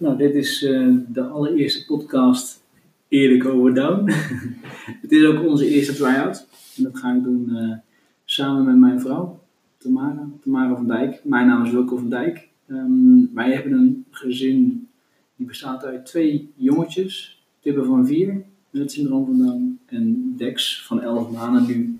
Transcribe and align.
Nou, 0.00 0.16
dit 0.16 0.34
is 0.34 0.62
eh, 0.62 0.94
de 1.08 1.22
allereerste 1.22 1.84
podcast 1.84 2.62
eerlijk 3.08 3.44
over 3.44 3.74
Down. 3.74 4.10
het 5.02 5.12
is 5.12 5.24
ook 5.24 5.46
onze 5.46 5.68
eerste 5.68 5.94
try-out. 5.94 6.46
En 6.76 6.82
dat 6.82 6.98
ga 6.98 7.14
ik 7.14 7.22
doen 7.22 7.56
eh, 7.56 7.76
samen 8.24 8.64
met 8.64 8.76
mijn 8.76 9.00
vrouw, 9.00 9.40
Tamara, 9.78 10.28
Tamara 10.42 10.74
van 10.74 10.86
Dijk. 10.86 11.20
Mijn 11.24 11.46
naam 11.46 11.64
is 11.64 11.70
Wilco 11.70 11.96
van 11.96 12.10
Dijk. 12.10 12.48
Ehm, 12.66 13.34
wij 13.34 13.52
hebben 13.52 13.72
een 13.72 14.04
gezin 14.10 14.88
die 15.36 15.46
bestaat 15.46 15.84
uit 15.84 16.06
twee 16.06 16.50
jongetjes. 16.56 17.42
Tibbe 17.60 17.84
van 17.84 18.06
vier, 18.06 18.34
met 18.70 18.82
het 18.82 18.92
syndroom 18.92 19.26
van 19.26 19.38
Down. 19.38 19.78
En 19.86 20.34
Dex 20.36 20.86
van 20.86 21.02
11 21.02 21.30
maanden 21.30 21.66
nu. 21.66 21.98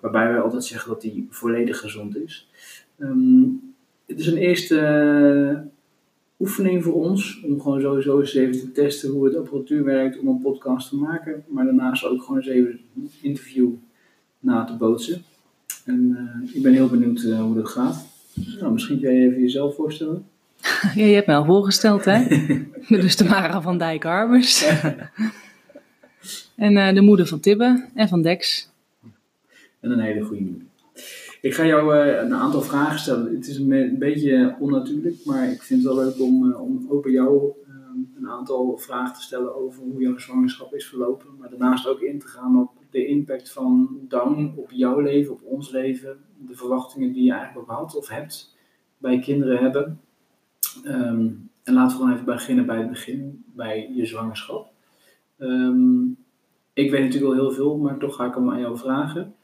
Waarbij 0.00 0.28
wij 0.28 0.40
altijd 0.40 0.64
zeggen 0.64 0.90
dat 0.90 1.02
hij 1.02 1.26
volledig 1.30 1.78
gezond 1.78 2.16
is. 2.16 2.48
Ehm, 2.98 3.42
het 4.06 4.18
is 4.18 4.26
een 4.26 4.38
eerste 4.38 5.68
oefening 6.40 6.84
voor 6.84 6.94
ons. 6.94 7.42
Om 7.44 7.60
gewoon 7.60 7.80
sowieso 7.80 8.20
eens 8.20 8.34
even 8.34 8.60
te 8.60 8.72
testen 8.72 9.10
hoe 9.10 9.24
het 9.24 9.36
apparatuur 9.36 9.84
werkt 9.84 10.18
om 10.18 10.28
een 10.28 10.40
podcast 10.40 10.88
te 10.88 10.96
maken. 10.96 11.44
Maar 11.48 11.64
daarnaast 11.64 12.04
ook 12.04 12.22
gewoon 12.22 12.36
eens 12.36 12.48
even 12.48 12.80
een 12.96 13.10
interview 13.20 13.68
na 14.38 14.64
te 14.64 14.76
bootsen. 14.76 15.22
En 15.84 16.16
eh, 16.44 16.54
ik 16.54 16.62
ben 16.62 16.72
heel 16.72 16.88
benieuwd 16.88 17.22
eh, 17.22 17.40
hoe 17.40 17.54
dat 17.54 17.68
gaat. 17.68 18.06
Nou, 18.60 18.72
misschien 18.72 19.00
kun 19.00 19.14
je 19.14 19.28
even 19.28 19.40
jezelf 19.40 19.74
voorstellen. 19.74 20.24
Ja, 20.94 21.04
je 21.04 21.14
hebt 21.14 21.26
mij 21.26 21.36
al 21.36 21.44
voorgesteld, 21.44 22.04
hè? 22.04 22.26
dus 22.88 23.16
de 23.16 23.24
Mara 23.24 23.62
van 23.62 23.78
Dijk 23.78 24.02
Harbers. 24.02 24.64
en 26.56 26.76
eh, 26.76 26.94
de 26.94 27.00
moeder 27.00 27.26
van 27.26 27.40
Tibbe 27.40 27.88
en 27.94 28.08
van 28.08 28.22
Dex. 28.22 28.68
En 29.80 29.90
een 29.90 30.00
hele 30.00 30.24
goede 30.24 30.42
moeder. 30.42 30.66
Ik 31.40 31.54
ga 31.54 31.66
jou 31.66 31.96
eh, 31.96 32.22
een 32.22 32.34
aantal 32.34 32.62
vragen 32.62 32.98
stellen. 32.98 33.34
Het 33.34 33.46
is 33.46 33.56
een, 33.58 33.98
beetje 33.98 34.56
onnatuurlijk, 34.58 35.24
maar 35.24 35.50
ik 35.50 35.62
vind 35.62 35.84
het 35.84 35.94
wel 35.94 36.04
leuk 36.04 36.20
om, 36.20 36.50
eh, 36.50 36.60
om 36.60 36.86
ook 36.88 37.02
bij 37.02 37.12
jou 37.12 37.52
eh, 37.66 37.74
een 38.16 38.28
aantal 38.28 38.76
vragen 38.76 39.14
te 39.14 39.22
stellen 39.22 39.54
over 39.54 39.82
hoe 39.82 40.00
jouw 40.00 40.18
zwangerschap 40.18 40.74
is 40.74 40.86
verlopen. 40.86 41.26
Maar 41.38 41.50
daarnaast 41.50 41.86
ook 41.86 42.00
in 42.00 42.18
te 42.18 42.26
gaan 42.26 42.60
op 42.60 42.70
de 42.90 43.06
impact 43.06 43.52
van 43.52 43.98
Down 44.08 44.52
op 44.56 44.70
jouw 44.70 45.00
leven, 45.00 45.32
op 45.32 45.42
ons 45.42 45.70
leven. 45.70 46.18
De 46.46 46.56
verwachtingen 46.56 47.12
die 47.12 47.24
je 47.24 47.32
eigenlijk 47.32 47.70
ook 47.70 47.94
of 47.96 48.08
hebt 48.08 48.56
bij 48.98 49.18
kinderen 49.18 49.58
hebben. 49.58 50.00
Ehm, 50.84 51.28
en 51.62 51.74
laten 51.74 51.96
we 51.96 52.02
gewoon 52.02 52.12
even 52.12 52.24
beginnen 52.24 52.66
bij 52.66 52.78
het 52.78 52.88
begin, 52.88 53.44
bij 53.54 53.90
je 53.94 54.06
zwangerschap. 54.06 54.72
Ehm, 55.38 56.02
ik 56.72 56.90
weet 56.90 57.02
natuurlijk 57.04 57.32
al 57.32 57.38
heel 57.38 57.50
veel, 57.50 57.76
maar 57.76 57.98
toch 57.98 58.16
ga 58.16 58.26
ik 58.26 58.34
hem 58.34 58.50
aan 58.50 58.60
jou 58.60 58.78
vragen. 58.78 59.34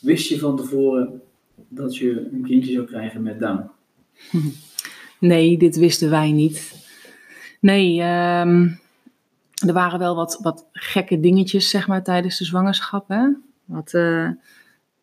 Wist 0.00 0.28
je 0.28 0.38
van 0.38 0.56
tevoren 0.56 1.20
dat 1.68 1.96
je 1.96 2.28
een 2.32 2.42
kindje 2.42 2.72
zou 2.72 2.86
krijgen 2.86 3.22
met 3.22 3.40
Down? 3.40 3.70
Nee, 5.18 5.58
dit 5.58 5.76
wisten 5.76 6.10
wij 6.10 6.32
niet. 6.32 6.86
Nee, 7.60 8.00
ehm, 8.00 8.68
er 9.66 9.72
waren 9.72 9.98
wel 9.98 10.14
wat, 10.14 10.38
wat 10.42 10.66
gekke 10.72 11.20
dingetjes, 11.20 11.70
zeg 11.70 11.86
maar, 11.86 12.02
tijdens 12.02 12.38
de 12.38 12.44
zwangerschap. 12.44 13.08
Hè? 13.08 13.28
Wat 13.64 13.94
eh, 13.94 14.28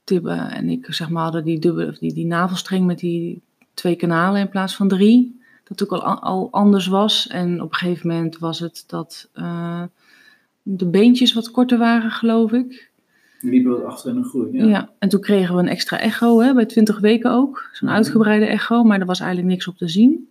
Tibbe 0.03 0.31
en 0.31 0.69
ik, 0.69 0.85
zeg 0.89 1.09
maar, 1.09 1.23
hadden 1.23 1.43
die, 1.43 1.59
dubbele, 1.59 1.89
of 1.89 1.97
die, 1.97 2.13
die 2.13 2.25
navelstreng 2.25 2.85
met 2.85 2.99
die 2.99 3.41
twee 3.73 3.95
kanalen 3.95 4.41
in 4.41 4.49
plaats 4.49 4.75
van 4.75 4.87
drie. 4.87 5.41
Dat 5.63 5.83
ook 5.83 6.01
al, 6.01 6.19
al 6.19 6.47
anders 6.51 6.87
was. 6.87 7.27
En 7.27 7.61
op 7.61 7.71
een 7.71 7.77
gegeven 7.77 8.07
moment 8.07 8.37
was 8.37 8.59
het 8.59 8.83
dat 8.87 9.29
eh, 9.33 9.83
de 10.61 10.85
beentjes 10.85 11.33
wat 11.33 11.51
korter 11.51 11.77
waren, 11.77 12.11
geloof 12.11 12.51
ik. 12.51 12.91
Die 13.43 13.51
liepen 13.51 13.71
wat 13.71 13.83
achter 13.83 14.11
in 14.11 14.17
een 14.17 14.23
groei. 14.23 14.57
Ja. 14.57 14.65
Ja. 14.65 14.89
en 14.99 15.09
toen 15.09 15.19
kregen 15.19 15.55
we 15.55 15.61
een 15.61 15.67
extra 15.67 15.99
echo, 15.99 16.39
hè, 16.39 16.53
bij 16.53 16.65
20 16.65 16.99
weken 16.99 17.31
ook. 17.31 17.69
Zo'n 17.71 17.89
uitgebreide 17.89 18.45
echo, 18.45 18.83
maar 18.83 18.99
er 18.99 19.05
was 19.05 19.19
eigenlijk 19.19 19.49
niks 19.49 19.67
op 19.67 19.77
te 19.77 19.87
zien. 19.87 20.27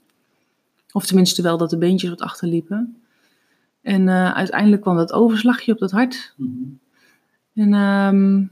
Of 0.92 1.06
tenminste 1.06 1.42
wel 1.42 1.58
dat 1.58 1.70
de 1.70 1.78
beentjes 1.78 2.10
wat 2.10 2.20
achterliepen. 2.20 2.96
En 3.82 4.08
eh, 4.08 4.32
uiteindelijk 4.32 4.82
kwam 4.82 4.96
dat 4.96 5.12
overslagje 5.12 5.72
op 5.72 5.78
dat 5.78 5.90
hart. 5.90 6.34
Mhm. 6.36 6.50
En 7.54 7.74
ehm, 7.74 8.44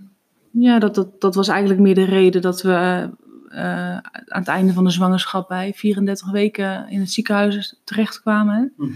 ja, 0.62 0.78
dat, 0.78 0.94
dat, 0.94 1.20
dat 1.20 1.34
was 1.34 1.48
eigenlijk 1.48 1.80
meer 1.80 1.94
de 1.94 2.04
reden 2.04 2.42
dat 2.42 2.62
we 2.62 3.08
eh, 3.48 3.96
aan 3.96 4.40
het 4.40 4.48
einde 4.48 4.72
van 4.72 4.84
de 4.84 4.90
zwangerschap 4.90 5.48
bij 5.48 5.72
34 5.74 6.30
weken 6.30 6.88
in 6.88 7.00
het 7.00 7.10
ziekenhuis 7.10 7.80
terechtkwamen. 7.84 8.72
Mhm. 8.76 8.92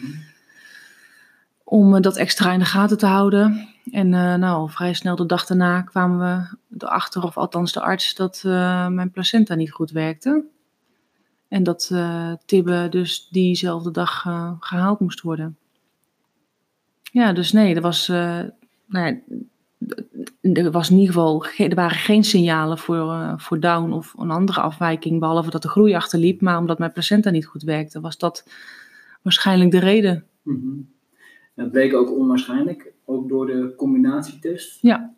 Om 1.75 1.95
eh, 1.95 2.01
dat 2.03 2.17
extra 2.17 2.53
in 2.53 2.59
de 2.59 2.65
gaten 2.65 2.99
te 2.99 3.07
houden. 3.07 3.69
En 3.91 4.15
eh, 4.15 4.35
nou, 4.35 4.71
vrij 4.71 4.95
snel 4.95 5.17
de 5.17 5.27
dag 5.27 5.47
daarna 5.47 5.83
kwamen 5.83 6.19
we 6.19 6.57
erachter, 6.79 7.23
of 7.23 7.37
althans 7.37 7.73
de 7.73 7.81
arts, 7.81 8.15
dat 8.15 8.43
eh, 8.47 8.89
mijn 8.89 9.11
placenta 9.11 9.55
niet 9.55 9.73
goed 9.73 9.91
werkte. 9.91 10.45
En 11.49 11.63
dat 11.63 11.89
eh 11.93 12.33
Tibbe 12.47 12.87
dus 12.91 13.29
diezelfde 13.31 13.91
dag 13.91 14.25
eh, 14.27 14.53
gehaald 14.61 15.01
moest 15.01 15.21
worden. 15.21 15.57
Ja, 17.13 17.33
dus 17.33 17.53
nee, 17.53 17.75
er 17.75 17.81
was, 17.81 18.09
nou 18.09 18.51
ja, 18.87 19.17
er 20.43 20.71
was 20.71 20.91
in 20.91 20.97
ieder 20.99 21.15
geval, 21.15 21.39
ge- 21.39 21.69
er 21.69 21.75
waren 21.75 21.97
geen 21.97 22.25
signalen 22.25 22.79
voor, 22.79 23.35
voor 23.37 23.61
Down 23.61 23.93
of 23.93 24.15
een 24.19 24.31
andere 24.31 24.61
afwijking, 24.61 25.21
behalve 25.21 25.51
dat 25.51 25.63
de 25.63 25.69
groei 25.69 25.95
achterliep. 25.95 26.41
Maar 26.41 26.59
omdat 26.59 26.79
mijn 26.79 26.93
placenta 26.93 27.31
niet 27.31 27.47
goed 27.47 27.63
werkte, 27.63 28.01
was 28.01 28.19
dat 28.19 28.49
waarschijnlijk 29.23 29.71
de 29.71 29.79
reden. 29.79 30.25
Mhm. 30.43 30.81
Het 31.55 31.71
bleek 31.71 31.95
ook 31.95 32.11
onwaarschijnlijk, 32.11 32.93
ook 33.05 33.29
door 33.29 33.47
de 33.47 33.75
combinatietest. 33.77 34.79
Ja. 34.83 35.15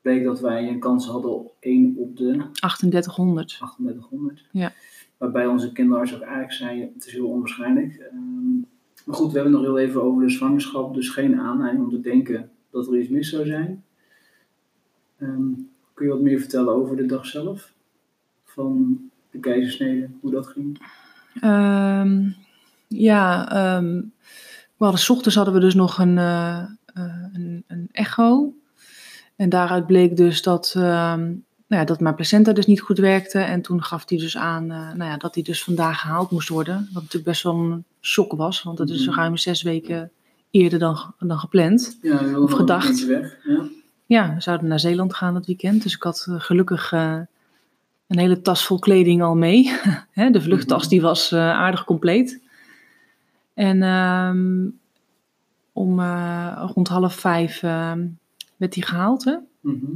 Bleek 0.00 0.24
dat 0.24 0.40
wij 0.40 0.68
een 0.68 0.80
kans 0.80 1.06
hadden 1.06 1.34
op 1.34 1.54
1 1.60 1.94
op 1.96 2.16
de 2.16 2.24
3800. 2.52 3.48
3800. 3.48 4.46
Ja. 4.52 4.72
Waarbij 5.16 5.46
onze 5.46 5.72
kinderarts 5.72 6.14
ook 6.14 6.20
eigenlijk 6.20 6.52
zei, 6.52 6.90
het 6.94 7.06
is 7.06 7.12
heel 7.12 7.28
onwaarschijnlijk. 7.28 7.94
Ehm, 7.94 8.58
maar 9.04 9.16
goed, 9.16 9.32
we 9.32 9.38
hebben 9.38 9.52
het 9.52 9.62
nog 9.62 9.70
heel 9.70 9.86
even 9.86 10.02
over 10.02 10.22
de 10.22 10.30
zwangerschap, 10.30 10.94
dus 10.94 11.08
geen 11.08 11.40
aanleiding 11.40 11.84
om 11.84 11.90
te 11.90 12.00
denken 12.00 12.50
dat 12.70 12.86
er 12.86 12.98
iets 12.98 13.08
mis 13.08 13.30
zou 13.30 13.46
zijn. 13.46 13.84
Ehm, 15.18 15.52
kun 15.94 16.06
je 16.06 16.12
wat 16.12 16.20
meer 16.20 16.38
vertellen 16.40 16.74
over 16.74 16.96
de 16.96 17.06
dag 17.06 17.26
zelf? 17.26 17.72
Van 18.44 19.00
de 19.30 19.38
keizersnede, 19.38 20.08
hoe 20.20 20.30
dat 20.30 20.46
ging? 20.46 20.78
Ehm, 21.40 22.30
ja, 22.88 23.50
ehm, 23.50 24.00
we 24.78 24.84
hadden, 24.84 25.00
's 25.02 25.08
ochtends 25.10 25.36
hadden 25.36 25.54
we 25.54 25.60
dus 25.60 25.74
nog 25.74 25.98
een, 25.98 26.18
eh, 26.18 26.58
eh, 26.58 26.66
een, 27.32 27.64
een 27.66 27.88
echo. 27.92 28.52
En 29.36 29.48
daaruit 29.48 29.86
bleek 29.86 30.16
dus 30.16 30.42
dat, 30.42 30.72
ehm, 30.76 31.20
nou 31.66 31.80
ja, 31.80 31.84
dat 31.84 32.00
mijn 32.00 32.14
placenta 32.14 32.52
dus 32.52 32.66
niet 32.66 32.80
goed 32.80 32.98
werkte. 32.98 33.38
En 33.38 33.62
toen 33.62 33.82
gaf 33.82 34.08
hij 34.08 34.18
dus 34.18 34.36
aan 34.36 34.70
eh, 34.70 34.78
nou 34.94 35.10
ja, 35.10 35.16
dat 35.16 35.34
hij 35.34 35.42
dus 35.44 35.64
vandaag 35.64 36.00
gehaald 36.00 36.30
moest 36.30 36.48
worden. 36.48 36.76
Wat 36.92 37.02
natuurlijk 37.02 37.24
best 37.30 37.42
wel 37.42 37.54
een 37.54 37.84
shock 38.00 38.32
was, 38.32 38.62
want 38.62 38.78
dat 38.78 38.90
is 38.90 39.06
Mhm. 39.06 39.16
ruim 39.16 39.36
zes 39.36 39.62
weken 39.62 40.10
eerder 40.50 40.78
dan, 40.78 41.14
dan 41.18 41.38
gepland. 41.38 41.98
Ja, 42.02 42.38
Of 42.38 42.52
gedacht. 42.52 43.06
weg. 43.06 43.36
Ja. 43.44 43.62
Ja, 44.06 44.34
we 44.34 44.40
zouden 44.40 44.68
naar 44.68 44.80
Zeeland 44.80 45.14
gaan 45.14 45.34
dat 45.34 45.46
weekend. 45.46 45.82
Dus 45.82 45.94
ik 45.94 46.02
had 46.02 46.26
gelukkig 46.30 46.92
een 46.92 48.18
hele 48.18 48.40
tas 48.40 48.64
vol 48.66 48.78
kleding 48.78 49.22
al 49.22 49.34
mee. 49.36 49.72
De 50.32 50.40
vluchttas 50.42 50.80
Mhm. 50.80 50.90
die 50.90 51.00
was 51.00 51.32
aardig 51.34 51.84
compleet. 51.84 52.40
En 53.58 53.82
ehm, 53.82 54.68
om 55.72 56.00
eh, 56.00 56.68
rond 56.74 56.88
half 56.88 57.14
vijf 57.14 57.62
ehm, 57.62 58.06
werd 58.56 58.74
hij 58.74 58.84
gehaald. 58.84 59.24
Hè? 59.24 59.36
Mhm. 59.60 59.86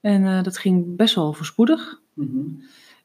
En 0.00 0.24
eh, 0.24 0.42
dat 0.42 0.58
ging 0.58 0.96
best 0.96 1.14
wel 1.14 1.32
voorspoedig. 1.32 2.00
Mhm. 2.14 2.38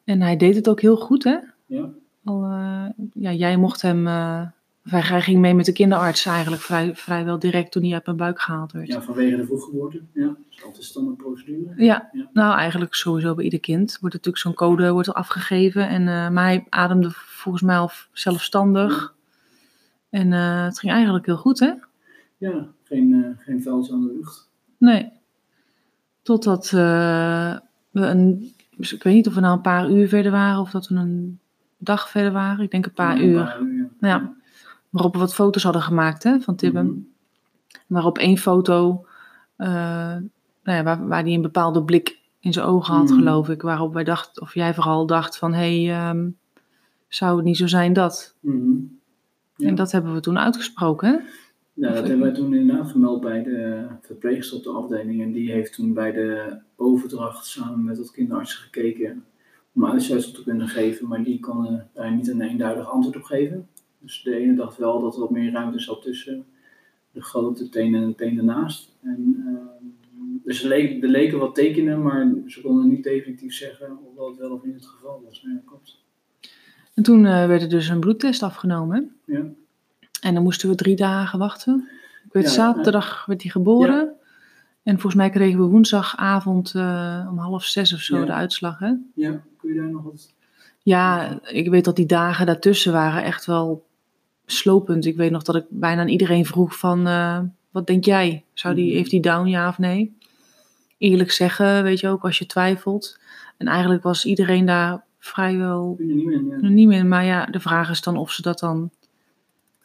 En 0.04 0.22
hij 0.22 0.38
deed 0.38 0.56
het 0.56 0.70
ook 0.70 0.82
heel 0.82 0.96
goed. 0.96 1.24
Hè? 1.24 1.38
Ja. 1.66 1.90
Al, 2.24 2.44
eh, 2.44 2.86
ja, 3.14 3.32
jij 3.32 3.58
mocht 3.58 3.82
hem... 3.82 4.06
hij, 4.84 5.22
ging 5.22 5.40
mee 5.40 5.54
met 5.54 5.66
de 5.66 5.72
kinderarts 5.72 6.26
eigenlijk 6.26 6.62
vrij, 6.62 6.96
vrijwel 6.96 7.40
direct 7.40 7.72
toen 7.72 7.84
hij 7.84 7.94
uit 7.94 8.06
mijn 8.06 8.18
buik 8.18 8.42
gehaald 8.42 8.72
werd. 8.72 8.88
ja, 8.88 9.02
vanwege 9.02 9.36
de 9.36 9.46
vroeggeboorte. 9.46 10.02
Ja, 10.14 10.26
dat 10.26 10.38
is 10.50 10.64
altijd 10.64 10.84
standaard 10.84 11.18
procedure. 11.18 11.74
Ja, 11.84 12.10
Ja. 12.12 12.30
nou 12.34 12.58
eigenlijk 12.58 12.94
sowieso 12.94 13.36
bij 13.36 13.44
ieder 13.44 13.60
kind 13.60 13.98
wordt 14.00 14.16
natuurlijk 14.16 14.44
zo'n 14.44 14.54
code 14.54 14.92
wordt 14.92 15.08
er 15.08 15.14
afgegeven. 15.14 15.88
En, 15.88 16.04
maar 16.34 16.46
hij 16.46 16.66
ademde 16.70 17.10
volgens 17.12 17.64
mij 17.64 17.78
al 17.78 17.92
zelfstandig. 18.12 19.18
En 20.10 20.34
eh, 20.34 20.64
het 20.64 20.80
ging 20.80 20.92
eigenlijk 20.94 21.26
heel 21.26 21.38
goed, 21.38 21.60
hè? 21.60 21.74
Ja, 22.38 22.68
geen, 22.84 23.14
eh 23.24 23.46
geen 23.46 23.62
vuiltje 23.62 23.94
aan 23.94 24.02
de 24.08 24.14
lucht. 24.18 24.50
Nee. 24.78 25.12
Totdat 26.22 26.66
eh, 26.66 27.58
we 27.90 28.02
een... 28.06 28.54
ik 28.78 29.04
weet 29.04 29.14
niet 29.14 29.28
of 29.28 29.34
we 29.34 29.40
nou 29.40 29.56
een 29.56 29.62
paar 29.62 29.90
uur 29.90 30.08
verder 30.08 30.32
waren 30.32 30.60
of 30.60 30.72
dat 30.72 30.88
we 30.88 30.96
een 30.96 31.40
dag 31.78 32.10
verder 32.10 32.32
waren. 32.32 32.64
Ik 32.64 32.72
denk 32.72 32.86
een 32.86 32.94
paar 32.94 33.18
Ja, 33.18 33.24
uur. 33.24 33.40
Een 33.40 33.46
paar 33.46 33.62
uur, 33.62 33.90
Ja. 34.00 34.34
Waarop 34.90 35.14
we 35.14 35.20
wat 35.20 35.34
foto's 35.34 35.64
hadden 35.64 35.82
gemaakt 35.82 36.24
hè, 36.24 36.40
van 36.40 36.56
Tibbe. 36.56 36.82
Mhm. 36.84 36.94
Waarop 37.88 38.18
één 38.18 38.38
foto, 38.38 39.06
nou 39.58 40.22
ja, 40.64 40.84
waar, 40.84 41.08
waar 41.08 41.24
hij 41.24 41.34
een 41.34 41.42
bepaalde 41.42 41.84
blik 41.84 42.20
in 42.40 42.54
zijn 42.54 42.66
ogen 42.66 42.94
had, 42.94 43.10
Mhm. 43.10 43.14
geloof 43.18 43.50
ik. 43.50 43.62
Waarop 43.62 43.94
wij 43.94 44.04
dachten, 44.04 44.42
of 44.42 44.54
jij 44.54 44.74
vooral 44.74 45.06
dacht 45.06 45.38
van, 45.38 45.54
hé, 45.54 45.84
hey, 45.84 45.96
ehm, 46.10 46.30
zou 47.08 47.36
het 47.36 47.46
niet 47.46 47.58
zo 47.58 47.68
zijn 47.68 47.94
dat? 47.94 48.36
Mhm. 48.40 48.72
Ja. 49.60 49.68
En 49.68 49.76
dat 49.76 49.92
hebben 49.92 50.14
we 50.14 50.20
toen 50.20 50.40
uitgesproken, 50.40 51.10
hè? 51.10 51.18
Ja, 51.74 51.94
dat 51.94 52.08
hebben 52.08 52.20
wij 52.20 52.32
toen 52.32 52.54
inderdaad 52.54 52.92
gemeld 52.92 53.22
bij 53.22 53.44
de 53.44 53.86
verpleegster 54.02 54.58
op 54.58 54.64
de 54.64 54.70
afdeling. 54.70 55.22
En 55.22 55.32
die 55.32 55.52
heeft 55.52 55.74
toen 55.74 55.94
bij 55.94 56.12
de 56.12 56.58
overdracht 56.76 57.46
samen 57.46 57.84
met 57.84 57.98
wat 57.98 58.12
kinderartsen 58.12 58.60
gekeken 58.60 59.26
om 59.74 59.86
uitsluitsel 59.86 60.34
te 60.34 60.44
kunnen 60.44 60.68
geven. 60.68 61.08
Maar 61.08 61.24
die 61.24 61.40
kon 61.40 61.82
daar 61.94 62.16
niet 62.16 62.28
een 62.28 62.42
eenduidig 62.42 62.92
antwoord 62.92 63.16
op 63.16 63.24
geven. 63.24 63.68
Dus 64.00 64.22
de 64.24 64.36
ene 64.36 64.56
dacht 64.56 64.78
wel 64.78 65.02
dat 65.02 65.14
er 65.14 65.20
wat 65.20 65.30
meer 65.30 65.52
ruimte 65.52 65.80
zat 65.80 66.02
tussen 66.02 66.46
de 67.12 67.22
grote 67.22 67.70
teen 67.70 67.96
en 67.96 68.08
de 68.08 68.16
teen 68.16 68.38
ernaast. 68.38 68.98
En, 69.02 69.44
ehm, 69.48 69.86
dus 70.44 70.64
er 70.64 70.70
leken, 70.70 71.02
er 71.02 71.10
leken 71.10 71.40
wat 71.40 71.56
tekenen, 71.56 72.02
maar 72.02 72.34
ze 72.46 72.62
konden 72.62 72.88
niet 72.88 73.04
definitief 73.04 73.54
zeggen 73.54 73.98
of 74.06 74.16
dat 74.16 74.38
wel 74.38 74.52
of 74.52 74.64
niet 74.64 74.76
het 74.76 74.86
geval 74.86 75.22
was. 75.26 75.44
Nee, 75.44 75.54
dat 75.54 75.66
klopt. 75.66 76.08
En 76.94 77.04
toen 77.04 77.26
eh, 77.26 77.46
werd 77.46 77.62
er 77.62 77.70
dus 77.70 77.88
een 77.90 78.00
bloedtest 78.00 78.44
afgenomen. 78.44 79.16
Ja. 79.26 79.42
En 80.22 80.34
dan 80.34 80.44
moesten 80.44 80.70
we 80.70 80.76
drie 80.76 80.96
dagen 80.96 81.40
wachten. 81.40 81.88
Ik 82.26 82.34
weet, 82.34 82.44
Ja, 82.44 82.50
zaterdag 82.50 83.26
werd 83.26 83.42
hij 83.42 83.52
geboren. 83.52 84.14
En 84.84 84.94
volgens 84.94 85.16
mij 85.16 85.30
kregen 85.30 85.60
we 85.60 85.66
woensdagavond 85.66 86.76
eh, 86.76 87.28
om 87.32 87.38
half 87.38 87.64
zes 87.64 87.94
of 87.94 88.00
zo 88.00 88.26
de 88.26 88.32
uitslag. 88.34 88.80
Hè? 88.80 88.94
ja, 89.16 89.42
kun 89.58 89.74
je 89.74 89.80
daar 89.80 89.90
nog 89.90 90.04
wat... 90.04 90.34
Ja, 90.84 91.38
ik 91.44 91.70
weet 91.70 91.86
dat 91.86 91.96
die 91.96 92.06
dagen 92.06 92.46
daartussen 92.46 92.92
waren 92.92 93.24
echt 93.24 93.46
wel 93.46 93.86
slopend. 94.46 95.06
Ik 95.06 95.16
weet 95.18 95.32
nog 95.32 95.44
dat 95.44 95.56
ik 95.56 95.66
bijna 95.70 96.02
aan 96.02 96.08
iedereen 96.08 96.46
vroeg 96.46 96.78
van, 96.78 97.08
eh, 97.08 97.40
wat 97.72 97.88
denk 97.88 98.06
jij? 98.06 98.44
Zou 98.54 98.76
die, 98.76 98.86
Mhm. 98.88 98.96
heeft 98.96 99.10
die 99.10 99.22
down, 99.22 99.48
ja 99.48 99.68
of 99.68 99.78
nee? 99.78 100.18
Eerlijk 100.98 101.32
zeggen, 101.32 101.84
weet 101.84 102.00
je 102.00 102.08
ook, 102.08 102.24
als 102.24 102.38
je 102.40 102.46
twijfelt. 102.46 103.20
En 103.58 103.68
eigenlijk 103.68 104.04
was 104.04 104.26
iedereen 104.26 104.66
daar 104.66 105.04
vrijwel 105.20 105.96
niet 106.00 106.26
meer, 106.26 106.92
ja. 106.92 106.98
in. 107.00 107.08
Maar 107.08 107.26
ja, 107.26 107.46
de 107.46 107.60
vraag 107.60 107.90
is 107.90 108.02
dan 108.02 108.18
of 108.18 108.32
ze 108.32 108.42
dat 108.42 108.60
dan... 108.60 108.90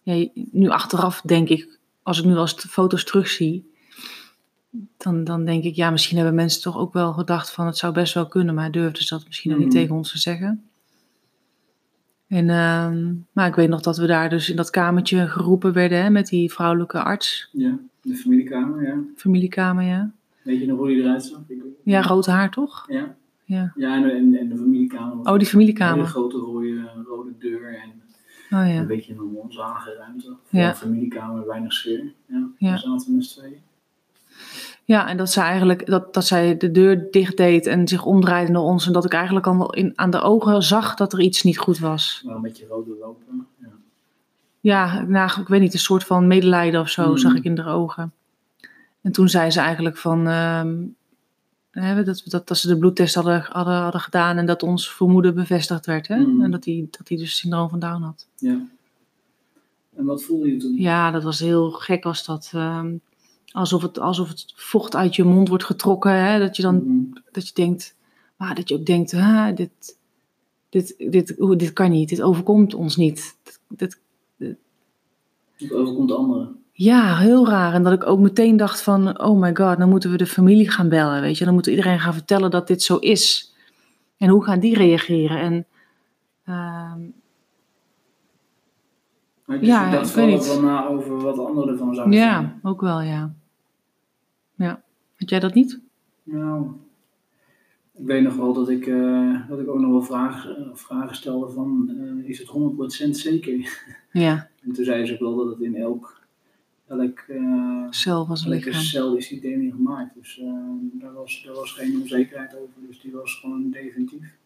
Ja, 0.02 0.28
nu 0.50 0.68
achteraf 0.68 1.20
denk 1.20 1.48
ik, 1.48 1.78
als 2.02 2.18
ik 2.18 2.24
nu 2.24 2.36
als 2.36 2.62
de 2.62 2.68
foto's 2.68 3.04
terugzie... 3.04 3.72
Dan, 4.96 5.24
dan 5.24 5.44
denk 5.44 5.64
ik, 5.64 5.74
ja, 5.74 5.90
misschien 5.90 6.16
hebben 6.16 6.34
mensen 6.34 6.62
toch 6.62 6.76
ook 6.78 6.92
wel 6.92 7.12
gedacht 7.12 7.50
van... 7.50 7.66
het 7.66 7.76
zou 7.76 7.92
best 7.92 8.14
wel 8.14 8.26
kunnen, 8.28 8.54
maar 8.54 8.70
durfden 8.70 9.02
ze 9.02 9.14
dat 9.14 9.26
misschien 9.26 9.50
nog 9.50 9.60
niet 9.60 9.68
Mhm. 9.68 9.76
tegen 9.76 9.94
ons 9.94 10.10
te 10.10 10.18
zeggen. 10.18 10.64
En, 12.28 12.50
ehm, 12.50 13.12
maar 13.32 13.48
ik 13.48 13.54
weet 13.54 13.68
nog 13.68 13.80
dat 13.80 13.96
we 13.96 14.06
daar 14.06 14.30
dus 14.30 14.50
in 14.50 14.56
dat 14.56 14.70
kamertje 14.70 15.28
geroepen 15.28 15.72
werden 15.72 16.02
hè, 16.02 16.10
met 16.10 16.26
die 16.26 16.52
vrouwelijke 16.52 17.02
arts, 17.02 17.48
Ja, 17.52 17.78
de 18.02 18.14
familiekamer, 18.14 18.86
ja. 18.86 18.98
familiekamer, 19.16 19.84
ja. 19.84 20.10
Weet 20.42 20.60
je 20.60 20.66
nog 20.66 20.78
hoe 20.78 20.86
die 20.88 21.02
eruit 21.02 21.24
zag? 21.24 21.40
Ja, 21.84 22.02
rood 22.02 22.26
haar 22.26 22.50
toch? 22.50 22.84
Ja, 22.88 23.16
Ja. 23.44 23.72
ja 23.76 23.94
en, 23.96 24.10
en, 24.10 24.36
en 24.38 24.48
de 24.48 24.56
familiekamer. 24.56 25.16
Oh, 25.18 25.24
die 25.32 25.34
Een 25.40 25.46
familiekamer. 25.46 26.06
grote 26.06 26.36
rode, 26.36 26.90
rode 27.06 27.32
deur 27.38 27.74
en 27.74 28.02
Oh 28.50 28.66
ja. 28.68 28.78
een 28.80 28.86
beetje 28.86 29.12
een 29.14 29.20
onzage 29.42 29.94
ruimte. 29.98 30.36
Voor 30.44 30.60
Ja. 30.60 30.68
een 30.68 30.74
familiekamer, 30.74 31.46
weinig 31.46 31.72
sfeer. 31.72 32.12
Ja, 32.26 32.46
Ja. 32.58 32.68
daar 32.68 32.78
zaten 32.78 33.06
we 33.06 33.12
met 33.16 33.24
z'n 33.24 33.38
tweeën. 33.38 33.58
Ja, 34.84 35.08
en 35.08 35.16
dat 35.16 35.30
zij 35.30 35.44
eigenlijk 35.44 35.86
dat, 35.86 36.14
dat 36.14 36.24
zij 36.26 36.56
de 36.56 36.70
deur 36.70 37.08
dicht 37.10 37.36
deed 37.36 37.66
en 37.66 37.88
zich 37.88 38.04
omdraaide 38.04 38.52
naar 38.52 38.62
ons. 38.62 38.86
En 38.86 38.92
dat 38.92 39.04
ik 39.04 39.12
eigenlijk 39.12 39.46
al 39.46 39.74
in, 39.74 39.92
aan 39.94 40.10
de 40.10 40.20
ogen 40.20 40.62
zag 40.62 40.94
dat 40.94 41.12
er 41.12 41.20
iets 41.20 41.42
niet 41.42 41.58
goed 41.58 41.78
was. 41.78 42.22
Maar 42.26 42.34
een 42.36 42.42
beetje 42.42 42.66
rode 42.66 42.96
lopen. 43.00 43.46
Ja. 43.60 43.68
Ja, 44.60 45.02
nou, 45.02 45.40
ik 45.40 45.48
weet 45.48 45.60
niet, 45.60 45.72
een 45.72 45.78
soort 45.78 46.04
van 46.04 46.26
medelijden 46.26 46.80
of 46.80 46.88
zo 46.88 47.08
Mhm. 47.08 47.16
zag 47.16 47.34
ik 47.34 47.44
in 47.44 47.58
haar 47.58 47.74
ogen. 47.74 48.12
En 49.00 49.12
toen 49.12 49.28
zei 49.28 49.50
ze 49.50 49.60
eigenlijk 49.60 49.96
van 49.96 50.28
ehm, 50.28 50.74
hè, 51.82 52.04
dat, 52.04 52.22
dat, 52.24 52.48
dat 52.48 52.58
ze 52.58 52.68
de 52.68 52.78
bloedtest 52.78 53.14
hadden, 53.14 53.46
hadden, 53.50 53.74
hadden 53.74 54.00
gedaan 54.00 54.36
en 54.36 54.46
dat 54.46 54.62
ons 54.62 54.90
vermoeden 54.92 55.34
bevestigd 55.34 55.86
werd. 55.86 56.08
Hè? 56.08 56.18
Mhm. 56.18 56.42
En 56.42 56.50
dat 56.50 56.64
hij 56.64 56.86
dat 56.90 57.08
hij 57.08 57.16
dus 57.16 57.36
syndroom 57.36 57.68
van 57.68 57.78
Down 57.78 58.02
had. 58.02 58.26
ja. 58.36 58.66
En 59.96 60.04
wat 60.04 60.22
voelde 60.22 60.50
je 60.52 60.56
toen? 60.56 60.74
Ja, 60.76 61.10
dat 61.10 61.22
was 61.22 61.38
heel 61.40 61.70
gek 61.70 62.04
was 62.04 62.24
dat. 62.24 62.50
ehm, 62.54 62.94
alsof, 63.52 63.82
het, 63.82 63.98
alsof 63.98 64.28
het 64.28 64.52
vocht 64.56 64.96
uit 64.96 65.16
je 65.16 65.24
mond 65.24 65.48
wordt 65.48 65.64
getrokken. 65.64 66.12
Hè? 66.12 66.38
Dat 66.38 66.56
je 66.56 66.62
dan 66.62 66.74
Mhm. 66.84 67.18
dat 67.32 67.46
je 67.48 67.54
denkt, 67.54 67.96
maar 68.36 68.54
dat 68.54 68.68
je 68.68 68.74
ook 68.74 68.86
denkt, 68.86 69.14
ah, 69.14 69.56
dit, 69.56 69.70
dit, 70.68 70.94
dit, 71.10 71.34
oeh, 71.40 71.56
dit 71.58 71.72
kan 71.72 71.90
niet, 71.90 72.08
dit 72.08 72.22
overkomt 72.22 72.74
ons 72.74 72.96
niet. 72.96 73.36
Dit, 73.68 74.00
dit- 74.36 74.56
Het 75.56 75.72
overkomt 75.72 76.12
anderen. 76.12 76.56
Ja, 76.76 77.16
heel 77.16 77.48
raar. 77.48 77.74
En 77.74 77.82
dat 77.82 77.92
ik 77.92 78.06
ook 78.06 78.18
meteen 78.18 78.56
dacht 78.56 78.82
van, 78.82 79.20
oh 79.20 79.40
my 79.40 79.54
god, 79.56 79.78
dan 79.78 79.88
moeten 79.88 80.10
we 80.10 80.16
de 80.16 80.26
familie 80.26 80.70
gaan 80.70 80.88
bellen, 80.88 81.20
weet 81.20 81.38
je. 81.38 81.44
Dan 81.44 81.54
moeten 81.54 81.72
we 81.72 81.78
iedereen 81.78 82.00
gaan 82.00 82.12
vertellen 82.14 82.50
dat 82.50 82.66
dit 82.66 82.82
zo 82.82 82.96
is. 82.96 83.54
En 84.16 84.28
hoe 84.28 84.44
gaan 84.44 84.60
die 84.60 84.74
reageren? 84.76 85.38
En 85.38 85.66
Maar 89.44 89.58
dus 89.58 89.68
Ja, 89.68 89.84
je 89.90 89.96
dacht 89.96 90.08
ik 90.08 90.14
weet 90.14 90.26
niet. 90.28 90.46
wel 90.46 90.60
na 90.62 90.86
over 90.86 91.20
wat 91.20 91.38
anderen 91.38 91.68
ervan 91.72 91.94
zouden 91.94 92.18
ja, 92.18 92.38
vinden. 92.38 92.58
ook 92.62 92.80
wel, 92.80 93.00
ja. 93.00 93.34
Ja, 94.54 94.82
had 95.16 95.30
jij 95.30 95.40
dat 95.40 95.54
niet? 95.54 95.80
Nou, 96.22 96.66
ik 97.92 98.06
weet 98.06 98.22
nog 98.22 98.34
wel 98.36 98.52
dat 98.52 98.68
ik, 98.68 98.86
eh, 98.86 99.48
dat 99.48 99.58
ik 99.58 99.68
ook 99.68 99.78
nog 99.78 99.90
wel 99.90 100.02
vragen, 100.02 100.56
eh, 100.56 100.62
vragen 100.74 101.16
stelde 101.16 101.50
van, 101.52 101.90
eh, 101.98 102.28
is 102.28 102.38
het 102.38 102.48
100% 102.48 103.16
zeker? 103.16 103.82
Ja, 104.12 104.48
En 104.64 104.72
toen 104.72 104.84
zei 104.84 105.06
ze 105.06 105.12
ook 105.12 105.20
wel 105.20 105.36
dat 105.36 105.48
het 105.48 105.60
in 105.60 105.76
elk, 105.76 106.20
elk, 107.00 107.18
eh, 107.28 107.86
zelf 107.90 108.28
als 108.28 108.44
elke 108.44 108.54
lichaam. 108.56 108.80
cel 108.82 109.16
is 109.16 109.28
die 109.28 109.40
DNA 109.40 109.74
gemaakt. 109.76 110.14
Dus 110.14 110.38
eh, 110.40 110.46
daar, 110.92 111.12
was, 111.12 111.42
daar 111.46 111.54
was 111.54 111.72
geen 111.72 112.00
onzekerheid 112.00 112.54
over, 112.54 112.86
dus 112.88 113.00
die 113.00 113.12
was 113.12 113.34
gewoon 113.40 113.70
definitief. 113.70 114.36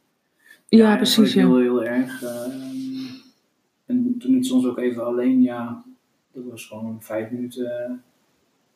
Ja, 0.69 0.97
precies, 0.97 1.33
ja. 1.33 1.47
heel, 1.47 1.59
heel 1.59 1.85
erg. 1.85 2.23
eh, 2.23 2.53
en 3.87 4.15
toen 4.19 4.35
ik 4.35 4.45
soms 4.45 4.67
ook 4.67 4.79
even 4.79 5.05
alleen, 5.07 5.43
ja, 5.43 5.85
dat 6.33 6.45
was 6.45 6.67
gewoon 6.67 6.97
vijf 7.03 7.31
minuten 7.31 8.03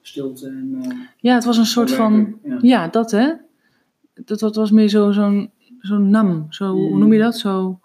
stilte. 0.01 0.47
En, 0.47 0.83
Ja, 1.21 1.35
het 1.35 1.45
was 1.45 1.57
een 1.57 1.67
soort 1.67 1.93
van... 1.93 2.39
ja. 2.45 2.59
Ja, 2.63 2.89
dat 2.89 3.11
hè. 3.11 3.33
Dat, 4.25 4.39
dat 4.39 4.57
was 4.57 4.71
meer 4.71 4.89
zo- 4.89 5.13
zo'n 5.13 5.51
zo'n 5.79 6.11
nam. 6.11 6.47
Zo, 6.51 6.73
Hoe 6.73 6.93
Mm. 6.93 6.99
noem 6.99 7.13
je 7.13 7.19
dat? 7.19 7.39
Zo, 7.39 7.81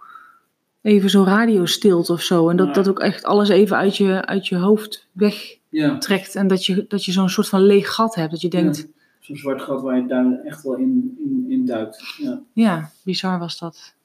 even 0.81 1.09
zo 1.09 1.23
radiostilte 1.23 2.11
of 2.13 2.21
zo. 2.21 2.49
En 2.49 2.57
dat, 2.57 2.75
dat 2.75 2.87
ook 2.89 2.99
echt 2.99 3.23
alles 3.23 3.49
even 3.49 3.77
uit 3.77 3.97
je, 3.97 4.25
uit 4.25 4.47
je 4.47 4.55
hoofd 4.55 5.07
wegtrekt. 5.11 5.56
Ja, 5.69 5.99
En 6.33 6.47
dat 6.47 6.65
je, 6.65 6.85
dat 6.87 7.05
je 7.05 7.11
zo'n 7.11 7.29
soort 7.29 7.49
van 7.49 7.61
leeg 7.61 7.93
gat 7.93 8.15
hebt. 8.15 8.31
Dat 8.31 8.41
je 8.41 8.49
denkt, 8.49 8.87
zo'n 9.19 9.35
zwart 9.35 9.61
gat 9.61 9.81
waar 9.81 9.97
je 9.97 10.05
daar 10.07 10.39
echt 10.43 10.63
wel 10.63 10.75
in, 10.75 11.17
in, 11.19 11.45
in 11.51 11.65
duikt. 11.65 12.15
Ja. 12.17 12.41
ja. 12.53 12.89
bizar 13.03 13.39
was 13.39 13.59
dat. 13.59 13.95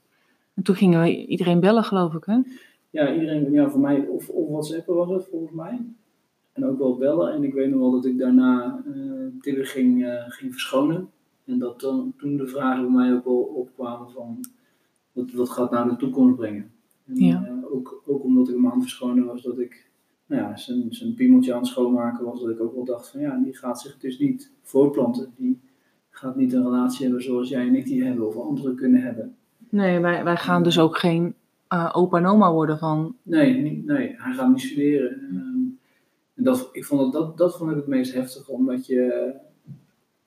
En 0.54 0.62
toen 0.62 0.74
gingen 0.76 1.02
we 1.02 1.26
iedereen 1.26 1.60
bellen, 1.60 1.84
geloof 1.84 2.14
ik 2.14 2.24
hè. 2.24 2.38
ja, 2.90 3.14
iedereen, 3.14 3.52
ja, 3.52 3.70
voor 3.70 3.80
mij, 3.80 4.06
of, 4.06 4.28
of 4.28 4.48
WhatsAppen 4.48 4.94
was 4.94 5.10
het 5.10 5.26
volgens 5.30 5.52
mij. 5.52 5.80
En 6.52 6.66
ook 6.66 6.78
wel 6.78 6.96
bellen. 6.96 7.32
En 7.32 7.44
ik 7.44 7.54
weet 7.54 7.70
nog 7.70 7.80
wel 7.80 7.90
dat 7.90 8.04
ik 8.04 8.18
daarna 8.18 8.82
Tibbe 9.40 9.64
ging, 9.64 10.04
eh, 10.04 10.24
ging 10.26 10.52
verschonen. 10.52 11.10
En 11.44 11.58
dat 11.58 11.80
dan, 11.80 12.14
toen 12.18 12.36
de 12.36 12.46
vragen 12.46 12.82
bij 12.82 12.92
mij 12.92 13.14
ook 13.14 13.24
wel 13.24 13.34
opkwamen 13.34 14.10
van, 14.10 14.44
wat, 15.12 15.32
wat 15.32 15.50
gaat 15.50 15.70
nou 15.70 15.88
de 15.90 15.96
toekomst 15.96 16.36
brengen? 16.36 16.70
En, 17.06 17.16
Ja. 17.16 17.44
eh, 17.46 17.72
ook, 17.74 18.02
ook 18.06 18.24
omdat 18.24 18.48
ik 18.48 18.56
aan 18.56 18.64
het 18.64 18.80
verschonen 18.80 19.24
was, 19.24 19.42
dat 19.42 19.58
ik 19.58 19.90
nou 20.32 20.44
ja, 20.44 20.56
zijn, 20.56 20.86
zijn 20.90 21.14
piemeltje 21.14 21.52
aan 21.52 21.58
het 21.58 21.68
schoonmaken 21.68 22.24
was, 22.24 22.40
dat 22.40 22.50
ik 22.50 22.60
ook 22.60 22.74
wel 22.74 22.84
dacht 22.84 23.08
van 23.08 23.20
ja, 23.20 23.40
die 23.44 23.56
gaat 23.56 23.80
zich 23.80 23.98
dus 23.98 24.18
niet 24.18 24.50
voortplanten. 24.62 25.32
Die 25.36 25.60
gaat 26.10 26.36
niet 26.36 26.52
een 26.52 26.62
relatie 26.62 27.04
hebben 27.04 27.22
zoals 27.22 27.48
jij 27.48 27.66
en 27.66 27.74
ik 27.74 27.84
die 27.84 28.04
hebben, 28.04 28.26
of 28.26 28.36
anderen 28.36 28.76
kunnen 28.76 29.02
hebben. 29.02 29.36
Nee, 29.68 30.00
wij, 30.00 30.24
wij 30.24 30.36
gaan 30.36 30.62
dus 30.62 30.78
ook 30.78 30.98
geen 30.98 31.34
eh, 31.68 31.90
opa 31.92 32.18
en 32.18 32.26
oma 32.26 32.52
worden 32.52 32.78
van... 32.78 33.16
Nee, 33.22 33.54
niet, 33.54 33.86
nee, 33.86 34.14
hij 34.16 34.34
gaat 34.34 34.48
niet 34.48 34.60
studeren. 34.60 35.10
Ehm, 35.10 35.60
en 36.34 36.44
dat, 36.44 36.68
ik 36.72 36.84
vond 36.84 37.00
het, 37.00 37.12
dat, 37.12 37.38
dat 37.38 37.56
vond 37.56 37.70
ik 37.70 37.76
het 37.76 37.86
meest 37.86 38.14
heftig, 38.14 38.48
omdat 38.48 38.86
je, 38.86 39.32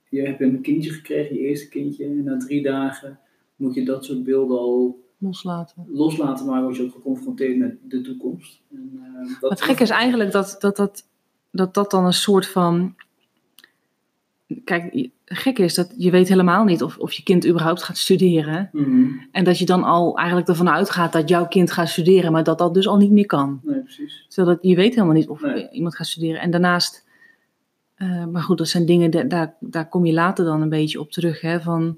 je 0.09 0.21
hebt 0.21 0.41
een 0.41 0.61
kindje 0.61 0.89
gekregen, 0.89 1.35
je 1.35 1.41
eerste 1.41 1.69
kindje, 1.69 2.05
en 2.05 2.23
na 2.23 2.37
drie 2.37 2.63
dagen 2.63 3.19
moet 3.55 3.73
je 3.73 3.85
dat 3.85 4.05
soort 4.05 4.23
beelden 4.23 4.57
al 4.57 5.03
loslaten. 5.17 5.85
loslaten, 5.87 6.45
maar 6.45 6.61
word 6.63 6.75
je 6.75 6.83
ook 6.83 6.91
geconfronteerd 6.91 7.57
met 7.57 7.77
de 7.87 8.01
toekomst. 8.01 8.61
En, 8.71 8.91
eh, 9.03 9.41
dat, 9.41 9.49
Het 9.49 9.61
gekke 9.61 9.83
is 9.83 9.89
eigenlijk 9.89 10.31
dat 10.31 10.55
dat, 10.59 10.75
dat, 10.75 11.07
dat 11.51 11.73
dat 11.73 11.91
dan 11.91 12.05
een 12.05 12.13
soort 12.13 12.47
van. 12.47 12.95
Kijk, 14.63 15.09
gekke 15.25 15.63
is 15.63 15.73
dat 15.73 15.93
je 15.97 16.11
weet 16.11 16.27
helemaal 16.27 16.63
niet 16.63 16.83
of, 16.83 16.97
of 16.97 17.11
je 17.13 17.23
kind 17.23 17.47
überhaupt 17.47 17.83
gaat 17.83 17.97
studeren. 17.97 18.69
Mhm. 18.71 19.07
En 19.31 19.43
dat 19.43 19.59
je 19.59 19.65
dan 19.65 19.83
al 19.83 20.17
eigenlijk 20.17 20.47
ervan 20.47 20.69
uitgaat 20.69 21.13
dat 21.13 21.29
jouw 21.29 21.47
kind 21.47 21.71
gaat 21.71 21.89
studeren, 21.89 22.31
maar 22.31 22.43
dat 22.43 22.57
dat 22.57 22.73
dus 22.73 22.87
al 22.87 22.97
niet 22.97 23.11
meer 23.11 23.25
kan. 23.25 23.59
Nee, 23.63 23.79
precies. 23.81 24.25
Zodat 24.27 24.57
je 24.61 24.75
weet 24.75 24.93
helemaal 24.95 25.15
niet 25.15 25.27
of 25.27 25.41
Nee. 25.41 25.69
iemand 25.69 25.95
gaat 25.95 26.07
studeren. 26.07 26.41
En 26.41 26.51
daarnaast, 26.51 27.05
eh, 27.95 28.25
maar 28.25 28.41
goed, 28.41 28.57
dat 28.57 28.67
zijn 28.67 28.85
dingen, 28.85 29.11
da- 29.11 29.23
daar, 29.23 29.55
daar 29.59 29.89
kom 29.89 30.05
je 30.05 30.13
later 30.13 30.45
dan 30.45 30.61
een 30.61 30.69
beetje 30.69 30.99
op 30.99 31.11
terug. 31.11 31.41
Hè, 31.41 31.61
van, 31.61 31.97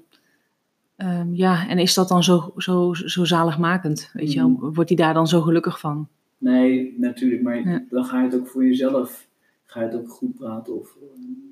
ehm, 0.98 1.34
ja, 1.34 1.68
en 1.68 1.78
is 1.78 1.94
dat 1.94 2.08
dan 2.08 2.22
zo, 2.22 2.52
zo, 2.56 2.94
zo 2.94 3.24
zaligmakend? 3.24 4.10
Weet 4.12 4.32
je, 4.32 4.38
wel? 4.38 4.48
Mhm. 4.48 4.72
wordt 4.72 4.88
hij 4.90 4.98
daar 4.98 5.14
dan 5.14 5.26
zo 5.28 5.40
gelukkig 5.40 5.80
van? 5.80 6.08
Nee, 6.38 6.94
natuurlijk, 6.98 7.42
maar 7.42 7.68
Ja. 7.68 7.82
dan 7.90 8.04
ga 8.04 8.18
je 8.22 8.24
het 8.30 8.34
ook 8.40 8.46
voor 8.46 8.64
jezelf, 8.64 9.26
ga 9.64 9.80
je 9.80 9.86
het 9.86 9.96
ook 9.96 10.10
goed 10.10 10.34
praten. 10.36 10.80
Of, 10.80 10.96
eh, 11.00 11.08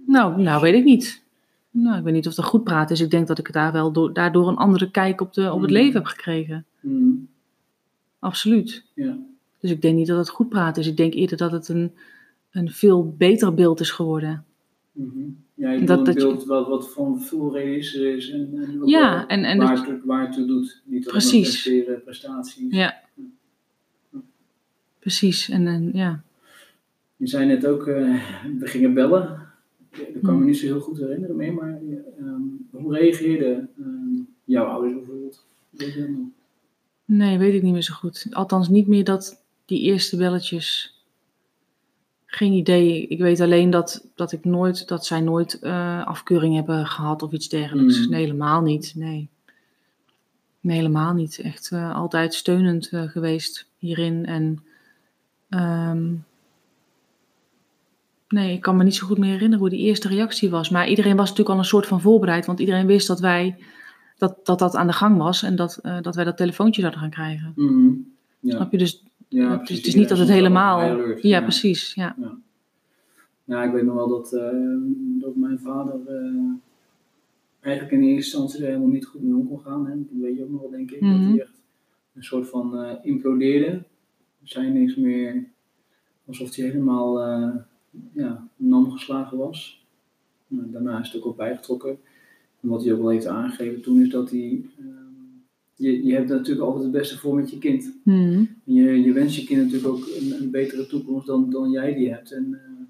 Nou, 0.07 0.43
nou 0.43 0.61
weet 0.63 0.75
ik 0.75 0.85
niet. 0.85 1.23
Nou, 1.71 1.99
ik 1.99 2.05
weet 2.05 2.13
niet 2.15 2.27
of 2.27 2.35
dat 2.35 2.45
goed 2.45 2.65
praat 2.65 2.91
is. 2.91 3.01
Ik 3.01 3.11
denk 3.11 3.27
dat 3.27 3.39
ik 3.39 3.53
daar 3.53 3.73
wel 3.73 3.93
door, 3.93 4.13
daardoor 4.13 4.49
een 4.49 4.57
andere 4.57 4.91
kijk 4.91 5.21
op, 5.21 5.33
de, 5.33 5.53
op 5.53 5.61
het 5.61 5.71
Mhm. 5.71 5.79
leven 5.81 5.95
heb 5.95 6.05
gekregen. 6.07 6.65
mm, 6.81 7.29
Absoluut. 8.19 8.85
ja. 8.95 9.17
Dus 9.61 9.71
ik 9.71 9.83
denk 9.83 9.97
niet 9.97 10.07
dat 10.07 10.19
het 10.19 10.29
goed 10.29 10.49
praat 10.49 10.77
is. 10.77 10.87
Ik 10.87 10.97
denk 10.97 11.15
eerder 11.15 11.37
dat 11.37 11.53
het 11.53 11.69
een, 11.69 11.93
een 12.51 12.71
veel 12.71 13.15
beter 13.19 13.55
beeld 13.55 13.81
is 13.81 13.91
geworden. 13.91 14.45
mhm. 14.93 15.21
Ja, 15.59 15.71
je 15.71 15.79
Dat- 15.79 15.87
dat, 15.89 15.99
een 15.99 16.05
dat 16.05 16.15
je- 16.15 16.21
beeld 16.21 16.45
wat, 16.45 16.69
wat 16.69 16.93
van 16.93 17.21
veel 17.23 17.53
realistischer 17.53 18.17
is 18.17 18.31
en, 18.31 18.81
Ja, 18.85 19.27
en- 19.27 19.45
en 19.45 19.59
waar, 19.59 19.77
dat- 19.77 19.87
het, 19.87 20.05
waar 20.05 20.33
toe 20.33 20.47
doet. 20.47 20.83
Niet 20.85 21.05
Precies. 21.07 21.41
presteren, 21.63 22.03
prestaties. 22.03 22.67
Ja. 22.75 22.95
precies. 24.99 25.49
En, 25.49 25.67
en 25.67 25.91
ja. 25.93 26.23
Je 27.17 27.27
zei 27.27 27.47
net 27.47 27.67
ook, 27.67 27.87
eh, 27.87 28.23
we 28.59 28.67
gingen 28.67 28.95
bellen. 28.95 29.45
Dat 29.91 30.07
kan 30.23 30.33
me 30.33 30.37
Hmm. 30.39 30.45
niet 30.45 30.57
zo 30.57 30.67
heel 30.67 30.81
goed 30.81 30.99
herinneren 30.99 31.37
meer, 31.37 31.55
maar 31.55 31.81
ehm, 32.19 32.41
hoe 32.71 32.95
reageerden 32.95 33.71
ehm, 33.79 34.23
jouw 34.45 34.65
ouders 34.65 34.95
bijvoorbeeld? 34.95 35.45
Weet 35.71 35.93
je 35.93 36.01
dat 36.01 36.09
nog? 36.09 36.27
Nee, 37.05 37.39
weet 37.39 37.55
ik 37.55 37.63
niet 37.63 37.73
meer 37.73 37.83
zo 37.83 37.95
goed. 37.95 38.27
Althans, 38.31 38.69
niet 38.69 38.87
meer 38.87 39.05
dat 39.05 39.43
die 39.65 39.81
eerste 39.81 40.17
belletjes. 40.17 40.96
Geen 42.37 42.53
idee. 42.53 43.07
Ik 43.07 43.19
weet 43.19 43.41
alleen 43.41 43.71
dat, 43.71 44.09
dat 44.15 44.33
ik 44.33 44.45
nooit, 44.45 44.89
dat 44.89 45.07
zij 45.07 45.21
nooit 45.21 45.59
eh, 45.59 46.07
afkeuring 46.07 46.55
hebben 46.55 46.87
gehad 46.87 47.23
of 47.23 47.33
iets 47.33 47.49
dergelijks. 47.49 48.05
Mm. 48.05 48.11
Nee, 48.11 48.21
helemaal 48.21 48.63
niet. 48.63 48.93
Nee. 48.97 49.29
Nee, 50.61 50.77
helemaal 50.77 51.15
niet. 51.15 51.39
Echt 51.39 51.71
eh, 51.71 51.95
altijd 51.95 52.35
steunend 52.35 52.89
eh, 52.89 53.03
geweest 53.03 53.69
hierin. 53.79 54.27
En 54.27 54.65
ehm, 55.49 56.13
nee, 58.29 58.53
ik 58.53 58.61
kan 58.61 58.77
me 58.77 58.85
niet 58.85 58.95
zo 58.95 59.07
goed 59.07 59.19
meer 59.19 59.31
herinneren 59.31 59.59
hoe 59.59 59.77
die 59.77 59.87
eerste 59.87 60.09
reactie 60.09 60.51
was. 60.51 60.69
Maar 60.69 60.89
iedereen 60.89 61.17
was 61.17 61.29
natuurlijk 61.29 61.55
al 61.55 61.59
een 61.59 61.69
soort 61.69 61.87
van 61.87 62.01
voorbereid. 62.01 62.47
Want 62.47 62.61
iedereen 62.61 62.87
wist 62.87 63.07
dat 63.07 63.21
wij 63.21 63.57
dat 64.19 64.37
dat, 64.43 64.59
dat 64.59 64.75
aan 64.75 64.87
de 64.87 64.93
gang 64.93 65.17
was. 65.17 65.43
En 65.43 65.57
dat, 65.57 65.79
dat 66.01 66.15
wij 66.15 66.25
dat 66.25 66.37
telefoontje 66.37 66.81
zouden 66.81 67.01
gaan 67.03 67.11
krijgen. 67.11 67.53
Mhm. 67.57 67.91
Ja. 68.41 68.57
Snap 68.57 68.73
je? 68.73 68.79
Dus 68.79 69.05
Ja, 69.29 69.51
het, 69.51 69.59
precies. 69.59 69.71
is, 69.71 69.77
het 69.77 69.87
is 69.87 69.95
niet 69.95 70.09
dat 70.09 70.19
het 70.19 70.29
helemaal. 70.29 70.81
alert. 70.81 71.23
Ja, 71.23 71.41
precies. 71.41 71.95
Ja. 71.95 72.17
Ja, 73.45 73.63
ik 73.63 73.73
weet 73.73 73.85
nog 73.85 73.95
wel 73.95 74.09
dat, 74.09 74.33
eh, 74.33 74.51
dat 75.21 75.37
mijn 75.37 75.59
vader 75.59 76.01
eh, 76.07 76.53
eigenlijk 77.61 77.95
in 77.95 78.03
eerste 78.03 78.15
instantie 78.39 78.61
er 78.61 78.67
helemaal 78.67 78.89
niet 78.89 79.07
goed 79.07 79.23
mee 79.23 79.35
om 79.35 79.49
kon 79.49 79.61
gaan. 79.61 79.87
Hè. 79.87 79.95
Dat 79.97 80.21
weet 80.21 80.37
je 80.37 80.43
ook 80.43 80.51
nog 80.51 80.61
wel, 80.61 80.71
denk 80.71 80.91
ik. 80.91 81.01
Dat 81.01 81.09
Mhm. 81.11 81.31
hij 81.31 81.41
echt 81.41 81.63
een 82.15 82.25
soort 82.25 82.49
van 82.49 82.79
eh, 82.79 82.93
implodeerde. 83.03 83.67
Er 83.67 83.85
zei 84.53 84.71
niks 84.71 84.97
meer. 84.97 85.45
Alsof 86.27 86.55
hij 86.57 86.65
helemaal 86.67 87.21
eh 87.23 87.55
ja, 88.13 88.49
nam 88.57 88.91
geslagen 88.91 89.39
was. 89.39 89.87
Nou, 90.49 90.71
daarna 90.71 91.01
is 91.01 91.07
het 91.13 91.17
ook 91.17 91.27
op 91.27 91.37
bijgetrokken. 91.37 91.99
En 92.61 92.69
wat 92.69 92.85
hij 92.85 92.93
ook 92.93 93.01
wel 93.01 93.09
heeft 93.11 93.27
aangegeven 93.27 93.83
toen 93.83 94.01
is 94.01 94.09
dat 94.11 94.31
hij... 94.31 94.65
je, 95.77 96.05
je 96.05 96.15
hebt 96.15 96.29
natuurlijk 96.29 96.67
altijd 96.67 96.83
het 96.83 96.93
beste 96.93 97.19
voor 97.19 97.35
met 97.35 97.51
je 97.51 97.59
kind. 97.59 97.93
En 98.65 98.75
Je, 98.75 99.03
je 99.03 99.13
wenst 99.13 99.37
je 99.37 99.45
kind 99.45 99.63
natuurlijk 99.63 99.95
ook 99.95 100.07
een, 100.07 100.33
een 100.41 100.51
betere 100.51 100.87
toekomst 100.87 101.27
dan, 101.27 101.51
dan 101.51 101.71
jij 101.71 101.95
die 101.95 102.13
hebt. 102.13 102.33
En 102.33 102.55
eh, 102.55 102.85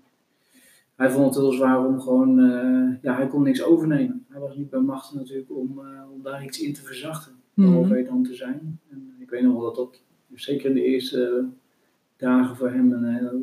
hij 0.94 1.10
vond 1.10 1.24
het 1.24 1.44
heel 1.44 1.52
zwaar 1.52 1.86
om 1.86 2.00
gewoon, 2.00 2.38
eh, 2.40 3.02
ja, 3.02 3.16
hij 3.16 3.26
kon 3.26 3.42
niks 3.42 3.62
overnemen. 3.62 4.24
Hij 4.28 4.40
was 4.40 4.56
niet 4.56 4.70
bij 4.70 4.80
macht 4.80 5.14
natuurlijk 5.14 5.50
om, 5.50 5.78
eh, 5.78 6.02
om 6.12 6.22
daar 6.22 6.44
iets 6.44 6.60
in 6.60 6.72
te 6.72 6.82
verzachten. 6.82 7.32
Mhm. 7.54 7.68
Behalve 7.68 8.04
dan 8.08 8.22
te 8.22 8.34
zijn. 8.34 8.80
En 8.90 9.14
ik 9.18 9.30
weet 9.30 9.42
nog 9.42 9.52
wel 9.52 9.62
dat 9.62 9.76
dat, 9.76 10.00
zeker 10.34 10.68
in 10.68 10.74
de 10.74 10.84
eerste 10.84 11.44
dagen 12.16 12.56
voor 12.56 12.70
hem 12.70 12.92
een 12.92 13.04
hele, 13.04 13.40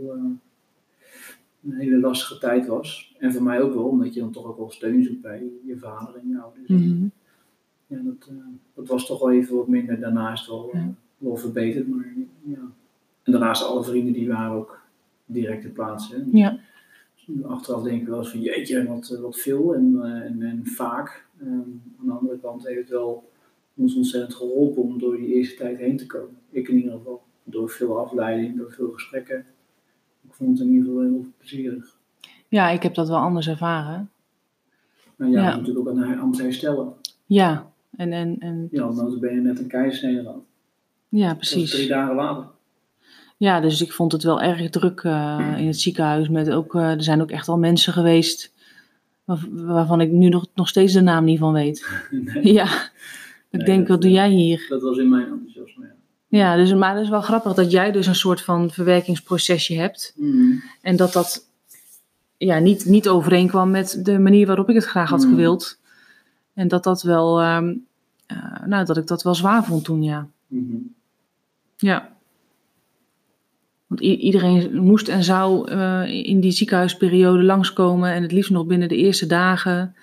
een 1.64 1.74
hele 1.74 2.00
lastige 2.00 2.40
tijd 2.40 2.68
was. 2.68 3.16
En 3.20 3.34
voor 3.34 3.44
mij 3.44 3.62
ook 3.62 3.74
wel, 3.74 3.84
omdat 3.84 4.14
je 4.14 4.20
dan 4.20 4.32
toch 4.32 4.46
ook 4.46 4.58
wel 4.58 4.72
steun 4.72 5.04
zoekt 5.04 5.22
bij 5.22 5.44
je 5.66 5.78
vader 5.78 6.16
en 6.16 6.30
je 6.30 6.40
ouders. 6.40 6.68
Mhm. 6.68 7.06
Ja, 7.94 8.00
dat, 8.04 8.28
eh, 8.30 8.36
dat 8.76 8.88
was 8.88 9.06
toch 9.06 9.20
wel 9.20 9.32
even 9.32 9.56
wat 9.56 9.68
minder. 9.68 10.00
Daarna 10.00 10.32
is 10.32 10.40
het 10.40 10.50
wel, 10.50 10.70
eh, 10.74 10.80
Ja. 10.80 10.94
wel 11.18 11.36
verbeterd. 11.38 11.88
Maar, 11.88 12.14
ja. 12.44 12.58
En 13.24 13.32
daarnaast 13.32 13.64
alle 13.64 13.84
vrienden 13.84 14.14
die 14.14 14.28
waren 14.28 14.52
ook 14.52 14.82
direct 15.26 15.62
te 15.62 15.70
plaatsen. 15.70 16.30
Ja. 16.32 16.58
Achteraf 17.44 17.84
denk 17.84 18.02
ik 18.02 18.08
wel 18.08 18.18
eens 18.20 18.30
van 18.30 18.42
jeetje, 18.42 18.88
wat, 18.88 19.10
eh, 19.10 19.20
wat 19.22 19.40
veel 19.40 19.76
en, 19.76 20.00
en, 20.04 20.42
en 20.42 20.62
vaak. 20.66 21.26
Ehm, 21.42 21.52
aan 22.00 22.06
de 22.06 22.12
andere 22.12 22.40
kant 22.40 22.68
heeft 22.68 22.80
het 22.80 22.90
wel 22.90 23.30
ons 23.76 23.96
ontzettend 23.96 24.34
geholpen 24.36 24.82
om 24.84 25.00
door 25.00 25.18
die 25.18 25.34
eerste 25.34 25.56
tijd 25.56 25.78
heen 25.78 25.98
te 25.98 26.06
komen. 26.06 26.38
Ik 26.50 26.68
in 26.68 26.76
ieder 26.76 26.92
geval. 26.92 27.22
Door 27.44 27.70
veel 27.70 28.00
afleiding, 28.00 28.58
door 28.58 28.72
veel 28.72 28.92
gesprekken. 28.92 29.46
Ik 30.28 30.34
vond 30.34 30.58
het 30.60 30.68
in 30.68 30.74
ieder 30.74 30.88
geval 30.88 31.02
heel 31.04 31.26
plezierig. 31.38 31.98
ja, 32.48 32.70
ik 32.70 32.84
heb 32.84 32.94
dat 32.94 33.08
wel 33.08 33.18
anders 33.18 33.48
ervaren. 33.48 34.10
Maar 35.16 35.30
ja, 35.30 35.42
Ja. 35.42 35.56
natuurlijk 35.58 35.88
ook 35.88 35.96
aan, 35.98 36.04
aan 36.04 36.30
het 36.30 36.42
herstellen. 36.42 36.94
Ja, 37.26 37.72
en, 37.96 38.12
en, 38.14 38.36
en 38.40 38.68
Ja, 38.72 38.88
ben 39.20 39.34
je 39.36 39.42
net 39.42 39.60
een 39.60 39.68
keizersnede 39.68 40.22
gehad. 40.22 40.42
ja, 41.10 41.36
was 41.38 41.50
drie 41.50 41.64
precies. 41.68 41.88
dagen 41.88 42.16
later. 42.16 42.46
Ja, 43.38 43.60
dus 43.60 43.82
ik 43.82 43.92
vond 43.92 44.12
het 44.12 44.24
wel 44.24 44.42
erg 44.42 44.70
druk 44.70 45.00
eh, 45.04 45.54
in 45.58 45.68
het 45.68 45.80
ziekenhuis. 45.80 46.30
Met 46.30 46.50
ook, 46.50 46.76
eh, 46.76 46.92
er 46.92 47.04
zijn 47.04 47.22
ook 47.22 47.32
echt 47.32 47.48
wel 47.48 47.58
mensen 47.58 47.94
geweest 47.94 48.52
waar- 49.24 49.48
waarvan 49.52 50.02
ik 50.02 50.12
nu 50.12 50.30
nog, 50.30 50.46
nog 50.56 50.68
steeds 50.68 50.94
de 50.94 51.02
naam 51.02 51.24
niet 51.24 51.40
van 51.40 51.54
weet. 51.54 51.88
Nee. 52.12 52.54
Ja, 52.54 52.68
ik 53.50 53.66
denk, 53.66 53.80
dat, 53.80 53.88
wat 53.88 54.02
doe 54.02 54.10
eh, 54.10 54.16
jij 54.16 54.30
hier? 54.30 54.66
Dat 54.70 54.82
was 54.82 54.98
in 54.98 55.10
mijn 55.10 55.28
enthousiasme, 55.28 55.86
ja. 55.86 55.92
Ja, 56.40 56.56
dus, 56.56 56.74
maar 56.74 56.94
het 56.96 57.04
is 57.04 57.10
wel 57.10 57.22
grappig 57.22 57.54
dat 57.54 57.72
jij 57.72 57.92
dus 57.92 58.08
een 58.08 58.16
soort 58.16 58.42
van 58.42 58.72
verwerkingsprocesje 58.72 59.74
hebt. 59.76 60.14
Mhm. 60.18 60.54
En 60.82 60.96
dat 60.96 61.14
dat 61.14 61.48
ja, 62.38 62.60
niet, 62.60 62.86
niet 62.86 63.08
overeenkwam 63.10 63.72
met 63.72 64.00
de 64.04 64.20
manier 64.20 64.48
waarop 64.48 64.70
ik 64.70 64.76
het 64.76 64.86
graag 64.86 65.10
had 65.10 65.24
Mm. 65.24 65.30
gewild. 65.30 65.80
En 66.54 66.68
dat 66.68 66.84
dat 66.84 67.02
wel, 67.02 67.42
ehm, 67.42 67.76
eh, 68.26 68.66
nou, 68.66 68.86
dat 68.86 68.98
ik 68.98 69.08
dat 69.08 69.24
wel 69.24 69.36
zwaar 69.36 69.64
vond 69.66 69.84
toen, 69.84 70.04
ja. 70.04 70.28
Mhm. 70.48 70.76
Ja. 71.78 72.12
Want 73.88 74.02
iedereen 74.02 74.84
moest 74.84 75.08
en 75.08 75.24
zou 75.24 75.72
eh, 75.72 76.26
in 76.26 76.40
die 76.40 76.52
ziekenhuisperiode 76.52 77.44
langskomen 77.44 78.12
en 78.12 78.22
het 78.22 78.32
liefst 78.32 78.52
nog 78.52 78.66
binnen 78.66 78.88
de 78.88 78.96
eerste 78.96 79.26
dagen. 79.26 79.96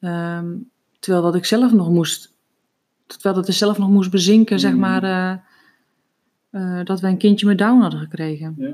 Ehm, 0.00 0.54
terwijl 0.98 1.24
dat 1.24 1.34
ik 1.34 1.44
zelf 1.44 1.72
nog 1.72 1.90
moest, 1.90 2.32
terwijl 3.06 3.34
dat 3.34 3.48
ik 3.48 3.54
zelf 3.54 3.78
nog 3.78 3.88
moest 3.88 4.10
bezinken, 4.10 4.60
zeg 4.60 4.72
Mm. 4.72 4.78
maar, 4.78 5.02
eh, 6.50 6.84
dat 6.84 7.00
wij 7.00 7.10
een 7.10 7.18
kindje 7.18 7.46
met 7.46 7.58
Down 7.58 7.80
hadden 7.80 8.00
gekregen. 8.00 8.54
Ja. 8.58 8.70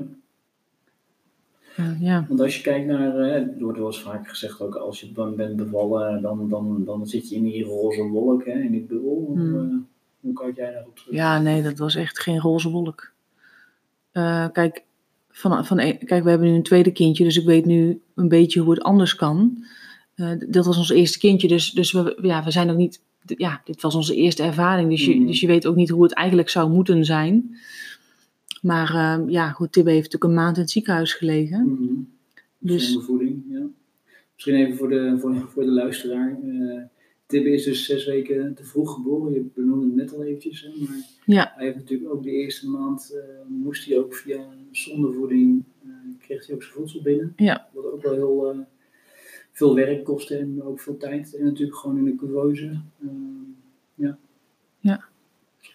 Ja. 1.99 2.25
Want 2.27 2.41
als 2.41 2.55
je 2.55 2.61
kijkt 2.61 2.87
naar, 2.87 3.17
eh, 3.19 3.35
er 3.35 3.53
wordt 3.59 3.77
wel 3.77 3.87
eens 3.87 4.01
vaak 4.01 4.27
gezegd 4.29 4.61
ook, 4.61 4.75
als 4.75 4.99
je 4.99 5.11
dan 5.11 5.35
bent 5.35 5.55
bevallen, 5.55 6.21
dan, 6.21 6.49
dan, 6.49 6.81
dan 6.85 7.07
zit 7.07 7.29
je 7.29 7.35
in 7.35 7.43
die 7.43 7.63
roze 7.63 8.01
wolk, 8.03 8.45
hè, 8.45 8.59
in 8.59 8.71
die 8.71 8.81
bubbel. 8.81 9.23
Hoe, 9.27 9.37
Hmm. 9.39 9.55
eh, 9.55 9.75
hoe 10.21 10.33
kijk 10.33 10.55
jij 10.55 10.71
daarop 10.71 10.95
terug? 10.97 11.13
ja, 11.15 11.39
nee, 11.41 11.61
dat 11.61 11.77
was 11.77 11.95
echt 11.95 12.19
geen 12.19 12.39
roze 12.39 12.69
wolk. 12.69 13.11
Eh, 14.11 14.45
kijk, 14.51 14.83
van, 15.29 15.65
van, 15.65 15.77
kijk, 15.77 16.23
we 16.23 16.29
hebben 16.29 16.47
nu 16.47 16.53
een 16.55 16.63
tweede 16.63 16.91
kindje, 16.91 17.23
dus 17.23 17.37
ik 17.37 17.45
weet 17.45 17.65
nu 17.65 18.01
een 18.15 18.27
beetje 18.27 18.59
hoe 18.59 18.73
het 18.73 18.83
anders 18.83 19.15
kan. 19.15 19.57
D- 20.15 20.45
dat 20.53 20.65
was 20.65 20.77
ons 20.77 20.89
eerste 20.89 21.19
kindje, 21.19 21.47
dus, 21.47 21.71
dus 21.71 21.91
we, 21.91 22.17
ja, 22.21 22.43
we 22.43 22.51
zijn 22.51 22.69
ook 22.69 22.77
niet. 22.77 23.01
Ja, 23.25 23.61
dit 23.65 23.81
was 23.81 23.95
onze 23.95 24.15
eerste 24.15 24.43
ervaring, 24.43 24.89
dus 24.89 25.05
je, 25.05 25.15
Mhm. 25.15 25.25
dus 25.27 25.39
je 25.39 25.47
weet 25.47 25.65
ook 25.67 25.75
niet 25.75 25.89
hoe 25.89 26.03
het 26.03 26.13
eigenlijk 26.13 26.49
zou 26.49 26.69
moeten 26.71 27.05
zijn. 27.05 27.57
Maar 28.63 28.93
eh, 28.93 29.29
ja, 29.29 29.49
goed, 29.49 29.71
Tibbe 29.71 29.89
heeft 29.91 30.03
natuurlijk 30.03 30.31
een 30.31 30.43
maand 30.43 30.55
in 30.55 30.61
het 30.61 30.71
ziekenhuis 30.71 31.13
gelegen. 31.13 31.65
Mhm. 31.67 31.93
Dus- 32.57 32.85
Zonder 32.85 33.03
voeding, 33.03 33.43
ja. 33.49 33.65
Misschien 34.33 34.55
even 34.55 34.77
voor 34.77 34.89
de, 34.89 35.15
voor, 35.19 35.35
voor 35.49 35.63
de 35.63 35.71
luisteraar. 35.71 36.37
eh 36.43 36.81
Tibbe 37.25 37.49
is 37.53 37.63
dus 37.63 37.85
zes 37.85 38.05
weken 38.05 38.53
te 38.53 38.63
vroeg 38.63 38.93
geboren. 38.93 39.33
Je 39.33 39.45
benoemde 39.53 39.85
het 39.85 39.95
net 39.95 40.13
al 40.13 40.23
eventjes. 40.23 40.61
Hè, 40.61 40.69
maar 40.85 40.97
Ja. 41.25 41.51
hij 41.55 41.65
heeft 41.65 41.77
natuurlijk 41.77 42.11
ook 42.11 42.23
de 42.23 42.31
eerste 42.31 42.69
maand, 42.69 43.11
eh, 43.15 43.45
moest 43.47 43.85
hij 43.85 43.97
ook 43.97 44.15
via 44.15 44.39
zonder 44.71 45.13
voeding, 45.13 45.63
eh, 45.83 45.89
kreeg 46.19 46.45
hij 46.47 46.55
ook 46.55 46.63
zijn 46.63 46.75
voedsel 46.75 47.01
binnen. 47.01 47.33
Ja. 47.35 47.67
Wat 47.73 47.85
ook 47.91 48.01
wel 48.01 48.13
heel 48.13 48.65
veel 49.51 49.75
werk 49.75 50.03
kostte 50.03 50.37
en 50.37 50.63
ook 50.63 50.79
veel 50.79 50.97
tijd. 50.97 51.35
En 51.35 51.43
natuurlijk 51.45 51.77
gewoon 51.77 51.97
in 51.97 52.05
de 52.05 52.15
couveuse. 52.15 52.65
eh, 53.01 53.07
ja. 53.95 54.17
Ja. 54.79 55.03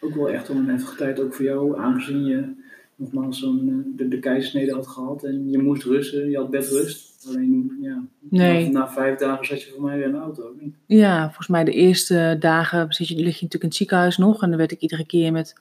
Ook 0.01 0.15
wel 0.15 0.31
echt 0.31 0.49
een 0.49 0.69
heftige 0.69 0.97
tijd 0.97 1.21
ook 1.21 1.35
voor 1.35 1.45
jou, 1.45 1.79
aangezien 1.79 2.25
je 2.25 2.53
nogmaals 2.99 3.39
zo'n 3.39 3.69
eh, 3.69 3.97
de, 3.97 4.09
de 4.09 4.19
keizersnede 4.19 4.73
had 4.73 4.87
gehad 4.87 5.25
en 5.25 5.51
je 5.51 5.59
moest 5.59 5.83
rusten, 5.85 6.31
je 6.31 6.37
had 6.37 6.51
bedrust. 6.51 7.27
Alleen 7.29 7.79
ja, 7.81 8.03
Nee. 8.21 8.71
na, 8.71 8.79
na 8.79 8.89
vijf 8.89 9.19
dagen 9.19 9.47
zat 9.47 9.63
je 9.63 9.71
voor 9.71 9.83
mij 9.83 9.97
weer 9.97 10.07
in 10.07 10.13
de 10.13 10.19
auto, 10.19 10.55
niet? 10.61 10.75
Ja, 10.87 11.25
volgens 11.25 11.49
mij 11.49 11.65
de 11.65 11.73
eerste 11.73 12.37
dagen 12.39 12.93
zit 12.93 13.09
je, 13.09 13.15
lig 13.15 13.25
je 13.25 13.25
natuurlijk 13.25 13.63
in 13.63 13.69
het 13.69 13.77
ziekenhuis 13.77 14.17
nog. 14.17 14.43
En 14.43 14.49
dan 14.49 14.59
werd 14.59 14.73
ik 14.73 14.81
iedere 14.81 15.07
keer 15.07 15.33
met, 15.33 15.61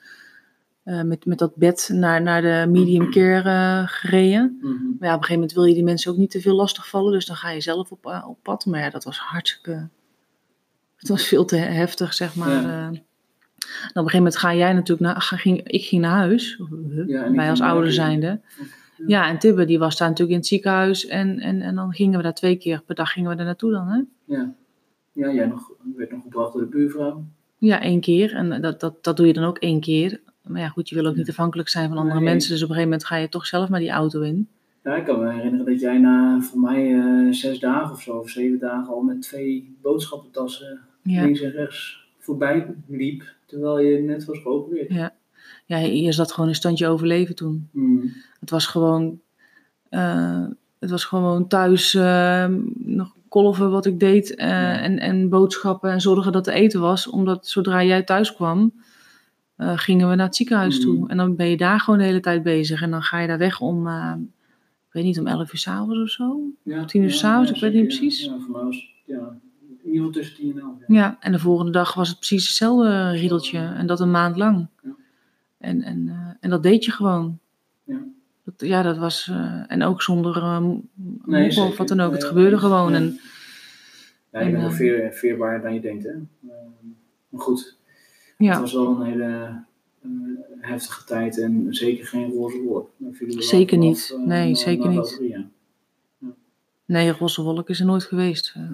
eh, 0.84 1.02
met, 1.02 1.26
met 1.26 1.38
dat 1.38 1.56
bed 1.56 1.90
naar, 1.94 2.22
naar 2.22 2.42
de 2.42 2.72
medium 2.72 3.12
care 3.12 3.50
eh, 3.50 3.88
gereden. 3.88 4.58
Mhm. 4.62 4.70
Maar 4.70 5.10
ja, 5.10 5.16
op 5.16 5.22
een 5.22 5.26
gegeven 5.26 5.34
moment 5.34 5.54
wil 5.54 5.64
je 5.66 5.74
die 5.74 5.84
mensen 5.84 6.12
ook 6.12 6.18
niet 6.18 6.32
te 6.32 6.42
veel 6.42 6.56
lastigvallen. 6.56 7.12
Dus 7.12 7.26
dan 7.26 7.36
ga 7.36 7.52
je 7.52 7.62
zelf 7.62 7.92
op, 7.92 8.24
op 8.28 8.38
pad. 8.42 8.66
Maar 8.66 8.80
ja, 8.80 8.90
dat 8.90 9.04
was 9.04 9.18
hartstikke... 9.18 9.88
Het 10.96 11.08
was 11.08 11.28
veel 11.28 11.46
te 11.46 11.56
heftig, 11.56 12.14
zeg 12.14 12.36
maar. 12.36 12.62
Ja. 12.62 12.92
Eh. 13.68 13.84
En 13.84 13.90
op 13.90 13.96
een 13.96 14.10
gegeven 14.10 14.18
moment 14.18 14.38
ga 14.38 14.56
jij 14.56 14.74
natuurlijk 14.74 15.00
naar... 15.08 15.22
Ging, 15.22 15.62
ik 15.68 15.84
ging 15.84 16.02
naar 16.02 16.18
huis. 16.18 16.62
Ja, 17.08 17.32
wij 17.32 17.50
als 17.50 17.62
ouder 17.62 17.92
zijnde. 17.94 18.40
Ja, 19.08 19.28
en 19.30 19.38
Tibbe 19.40 19.66
die 19.66 19.80
was 19.80 19.98
daar 19.98 20.08
natuurlijk 20.08 20.32
in 20.36 20.42
het 20.42 20.48
ziekenhuis. 20.48 21.06
En, 21.08 21.40
en, 21.40 21.62
en 21.62 21.76
dan 21.76 21.94
gingen 21.94 22.18
we 22.18 22.24
daar 22.24 22.34
twee 22.34 22.56
keer 22.56 22.82
per 22.86 22.96
dag 22.96 23.12
gingen 23.12 23.30
we 23.30 23.36
daar 23.36 23.46
naartoe 23.46 23.72
dan, 23.72 23.88
hè? 23.88 24.02
Ja, 24.36 24.54
ja 25.12 25.32
jij 25.34 25.46
nog, 25.46 25.72
werd 25.96 26.12
nog 26.12 26.22
gebracht 26.24 26.54
door 26.54 26.62
de 26.62 26.68
buurvrouw. 26.68 27.24
Ja, 27.58 27.82
één 27.82 28.00
keer. 28.00 28.34
En 28.36 28.62
dat, 28.62 28.80
dat, 28.80 29.04
dat 29.04 29.18
doe 29.18 29.28
je 29.28 29.34
dan 29.34 29.44
ook 29.44 29.58
één 29.58 29.80
keer. 29.80 30.20
Maar 30.44 30.62
ja, 30.62 30.68
goed, 30.68 30.90
je 30.90 30.96
wil 30.96 31.06
ook 31.06 31.16
niet 31.16 31.30
afhankelijk 31.30 31.70
zijn 31.70 31.90
van 31.90 31.98
andere 31.98 32.20
Nee. 32.20 32.30
mensen. 32.30 32.52
Dus 32.52 32.64
op 32.64 32.70
een 32.70 32.76
gegeven 32.76 32.92
moment 32.92 33.10
ga 33.10 33.16
je 33.16 33.30
toch 33.30 33.46
zelf 33.46 33.70
maar 33.70 33.80
die 33.80 33.90
auto 33.90 34.22
in. 34.22 34.48
Ja, 34.84 34.96
ik 34.96 35.06
kan 35.06 35.20
me 35.24 35.32
herinneren 35.34 35.66
dat 35.66 35.80
jij 35.80 35.98
na 35.98 36.40
voor 36.42 36.60
mij 36.60 37.00
eh, 37.00 37.32
zes 37.34 37.60
dagen 37.60 37.92
of 37.92 38.02
zo, 38.02 38.12
of 38.12 38.30
zeven 38.30 38.60
dagen 38.60 38.94
al 38.94 39.02
met 39.02 39.22
twee 39.22 39.76
boodschappentassen 39.82 40.80
Ja. 41.02 41.24
links 41.24 41.42
en 41.42 41.52
rechts 41.52 42.06
voorbij 42.20 42.66
liep, 42.88 43.24
terwijl 43.48 43.80
je 43.80 43.98
net 44.02 44.26
was 44.26 44.40
geopereerd. 44.40 44.92
Ja. 44.94 45.14
ja, 45.66 45.78
je 45.78 46.12
zat 46.12 46.32
gewoon 46.32 46.50
in 46.50 46.56
standje 46.56 46.88
overleven 46.88 47.36
toen. 47.36 47.70
Mm. 47.72 48.14
Het 48.40 48.50
was 48.50 48.66
gewoon, 48.66 49.20
eh, 49.90 50.46
het 50.80 50.90
was 50.90 51.06
gewoon 51.06 51.48
thuis 51.48 51.94
eh, 51.94 52.48
nog 52.76 53.16
kolven 53.30 53.72
wat 53.72 53.86
ik 53.86 54.00
deed 54.00 54.36
eh, 54.36 54.48
Ja. 54.48 54.80
en, 54.80 55.00
en 55.00 55.30
boodschappen 55.30 55.92
en 55.92 56.02
zorgen 56.02 56.32
dat 56.32 56.48
er 56.48 56.54
eten 56.54 56.80
was. 56.82 57.08
Omdat 57.10 57.48
zodra 57.48 57.84
jij 57.84 58.04
thuis 58.04 58.34
kwam, 58.34 58.74
eh, 59.56 59.78
gingen 59.78 60.10
we 60.10 60.16
naar 60.16 60.26
het 60.26 60.36
ziekenhuis 60.36 60.76
Mhm. 60.80 60.86
toe. 60.88 61.10
En 61.10 61.18
dan 61.18 61.36
ben 61.36 61.48
je 61.50 61.58
daar 61.58 61.80
gewoon 61.80 62.00
de 62.00 62.06
hele 62.06 62.20
tijd 62.20 62.44
bezig. 62.44 62.82
En 62.82 62.92
dan 62.92 63.02
ga 63.02 63.20
je 63.20 63.28
daar 63.28 63.38
weg 63.38 63.60
om, 63.62 63.88
ik 64.88 64.94
weet 64.94 65.04
niet, 65.04 65.20
om 65.20 65.28
11 65.28 65.54
uur 65.54 65.60
s'avonds 65.60 66.02
of 66.02 66.10
zo. 66.10 66.40
Ja, 66.64 66.86
Tien 66.86 67.02
uur 67.02 67.10
ja, 67.10 67.16
s'avonds, 67.16 67.52
ik 67.52 67.62
weet 67.62 67.74
niet 67.74 67.84
precies. 67.84 68.26
Ja, 68.26 68.32
ja 68.32 68.40
voor 68.40 68.52
mij 68.52 68.64
was 68.64 68.94
ja, 69.06 69.38
in 69.88 69.94
ieder 69.94 70.08
geval 70.08 70.22
tussen 70.22 70.36
10 70.36 70.52
en 70.52 70.60
11. 70.60 70.74
Ja. 70.80 70.86
Ja, 70.96 71.18
en 71.20 71.32
de 71.32 71.40
volgende 71.40 71.72
dag 71.72 71.94
was 71.94 72.08
het 72.10 72.18
precies 72.18 72.48
hetzelfde 72.48 73.10
riedeltje. 73.12 73.58
En 73.60 73.88
dat 73.88 74.00
een 74.00 74.12
maand 74.12 74.38
lang. 74.38 74.68
Ja. 74.84 74.96
En, 75.58 75.82
en, 75.82 76.08
eh, 76.08 76.30
en 76.40 76.50
dat 76.50 76.64
deed 76.64 76.86
je 76.86 76.92
gewoon. 76.92 77.40
Ja. 77.84 78.00
Dat, 78.44 78.54
ja, 78.68 78.82
dat 78.82 78.98
was... 78.98 79.28
eh, 79.32 79.64
en 79.68 79.84
ook 79.84 80.02
zonder 80.02 80.38
eh, 80.38 80.60
Nee, 81.26 81.46
moppen 81.46 81.64
of 81.64 81.78
wat 81.78 81.88
dan 81.88 82.00
ook. 82.00 82.12
Het 82.14 82.24
gebeurde 82.24 82.58
gewoon. 82.58 82.92
Ja. 82.92 82.98
En, 82.98 83.20
Ja, 84.32 84.40
je 84.40 84.46
En, 84.46 84.52
bent 84.52 84.62
wel 84.64 84.72
eh, 84.72 84.76
veer, 84.78 85.14
veerbaarder 85.14 85.62
dan 85.62 85.74
je 85.74 85.80
denkt, 85.82 86.04
hè. 86.04 86.10
Eh, 86.10 86.18
maar 87.30 87.42
goed, 87.42 87.60
het 87.60 88.36
ja, 88.38 88.60
was 88.60 88.74
wel 88.74 88.88
een 88.88 89.06
hele 89.06 89.64
eh, 90.02 90.10
heftige 90.60 91.04
tijd 91.06 91.40
en 91.40 91.68
zeker 91.70 92.06
geen 92.08 92.32
roze 92.32 92.62
wolk. 92.62 92.90
Zeker 93.30 93.78
niet. 93.78 94.14
eh, 94.18 94.26
Nee, 94.26 94.56
zeker 94.56 94.90
niet. 94.90 95.22
nee, 96.86 97.12
roze 97.12 97.42
wolk 97.42 97.70
is 97.70 97.80
er 97.80 97.86
nooit 97.86 98.04
geweest. 98.04 98.54
Eh, 98.56 98.70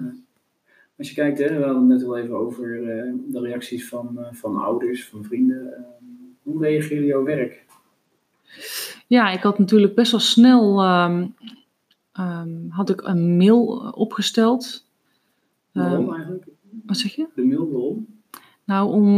Als 0.98 1.08
je 1.08 1.14
kijkt, 1.14 1.38
hè, 1.38 1.48
we 1.48 1.64
hadden 1.64 1.76
het 1.76 1.88
net 1.88 2.02
wel 2.02 2.18
even 2.18 2.34
over 2.36 2.74
eh, 2.74 3.12
de 3.26 3.40
reacties 3.40 3.88
van, 3.88 4.18
eh, 4.18 4.26
van 4.32 4.56
ouders, 4.56 5.08
van 5.08 5.24
vrienden. 5.24 5.74
Eh, 5.76 5.82
hoe 6.42 6.62
reageerde 6.62 7.06
jouw 7.06 7.22
werk? 7.24 7.64
Ja, 9.06 9.30
ik 9.30 9.40
had 9.42 9.58
natuurlijk 9.58 9.94
best 9.94 10.10
wel 10.10 10.20
snel... 10.20 10.80
ehm, 10.82 11.26
ehm, 12.12 12.68
had 12.68 12.90
ik 12.90 13.00
een 13.02 13.36
mail 13.36 13.66
opgesteld. 13.94 14.86
Waarom 15.72 16.04
Ehm, 16.06 16.14
eigenlijk? 16.14 16.46
wat 16.86 16.96
zeg 16.96 17.14
je? 17.14 17.26
De 17.34 17.44
mail, 17.44 17.70
waarom? 17.70 18.06
Nou, 18.64 18.92
om, 18.92 19.14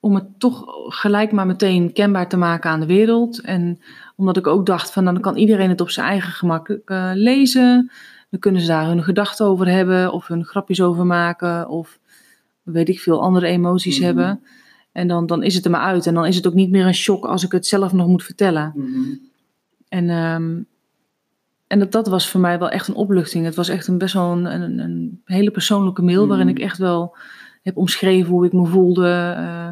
om 0.00 0.14
het 0.14 0.40
toch 0.40 0.64
gelijk 0.88 1.32
maar 1.32 1.46
meteen 1.46 1.92
kenbaar 1.92 2.28
te 2.28 2.36
maken 2.36 2.70
aan 2.70 2.80
de 2.80 2.86
wereld. 2.86 3.40
En 3.40 3.80
omdat 4.16 4.36
ik 4.36 4.46
ook 4.46 4.66
dacht 4.66 4.92
van, 4.92 5.04
dan 5.04 5.20
kan 5.20 5.36
iedereen 5.36 5.68
het 5.68 5.80
op 5.80 5.90
zijn 5.90 6.06
eigen 6.06 6.32
gemak 6.32 6.78
lezen. 7.14 7.90
Dan 8.32 8.40
kunnen 8.40 8.60
ze 8.60 8.66
daar 8.66 8.86
hun 8.86 9.02
gedachten 9.02 9.46
over 9.46 9.68
hebben 9.68 10.12
of 10.12 10.26
hun 10.26 10.44
grapjes 10.44 10.80
over 10.80 11.06
maken 11.06 11.68
of 11.68 11.98
weet 12.62 12.88
ik 12.88 13.00
veel 13.00 13.22
andere 13.22 13.46
emoties 13.46 13.96
Mhm. 13.96 14.04
hebben. 14.06 14.42
En 14.92 15.08
dan, 15.08 15.26
dan 15.26 15.42
is 15.42 15.54
het 15.54 15.64
er 15.64 15.70
maar 15.70 15.80
uit. 15.80 16.06
En 16.06 16.14
dan 16.14 16.26
is 16.26 16.36
het 16.36 16.46
ook 16.46 16.54
niet 16.54 16.70
meer 16.70 16.86
een 16.86 16.94
shock 16.94 17.24
als 17.24 17.44
ik 17.44 17.52
het 17.52 17.66
zelf 17.66 17.92
nog 17.92 18.06
moet 18.06 18.24
vertellen. 18.24 18.72
Mhm. 18.76 19.00
En, 19.88 20.10
ehm, 20.10 20.60
en 21.66 21.78
dat, 21.78 21.92
dat 21.92 22.06
was 22.06 22.28
voor 22.28 22.40
mij 22.40 22.58
wel 22.58 22.68
echt 22.70 22.88
een 22.88 22.94
opluchting. 22.94 23.44
Het 23.44 23.54
was 23.54 23.68
echt 23.68 23.86
een 23.86 23.98
best 23.98 24.14
wel 24.14 24.32
een, 24.32 24.44
een, 24.44 24.78
een 24.78 25.20
hele 25.24 25.50
persoonlijke 25.50 26.02
mail 26.02 26.26
waarin 26.26 26.46
Mhm. 26.46 26.56
ik 26.56 26.62
echt 26.62 26.78
wel 26.78 27.16
heb 27.62 27.76
omschreven 27.76 28.30
hoe 28.30 28.46
ik 28.46 28.52
me 28.52 28.66
voelde. 28.66 29.06
eh, 29.36 29.68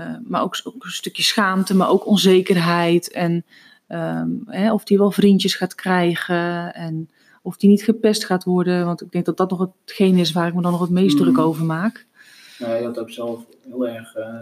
eh, 0.00 0.16
maar 0.24 0.42
ook, 0.42 0.60
ook 0.64 0.84
een 0.84 0.90
stukje 0.90 1.22
schaamte, 1.22 1.76
maar 1.76 1.88
ook 1.88 2.06
onzekerheid. 2.06 3.10
En 3.10 3.44
ehm, 3.86 4.28
hè, 4.46 4.72
of 4.72 4.84
die 4.84 4.98
wel 4.98 5.10
vriendjes 5.10 5.54
gaat 5.54 5.74
krijgen. 5.74 6.74
En 6.74 7.10
of 7.42 7.56
die 7.56 7.70
niet 7.70 7.82
gepest 7.82 8.24
gaat 8.24 8.44
worden. 8.44 8.84
Want 8.86 9.02
ik 9.02 9.12
denk 9.12 9.24
dat 9.24 9.36
dat 9.36 9.50
nog 9.50 9.68
hetgeen 9.84 10.16
is 10.18 10.32
waar 10.32 10.46
ik 10.48 10.54
me 10.54 10.62
dan 10.62 10.70
nog 10.72 10.80
het 10.80 10.90
meest 10.90 11.14
Mhm. 11.14 11.22
druk 11.24 11.38
over 11.38 11.64
maak. 11.64 12.06
Nou, 12.58 12.74
je 12.74 12.84
had 12.84 12.98
ook 12.98 13.10
zelf 13.10 13.44
heel 13.62 13.88
erg 13.88 14.14
eh, 14.14 14.40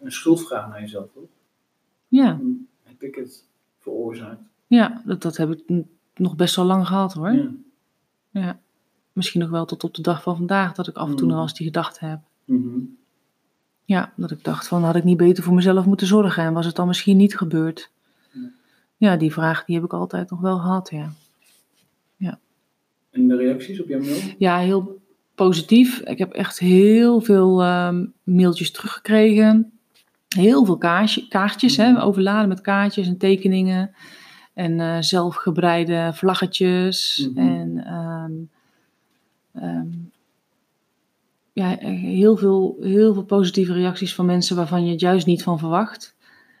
een- 0.00 0.12
schuldvraag 0.12 0.68
naar 0.68 0.80
jezelf, 0.80 1.06
toch? 1.14 1.22
Ja, 2.08 2.36
Hoe 2.36 2.56
Heb 2.82 3.02
ik 3.02 3.14
het 3.14 3.44
veroorzaakt? 3.78 4.40
ja 4.66 5.02
dat, 5.04 5.22
dat 5.22 5.36
heb 5.36 5.50
ik 5.50 5.84
nog 6.16 6.36
best 6.36 6.56
wel 6.56 6.64
lang 6.64 6.86
gehad 6.86 7.12
hoor. 7.12 7.32
Ja. 7.32 7.48
Ja. 8.30 8.60
Misschien 9.12 9.40
nog 9.40 9.50
wel 9.50 9.64
tot 9.64 9.84
op 9.84 9.94
de 9.94 10.02
dag 10.02 10.22
van 10.22 10.36
vandaag 10.36 10.72
dat 10.74 10.88
ik 10.88 10.96
af 10.96 11.08
en 11.08 11.16
toe 11.16 11.26
Mm. 11.26 11.32
nog 11.32 11.42
eens 11.42 11.54
die 11.54 11.66
gedachte 11.66 12.04
heb. 12.04 12.18
Mhm. 12.44 12.78
Ja, 13.84 14.12
dat 14.16 14.30
ik 14.30 14.44
dacht 14.44 14.68
van 14.68 14.84
had 14.84 14.96
ik 14.96 15.04
niet 15.04 15.16
beter 15.16 15.44
voor 15.44 15.54
mezelf 15.54 15.84
moeten 15.86 16.06
zorgen 16.06 16.42
en 16.44 16.52
was 16.52 16.66
het 16.66 16.76
dan 16.76 16.86
misschien 16.86 17.16
niet 17.16 17.36
gebeurd? 17.36 17.90
Ja. 18.30 18.40
Ja, 18.96 19.16
die 19.16 19.32
vraag 19.32 19.64
die 19.64 19.74
heb 19.74 19.84
ik 19.84 19.92
altijd 19.92 20.30
nog 20.30 20.40
wel 20.40 20.58
gehad, 20.58 20.90
ja. 20.90 21.12
En 23.12 23.28
de 23.28 23.36
reacties 23.36 23.80
op 23.80 23.88
jouw 23.88 24.00
mail? 24.00 24.16
Ja, 24.38 24.58
heel 24.58 25.00
positief. 25.34 26.00
Ik 26.00 26.18
heb 26.18 26.32
echt 26.32 26.58
heel 26.58 27.20
veel 27.20 27.62
ehm, 27.62 28.04
mailtjes 28.22 28.70
teruggekregen. 28.70 29.72
Heel 30.36 30.64
veel 30.64 30.78
kaartje, 30.78 31.28
kaartjes, 31.28 31.76
hè, 31.76 31.90
Mhm. 31.90 32.00
overladen 32.00 32.48
met 32.48 32.60
kaartjes 32.60 33.06
en 33.06 33.18
tekeningen. 33.18 33.94
En 34.54 34.80
eh, 34.80 34.96
zelfgebreide 35.00 36.10
vlaggetjes. 36.14 37.28
Mhm. 37.34 37.48
En 37.48 37.84
ehm, 37.86 38.32
ehm, 39.64 39.86
ja, 41.52 41.76
heel 41.86 42.36
veel, 42.36 42.76
heel 42.80 43.14
veel 43.14 43.24
positieve 43.24 43.72
reacties 43.72 44.14
van 44.14 44.26
mensen 44.26 44.56
waarvan 44.56 44.84
je 44.84 44.90
het 44.90 45.00
juist 45.00 45.26
niet 45.26 45.42
van 45.42 45.58
verwacht. 45.58 46.14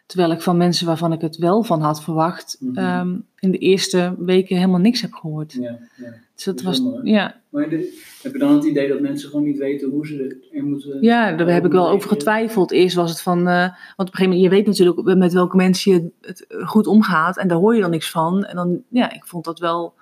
Terwijl 0.06 0.32
ik 0.32 0.40
van 0.42 0.56
mensen 0.56 0.86
waarvan 0.86 1.12
ik 1.12 1.20
het 1.20 1.36
wel 1.36 1.62
van 1.62 1.80
had 1.80 2.02
verwacht, 2.02 2.56
Mhm. 2.60 2.78
ehm, 2.78 3.16
in 3.38 3.50
de 3.50 3.58
eerste 3.58 4.14
weken 4.18 4.56
helemaal 4.56 4.80
niks 4.80 5.00
heb 5.00 5.12
gehoord. 5.12 5.52
Ja, 5.52 5.78
ja. 5.96 6.14
Dus 6.34 6.44
dat 6.44 6.60
was, 6.62 6.82
ja, 7.02 7.40
Maar 7.48 7.68
de- 7.68 8.02
heb 8.22 8.32
je 8.32 8.38
dan 8.38 8.54
het 8.54 8.64
idee 8.64 8.88
dat 8.88 9.00
mensen 9.00 9.28
gewoon 9.30 9.44
niet 9.44 9.58
weten 9.58 9.90
hoe 9.90 10.06
ze 10.06 10.40
er 10.52 10.64
moeten... 10.64 11.02
Ja, 11.02 11.32
daar 11.32 11.48
heb 11.48 11.64
ik 11.66 11.72
wel 11.72 11.88
over 11.88 12.08
getwijfeld. 12.08 12.70
Eerst 12.70 12.94
was 12.96 13.10
het 13.10 13.20
van, 13.20 13.38
eh, 13.48 13.54
want 13.56 13.70
op 13.96 13.98
een 13.98 14.06
gegeven 14.06 14.24
moment, 14.24 14.42
je 14.42 14.48
weet 14.48 14.66
natuurlijk 14.66 15.16
met 15.18 15.32
welke 15.32 15.56
mensen 15.56 15.92
je 15.92 16.10
het 16.20 16.46
goed 16.64 16.86
omgaat 16.86 17.38
en 17.38 17.48
daar 17.48 17.58
hoor 17.58 17.74
je 17.74 17.80
dan 17.80 17.90
niks 17.90 18.10
van. 18.10 18.44
En 18.44 18.56
dan, 18.56 18.82
ja, 18.88 19.12
ik 19.12 19.24
vond 19.24 19.44
dat 19.44 19.58
wel, 19.58 19.94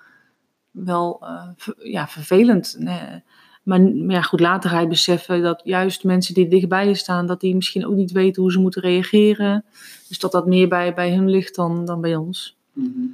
wel 0.71 1.17
eh, 1.21 1.47
ver- 1.55 1.87
ja, 1.89 2.07
vervelend. 2.07 2.75
Nee. 2.79 3.23
Maar, 3.63 3.81
ja, 3.93 4.21
goed, 4.21 4.39
later 4.39 4.69
ga 4.69 4.79
je 4.79 4.87
beseffen 4.87 5.41
dat 5.41 5.61
juist 5.63 6.03
mensen 6.03 6.33
die 6.33 6.47
dichtbij 6.47 6.87
je 6.87 6.95
staan, 6.95 7.27
dat 7.27 7.39
die 7.39 7.55
misschien 7.55 7.85
ook 7.85 7.95
niet 7.95 8.11
weten 8.11 8.41
hoe 8.41 8.51
ze 8.51 8.59
moeten 8.59 8.81
reageren. 8.81 9.63
Dus 10.07 10.19
dat 10.19 10.31
dat 10.31 10.47
meer 10.47 10.67
bij, 10.67 10.93
bij 10.93 11.13
hun 11.13 11.29
ligt 11.29 11.55
dan, 11.55 11.85
dan 11.85 12.01
bij 12.01 12.15
ons. 12.15 12.57
Mhm. 12.73 13.05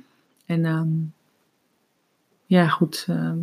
En 0.45 0.65
ehm, 0.65 0.89
ja, 2.45 2.67
goed. 2.67 3.05
ehm, 3.07 3.38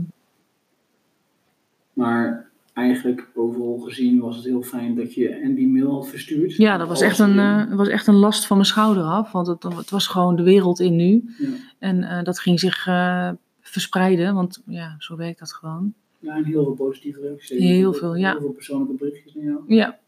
Maar 1.93 2.51
eigenlijk 2.73 3.29
overal 3.35 3.79
gezien 3.79 4.21
was 4.21 4.37
het 4.37 4.45
heel 4.45 4.63
fijn 4.63 4.95
dat 4.95 5.15
je 5.15 5.29
en 5.29 5.55
die 5.55 5.69
mail 5.69 5.93
had 5.93 6.09
verstuurd. 6.09 6.57
ja, 6.57 6.77
dat 6.77 6.89
was 6.89 7.01
echt, 7.01 7.19
een, 7.19 7.39
eh, 7.39 7.75
was 7.75 7.89
echt 7.89 8.07
een 8.07 8.15
last 8.15 8.47
van 8.47 8.57
mijn 8.57 8.69
schouder 8.69 9.03
af. 9.03 9.33
Want 9.33 9.47
het, 9.47 9.63
het 9.63 9.91
was 9.91 10.07
gewoon 10.07 10.37
de 10.37 10.43
wereld 10.43 10.81
in 10.81 10.97
nu. 10.97 11.35
Ja. 11.39 11.49
En 11.79 12.03
eh, 12.03 12.23
dat 12.23 12.39
ging 12.39 12.61
zich 12.61 12.87
eh, 12.87 13.31
verspreiden, 13.61 14.35
want 14.35 14.63
ja, 14.67 14.95
zo 14.99 15.17
werkt 15.17 15.39
dat 15.39 15.53
gewoon. 15.53 15.95
Ja, 16.25 16.37
en 16.37 16.45
heel 16.45 16.65
veel 16.65 16.75
positieve 16.75 17.21
reacties. 17.21 17.59
Heel 17.59 17.93
veel, 17.93 18.15
ja. 18.17 18.31
Heel 18.31 18.41
veel 18.41 18.53
persoonlijke 18.53 18.95
berichtjes 18.95 19.35
naar 19.35 19.45
jou. 19.45 19.61
Ja, 19.67 19.99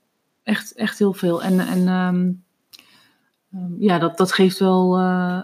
echt, 0.42 0.72
echt 0.74 0.98
heel 0.98 1.12
veel. 1.12 1.42
En, 1.42 1.60
en 1.60 1.86
ehm, 1.88 2.32
ehm, 3.52 3.82
ja, 3.82 3.98
dat, 3.98 4.16
dat 4.16 4.32
geeft 4.32 4.58
wel 4.58 4.96
eh, 4.96 5.42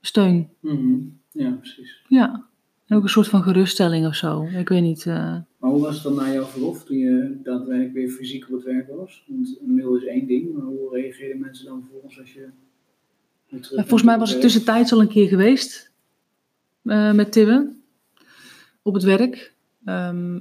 steun. 0.00 0.48
Mhm. 0.60 0.96
Ja, 1.30 1.50
precies. 1.50 2.02
Ja, 2.08 2.46
en 2.86 2.96
ook 2.96 3.02
een 3.02 3.08
soort 3.08 3.28
van 3.28 3.42
geruststelling 3.42 4.06
of 4.06 4.14
zo. 4.14 4.42
Ik 4.42 4.68
weet 4.68 4.82
niet. 4.82 5.06
eh, 5.06 5.36
Maar 5.58 5.70
hoe 5.70 5.80
was 5.80 5.94
het 5.94 6.02
dan 6.02 6.14
na 6.14 6.32
jouw 6.32 6.44
verlof 6.44 6.84
toen 6.84 6.96
je 6.98 7.40
daadwerkelijk 7.42 7.92
weer 7.94 8.08
fysiek 8.10 8.44
op 8.44 8.50
het 8.52 8.64
werk 8.64 8.88
was? 8.96 9.24
Want 9.28 9.58
een 9.60 9.74
mail 9.74 9.96
is 9.96 10.04
één 10.04 10.26
ding, 10.26 10.52
maar 10.54 10.62
hoe 10.66 10.90
reageerden 10.92 11.40
mensen 11.40 11.66
dan 11.66 11.80
vervolgens 11.80 12.20
als 12.20 12.32
je... 12.32 12.48
weer 13.48 13.60
terug 13.60 13.80
volgens 13.80 14.02
mij 14.02 14.18
was 14.18 14.34
ik 14.34 14.40
tussentijds 14.40 14.92
al 14.92 15.00
een 15.00 15.08
keer 15.08 15.28
geweest 15.28 15.92
eh, 16.82 17.12
met 17.12 17.32
Tibbe 17.32 17.72
op 18.82 18.94
het 18.94 19.02
werk. 19.02 19.54
Ehm, 19.88 20.38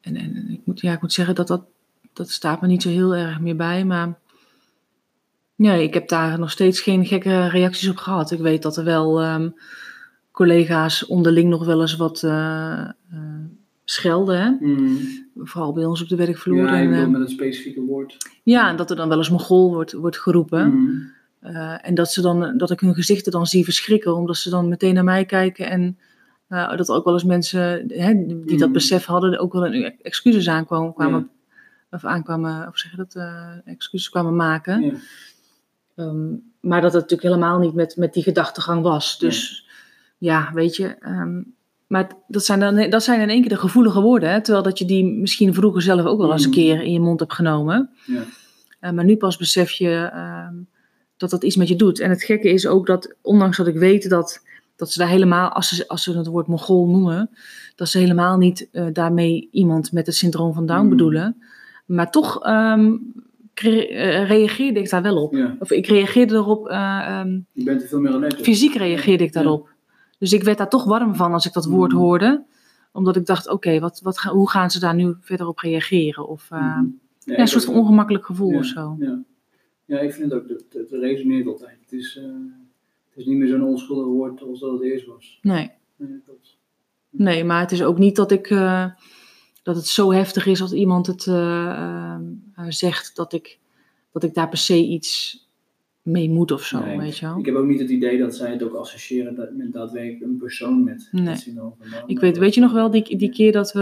en, 0.00 0.16
en 0.16 0.50
ik, 0.50 0.60
moet, 0.64 0.80
ja, 0.80 0.92
ik 0.92 1.00
moet 1.00 1.12
zeggen 1.12 1.34
dat 1.34 1.46
dat, 1.46 1.64
dat 2.12 2.30
staat 2.30 2.60
me 2.60 2.66
niet 2.66 2.82
zo 2.82 2.88
heel 2.88 3.14
erg 3.14 3.40
meer 3.40 3.56
bij. 3.56 3.84
Maar 3.84 4.18
ja, 5.54 5.72
ik 5.72 5.94
heb 5.94 6.08
daar 6.08 6.38
nog 6.38 6.50
steeds 6.50 6.80
geen 6.80 7.06
gekke 7.06 7.48
reacties 7.48 7.88
op 7.88 7.96
gehad. 7.96 8.30
Ik 8.30 8.38
weet 8.38 8.62
dat 8.62 8.76
er 8.76 8.84
wel 8.84 9.20
ehm, 9.20 9.50
collega's 10.30 11.06
onderling 11.06 11.48
nog 11.48 11.64
wel 11.64 11.80
eens 11.80 11.96
wat 11.96 12.22
eh, 12.22 12.80
eh, 12.80 13.44
schelden. 13.84 14.40
Hè? 14.40 14.50
Mhm. 14.50 14.94
Vooral 15.36 15.72
bij 15.72 15.84
ons 15.84 16.02
op 16.02 16.08
de 16.08 16.16
werkvloer. 16.16 16.66
Ja, 16.66 16.80
en, 16.80 16.92
ehm, 16.92 17.10
met 17.10 17.20
een 17.20 17.28
specifieke 17.28 17.80
woord. 17.80 18.16
ja, 18.42 18.68
en 18.68 18.76
dat 18.76 18.90
er 18.90 18.96
dan 18.96 19.08
wel 19.08 19.18
eens 19.18 19.30
Mongool 19.30 19.72
wordt, 19.72 19.92
wordt 19.92 20.18
geroepen. 20.18 20.68
Mhm. 20.68 20.96
Eh, 21.40 21.88
en 21.88 21.94
dat, 21.94 22.12
ze 22.12 22.20
dan, 22.20 22.56
dat 22.56 22.70
ik 22.70 22.80
hun 22.80 22.94
gezichten 22.94 23.32
dan 23.32 23.46
zie 23.46 23.64
verschrikken, 23.64 24.16
omdat 24.16 24.36
ze 24.36 24.50
dan 24.50 24.68
meteen 24.68 24.94
naar 24.94 25.04
mij 25.04 25.24
kijken. 25.24 25.70
En 25.70 25.98
eh, 26.52 26.76
dat 26.76 26.88
ook 26.90 27.04
wel 27.04 27.14
eens 27.14 27.24
mensen 27.24 27.60
hè, 27.88 28.14
die 28.26 28.44
dat 28.58 28.58
Mhm. 28.58 28.72
besef 28.72 29.04
hadden, 29.04 29.38
ook 29.38 29.52
wel 29.52 29.66
een 29.66 29.94
excuses 30.02 30.48
aankwamen, 30.48 30.94
kwamen, 30.94 31.30
of 31.90 32.04
aankwamen, 32.04 32.68
of 32.68 32.78
zeg 32.78 32.90
je 32.90 32.96
dat, 32.96 33.14
eh, 33.14 33.48
excuses 33.64 34.08
kwamen 34.08 34.36
maken. 34.36 34.82
Ja. 34.82 34.92
Ehm, 35.96 36.26
maar 36.60 36.80
dat 36.80 36.92
het 36.92 37.02
natuurlijk 37.02 37.34
helemaal 37.34 37.58
niet 37.58 37.74
met, 37.74 37.96
met 37.96 38.12
die 38.12 38.22
gedachtegang 38.22 38.82
was. 38.82 39.18
Dus 39.18 39.66
ja, 40.18 40.50
weet 40.54 40.76
je. 40.76 40.86
ehm, 41.00 41.42
maar 41.86 42.08
dat 42.28 42.44
zijn, 42.44 42.60
dan, 42.60 42.90
dat 42.90 43.02
zijn 43.02 43.20
in 43.20 43.28
één 43.30 43.40
keer 43.40 43.50
de 43.50 43.56
gevoelige 43.56 44.00
woorden. 44.00 44.30
Hè, 44.30 44.40
terwijl 44.42 44.64
dat 44.64 44.78
je 44.78 44.84
die 44.84 45.04
misschien 45.04 45.54
vroeger 45.54 45.82
zelf 45.82 46.04
ook 46.04 46.18
wel 46.18 46.32
eens 46.32 46.44
een 46.44 46.50
Mhm. 46.50 46.58
keer 46.58 46.82
in 46.82 46.92
je 46.92 47.00
mond 47.00 47.20
hebt 47.20 47.32
genomen. 47.32 47.90
Ja. 48.06 48.22
Eh, 48.80 48.90
maar 48.90 49.04
nu 49.04 49.16
pas 49.16 49.36
besef 49.36 49.70
je 49.70 50.08
ehm, 50.12 50.54
dat 51.16 51.30
dat 51.30 51.44
iets 51.44 51.56
met 51.56 51.68
je 51.68 51.76
doet. 51.76 52.00
En 52.00 52.10
het 52.10 52.22
gekke 52.22 52.48
is 52.48 52.66
ook 52.66 52.86
dat, 52.86 53.14
ondanks 53.20 53.56
dat 53.56 53.66
ik 53.66 53.76
weet 53.76 54.08
dat, 54.08 54.42
dat 54.76 54.90
ze 54.92 54.98
daar 54.98 55.08
helemaal, 55.08 55.50
als 55.50 55.68
ze, 55.68 55.88
als 55.88 56.02
ze 56.02 56.16
het 56.16 56.26
woord 56.26 56.46
Mongool 56.46 56.86
noemen, 56.88 57.30
dat 57.74 57.88
ze 57.88 57.98
helemaal 57.98 58.36
niet 58.38 58.68
eh, 58.72 58.86
daarmee 58.92 59.48
iemand 59.52 59.92
met 59.92 60.06
het 60.06 60.14
syndroom 60.14 60.54
van 60.54 60.66
Down 60.66 60.82
Mm. 60.82 60.88
bedoelen. 60.88 61.42
Maar 61.86 62.10
toch 62.10 62.44
eh, 62.44 62.84
reageerde 64.28 64.80
ik 64.80 64.90
daar 64.90 65.02
wel 65.02 65.22
op. 65.22 65.32
Ja. 65.34 65.56
Of 65.58 65.70
ik 65.70 65.86
reageerde 65.86 66.34
erop, 66.34 66.68
eh, 66.68 66.78
ehm, 67.06 67.40
Je 67.52 67.64
bent 67.64 67.82
er 67.82 67.88
veel 67.88 68.00
meer 68.00 68.12
alert 68.12 68.38
op. 68.38 68.44
fysiek 68.44 68.74
reageerde 68.74 69.24
ik 69.24 69.34
Ja. 69.34 69.40
daarop. 69.42 69.68
Dus 70.18 70.32
ik 70.32 70.42
werd 70.42 70.58
daar 70.58 70.68
toch 70.68 70.84
warm 70.84 71.14
van 71.14 71.32
als 71.32 71.46
ik 71.46 71.52
dat 71.52 71.64
woord 71.64 71.92
Mm. 71.92 71.98
hoorde. 71.98 72.44
Omdat 72.92 73.16
ik 73.16 73.26
dacht, 73.26 73.48
oké, 73.48 73.80
wat, 73.80 74.00
wat, 74.02 74.18
hoe 74.18 74.50
gaan 74.50 74.70
ze 74.70 74.78
daar 74.80 74.94
nu 74.94 75.14
verder 75.20 75.46
op 75.46 75.58
reageren? 75.58 76.28
Of. 76.28 76.46
Ja, 76.50 76.84
ik 77.24 77.38
een 77.38 77.48
soort 77.48 77.64
van 77.64 77.74
ongemakkelijk 77.74 78.24
gevoel 78.26 78.54
of 78.56 78.64
zo. 78.64 78.96
Ja. 78.98 79.18
ja, 79.84 79.98
ik 79.98 80.12
vind 80.12 80.32
het 80.32 80.40
ook, 80.42 80.48
het, 80.48 80.64
het 80.72 80.90
resoneert 80.90 81.46
altijd. 81.46 81.76
Het 81.82 81.92
is, 81.92 82.20
het 83.14 83.20
is 83.20 83.26
niet 83.26 83.36
meer 83.38 83.48
zo'n 83.48 83.62
onschuldig 83.62 84.06
woord 84.06 84.42
als 84.42 84.60
dat 84.60 84.72
het 84.72 84.82
eerst 84.82 85.06
was. 85.06 85.38
Nee. 85.42 85.70
Nee, 85.96 86.08
dat 86.10 86.20
klopt. 86.24 86.56
nee, 87.10 87.44
maar 87.44 87.60
het 87.60 87.72
is 87.72 87.82
ook 87.82 87.98
niet 87.98 88.16
dat 88.16 88.30
ik... 88.30 88.50
eh, 88.50 88.86
dat 89.62 89.76
het 89.76 89.86
zo 89.86 90.12
heftig 90.12 90.46
is 90.46 90.60
als 90.60 90.72
iemand 90.72 91.06
het 91.06 91.26
eh, 91.26 92.12
eh, 92.54 92.66
zegt 92.68 93.16
dat 93.16 93.32
ik, 93.32 93.58
dat 94.12 94.22
ik 94.22 94.34
daar 94.34 94.48
per 94.48 94.58
se 94.58 94.76
iets 94.86 95.40
mee 96.02 96.30
moet 96.30 96.50
of 96.52 96.62
zo, 96.62 96.84
Nee, 96.84 96.98
weet 96.98 97.18
je 97.18 97.26
wel. 97.26 97.38
Ik 97.38 97.46
heb 97.46 97.54
ook 97.54 97.66
niet 97.66 97.80
het 97.80 97.90
idee 97.90 98.18
dat 98.18 98.34
zij 98.36 98.50
het 98.50 98.62
ook 98.62 98.74
associëren 98.74 99.34
dat, 99.34 99.52
met 99.52 99.72
daadwerkelijk 99.72 100.22
een 100.22 100.36
persoon 100.36 100.84
met 100.84 101.08
Nee. 101.12 101.36
syndroom. 101.36 101.74
Ik 102.06 102.20
weet, 102.20 102.38
weet 102.38 102.54
je 102.54 102.60
nog 102.60 102.72
wel 102.72 102.90
die, 102.90 103.16
die 103.16 103.30
keer 103.30 103.52
dat 103.52 103.72
we, 103.72 103.80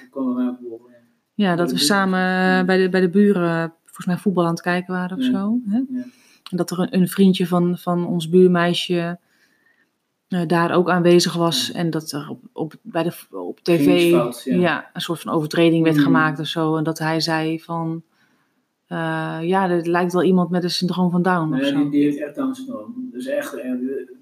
Dat 0.00 0.08
kwam 0.10 0.34
bij 0.34 0.44
mij 0.44 0.54
op 0.70 0.90
ja. 1.34 1.50
ja, 1.50 1.56
dat 1.56 1.70
we 1.72 1.78
samen 1.78 2.66
bij 2.66 2.82
de, 2.82 2.88
bij 2.88 3.00
de 3.00 3.10
buren 3.10 3.72
volgens 3.84 4.06
mij 4.06 4.16
voetbal 4.16 4.44
aan 4.44 4.50
het 4.50 4.60
kijken 4.60 4.94
waren 4.94 5.16
of 5.18 5.24
Ja. 5.24 5.30
zo. 5.30 5.58
Hè? 5.66 5.80
Dat 6.50 6.70
er 6.70 6.78
een, 6.78 6.94
een 7.00 7.08
vriendje 7.08 7.46
van, 7.46 7.78
van 7.78 8.06
ons 8.06 8.28
buurmeisje 8.28 9.18
eh, 10.28 10.40
daar 10.46 10.74
ook 10.74 10.90
aanwezig 10.90 11.34
was. 11.34 11.72
En 11.72 11.90
dat 11.90 12.12
er 12.12 12.28
op, 12.30 12.40
op, 12.52 12.74
bij 12.82 13.02
de, 13.02 13.12
op 13.30 13.60
tv 13.60 14.10
ja. 14.10 14.30
ja. 14.56 14.90
een 14.92 15.00
soort 15.00 15.20
van 15.20 15.32
overtreding 15.32 15.84
werd 15.84 15.96
Mm. 15.96 16.02
gemaakt 16.02 16.38
of 16.40 16.46
zo. 16.46 16.76
En 16.76 16.84
dat 16.84 16.98
hij 16.98 17.20
zei 17.20 17.60
van, 17.60 18.02
eh, 18.86 19.38
ja, 19.42 19.68
dit 19.68 19.86
lijkt 19.86 20.12
wel 20.12 20.22
iemand 20.22 20.50
met 20.50 20.62
een 20.64 20.70
syndroom 20.70 21.10
van 21.10 21.22
Down 21.22 21.52
of 21.54 21.60
Nee, 21.60 21.70
zo. 21.70 21.76
die, 21.76 21.90
die 21.90 22.02
heeft 22.04 22.18
echt 22.20 22.34
Down 22.34 22.52
syndroom. 22.54 23.08
Dus 23.12 23.26
echt, 23.26 23.54
eh, 23.54 23.72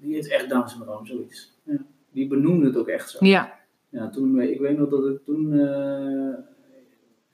die 0.01 0.13
heeft 0.13 0.29
echt 0.29 0.49
Down 0.49 0.67
syndroom, 0.67 1.05
zoiets. 1.05 1.53
Ja. 1.63 1.77
Die 2.11 2.27
benoemde 2.27 2.65
het 2.65 2.77
ook 2.77 2.87
echt 2.87 3.09
zo. 3.09 3.25
Ja, 3.25 3.53
Ja, 3.89 4.09
toen, 4.09 4.41
ik 4.41 4.59
weet 4.59 4.77
nog 4.77 4.89
dat 4.89 5.05
ik 5.05 5.23
toen 5.25 5.51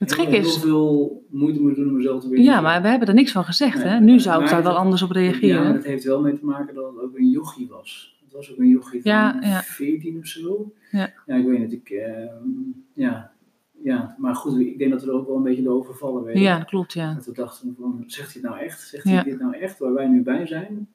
Het 0.02 0.14
gekke 0.14 0.36
is- 0.38 0.56
heel 0.56 0.62
veel 0.62 1.26
moeite 1.30 1.62
moest 1.62 1.76
doen 1.76 1.88
om 1.88 1.96
mezelf 1.96 2.22
te 2.22 2.30
weer 2.30 2.40
ja, 2.40 2.62
maar 2.62 2.82
we 2.82 2.88
hebben 2.88 3.08
er 3.08 3.14
niks 3.14 3.32
van 3.32 3.44
gezegd. 3.44 3.78
Nee, 3.78 3.88
hè? 3.88 4.00
Nu 4.00 4.20
zou 4.20 4.42
ik 4.44 4.48
daar 4.48 4.56
het- 4.58 4.66
wel 4.68 4.78
anders 4.78 5.02
op 5.02 5.14
Ja, 5.14 5.22
maar 5.22 5.24
reageren. 5.32 5.74
dat 5.74 5.84
heeft 5.84 6.04
wel 6.04 6.22
mee 6.22 6.40
te 6.40 6.46
maken 6.46 6.76
dat 6.76 6.94
het 6.94 7.04
ook 7.04 7.18
een 7.18 7.30
jochie 7.30 7.68
was. 7.68 8.20
Het 8.24 8.34
was 8.34 8.52
ook 8.52 8.58
een 8.58 8.68
jochie 8.70 9.02
van 9.02 9.12
Ja, 9.12 9.38
ja. 9.42 9.62
14 9.62 10.18
of 10.18 10.26
zo. 10.28 10.74
Ja. 10.92 11.10
ja 11.26 11.36
ik 11.36 11.46
weet 11.46 11.62
het. 11.62 11.72
Ik, 11.72 11.90
eh, 11.90 12.26
ja, 12.94 13.32
ja, 13.84 14.16
maar 14.18 14.36
goed, 14.36 14.60
ik 14.60 14.78
denk 14.78 14.92
dat 14.92 15.04
we 15.04 15.08
er 15.10 15.14
ook 15.18 15.28
wel 15.28 15.36
een 15.36 15.44
beetje 15.44 15.64
door 15.64 15.76
overvallen 15.76 16.24
werden. 16.24 16.42
Ja, 16.42 16.58
dat 16.58 16.68
klopt, 16.68 16.94
ja. 16.94 17.14
Dat 17.14 17.26
we 17.26 17.32
dachten 17.34 17.76
van, 17.80 18.04
zegt 18.08 18.34
hij 18.34 18.42
het 18.42 18.52
nou 18.52 18.64
echt? 18.64 18.82
Zegt 18.82 19.04
Ja. 19.04 19.12
hij 19.12 19.24
dit 19.24 19.40
nou 19.40 19.56
echt, 19.56 19.80
waar 19.80 19.94
wij 19.94 20.08
nu 20.08 20.22
bij 20.22 20.46
zijn? 20.48 20.88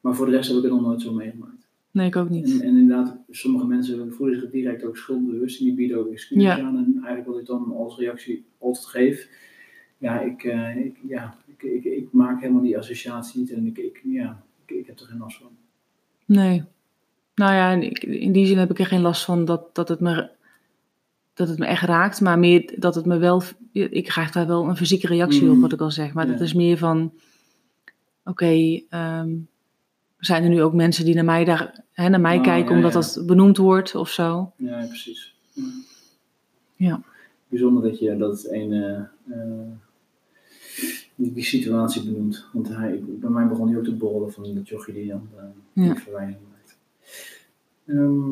Maar 0.00 0.14
voor 0.14 0.26
de 0.26 0.32
rest 0.32 0.48
heb 0.48 0.56
ik 0.56 0.62
het 0.62 0.72
nog 0.72 0.80
nooit 0.82 1.00
zo 1.00 1.12
meegemaakt. 1.12 1.61
Nee, 1.92 2.06
ik 2.06 2.16
ook 2.16 2.28
niet. 2.28 2.60
en 2.60 2.76
inderdaad, 2.76 3.16
sommige 3.30 3.66
mensen 3.66 4.12
voelen 4.12 4.40
zich 4.40 4.50
direct 4.50 4.84
ook 4.84 4.96
schuldbewust 4.96 5.58
en 5.60 5.64
die 5.64 5.74
bieden 5.74 5.98
ook 5.98 6.12
excuses 6.12 6.42
Ja. 6.44 6.58
aan. 6.60 6.76
En 6.76 6.92
eigenlijk 6.94 7.26
wat 7.26 7.38
ik 7.38 7.46
dan 7.46 7.72
als 7.76 7.98
reactie 7.98 8.44
altijd 8.58 8.86
geef, 8.86 9.28
ja, 9.98 10.20
ik, 10.20 10.44
eh, 10.44 10.76
ik, 10.76 10.96
ja, 11.08 11.36
ik, 11.46 11.62
ik, 11.62 11.84
ik 11.84 12.08
maak 12.12 12.40
helemaal 12.40 12.62
die 12.62 12.78
associatie 12.78 13.40
niet 13.40 13.50
en 13.52 13.66
ik, 13.66 13.78
ik, 13.78 14.00
ja, 14.04 14.42
ik, 14.66 14.86
heb 14.86 14.98
er 15.00 15.06
geen 15.06 15.18
last 15.18 15.36
van. 15.38 15.50
Nee. 16.24 16.62
Nou 17.34 17.52
ja, 17.54 17.70
in, 18.00 18.32
die 18.32 18.46
zin 18.46 18.58
heb 18.58 18.70
ik 18.70 18.78
er 18.78 18.86
geen 18.86 19.00
last 19.00 19.24
van 19.24 19.44
dat, 19.44 19.74
dat, 19.74 19.88
het 19.88 20.00
me, 20.00 20.28
dat 21.34 21.48
het 21.48 21.58
me 21.58 21.66
echt 21.66 21.82
raakt. 21.84 22.20
Maar 22.20 22.38
meer 22.38 22.74
dat 22.78 22.94
het 22.94 23.06
me 23.06 23.18
wel... 23.18 23.42
Ik 23.72 24.04
krijg 24.04 24.30
daar 24.30 24.46
wel 24.46 24.68
een 24.68 24.76
fysieke 24.76 25.06
reactie 25.06 25.42
op, 25.46 25.52
Mhm. 25.52 25.60
wat 25.60 25.72
ik 25.72 25.80
al 25.80 25.90
zeg. 25.90 26.12
Maar 26.12 26.26
Ja. 26.26 26.32
dat 26.32 26.40
is 26.40 26.54
meer 26.54 26.76
van... 26.78 27.12
Oké, 28.24 28.80
ehm, 28.88 29.30
zijn 30.26 30.42
er 30.42 30.48
nu 30.48 30.62
ook 30.62 30.72
mensen 30.72 31.04
die 31.04 31.14
naar 31.14 31.24
mij, 31.24 31.44
daar, 31.44 31.84
hè, 31.92 32.08
naar 32.08 32.20
mij 32.20 32.36
Oh, 32.36 32.42
kijken 32.42 32.70
ja, 32.70 32.76
omdat 32.76 32.92
ja. 32.92 33.00
dat 33.00 33.26
benoemd 33.26 33.56
wordt 33.56 33.94
of 33.94 34.08
zo? 34.08 34.52
Ja, 34.56 34.84
precies. 34.86 35.34
Ja. 36.76 37.00
Bijzonder 37.48 37.82
dat 37.82 37.98
je 37.98 38.16
dat 38.16 38.46
een, 38.50 38.72
eh, 38.72 39.40
die, 41.14 41.32
die 41.32 41.44
situatie 41.44 42.02
benoemt. 42.02 42.46
Want 42.52 42.68
hij, 42.68 43.02
bij 43.06 43.30
mij 43.30 43.46
begon 43.48 43.68
hij 43.68 43.78
ook 43.78 43.84
te 43.84 43.94
borrelen 43.94 44.32
van 44.32 44.54
dat 44.54 44.68
jochie 44.68 44.94
die 44.94 45.06
dan 45.06 45.28
eh, 45.36 45.86
Ja. 45.86 45.94
verwijdering 45.96 46.46
maakt. 46.50 46.76
Ehm, 47.86 48.30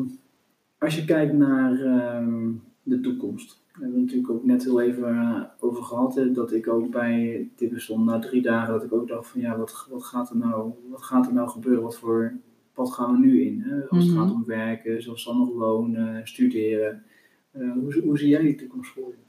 als 0.77 0.95
je 0.95 1.05
kijkt 1.05 1.33
naar 1.33 1.79
ehm, 1.81 2.51
de 2.83 2.99
toekomst. 2.99 3.60
We 3.73 3.79
hebben 3.81 3.99
het 3.99 4.05
natuurlijk 4.05 4.33
ook 4.33 4.45
net 4.45 4.63
heel 4.63 4.81
even 4.81 5.07
eh, 5.09 5.41
over 5.59 5.83
gehad. 5.83 6.15
Hè, 6.15 6.31
dat 6.31 6.51
ik 6.53 6.67
ook 6.67 6.91
bij 6.91 7.49
dit 7.55 7.69
bestond 7.73 8.05
na 8.05 8.19
drie 8.19 8.41
dagen. 8.41 8.73
Dat 8.73 8.83
ik 8.83 8.93
ook 8.93 9.07
dacht 9.07 9.27
van 9.27 9.41
ja, 9.41 9.57
wat, 9.57 9.87
wat, 9.89 10.03
gaat, 10.03 10.29
er 10.29 10.37
nou, 10.37 10.71
wat 10.89 11.01
gaat 11.01 11.27
er 11.27 11.33
nou 11.33 11.49
gebeuren? 11.49 11.83
Wat 11.83 11.97
voor 11.97 12.33
pad 12.73 12.93
gaan 12.93 13.11
we 13.11 13.19
nu 13.27 13.45
in? 13.45 13.61
Hè? 13.61 13.87
Als 13.89 14.03
het 14.05 14.13
Mhm. 14.15 14.23
gaat 14.23 14.33
om 14.33 14.45
werken, 14.45 15.01
zelfstandig 15.01 15.49
wonen, 15.55 16.27
studeren. 16.27 17.03
Eh, 17.51 17.71
hoe, 17.71 18.01
hoe 18.03 18.17
zie 18.17 18.27
jij 18.29 18.41
die 18.41 18.55
toekomst 18.55 18.91
voor 18.91 19.09
je? 19.09 19.19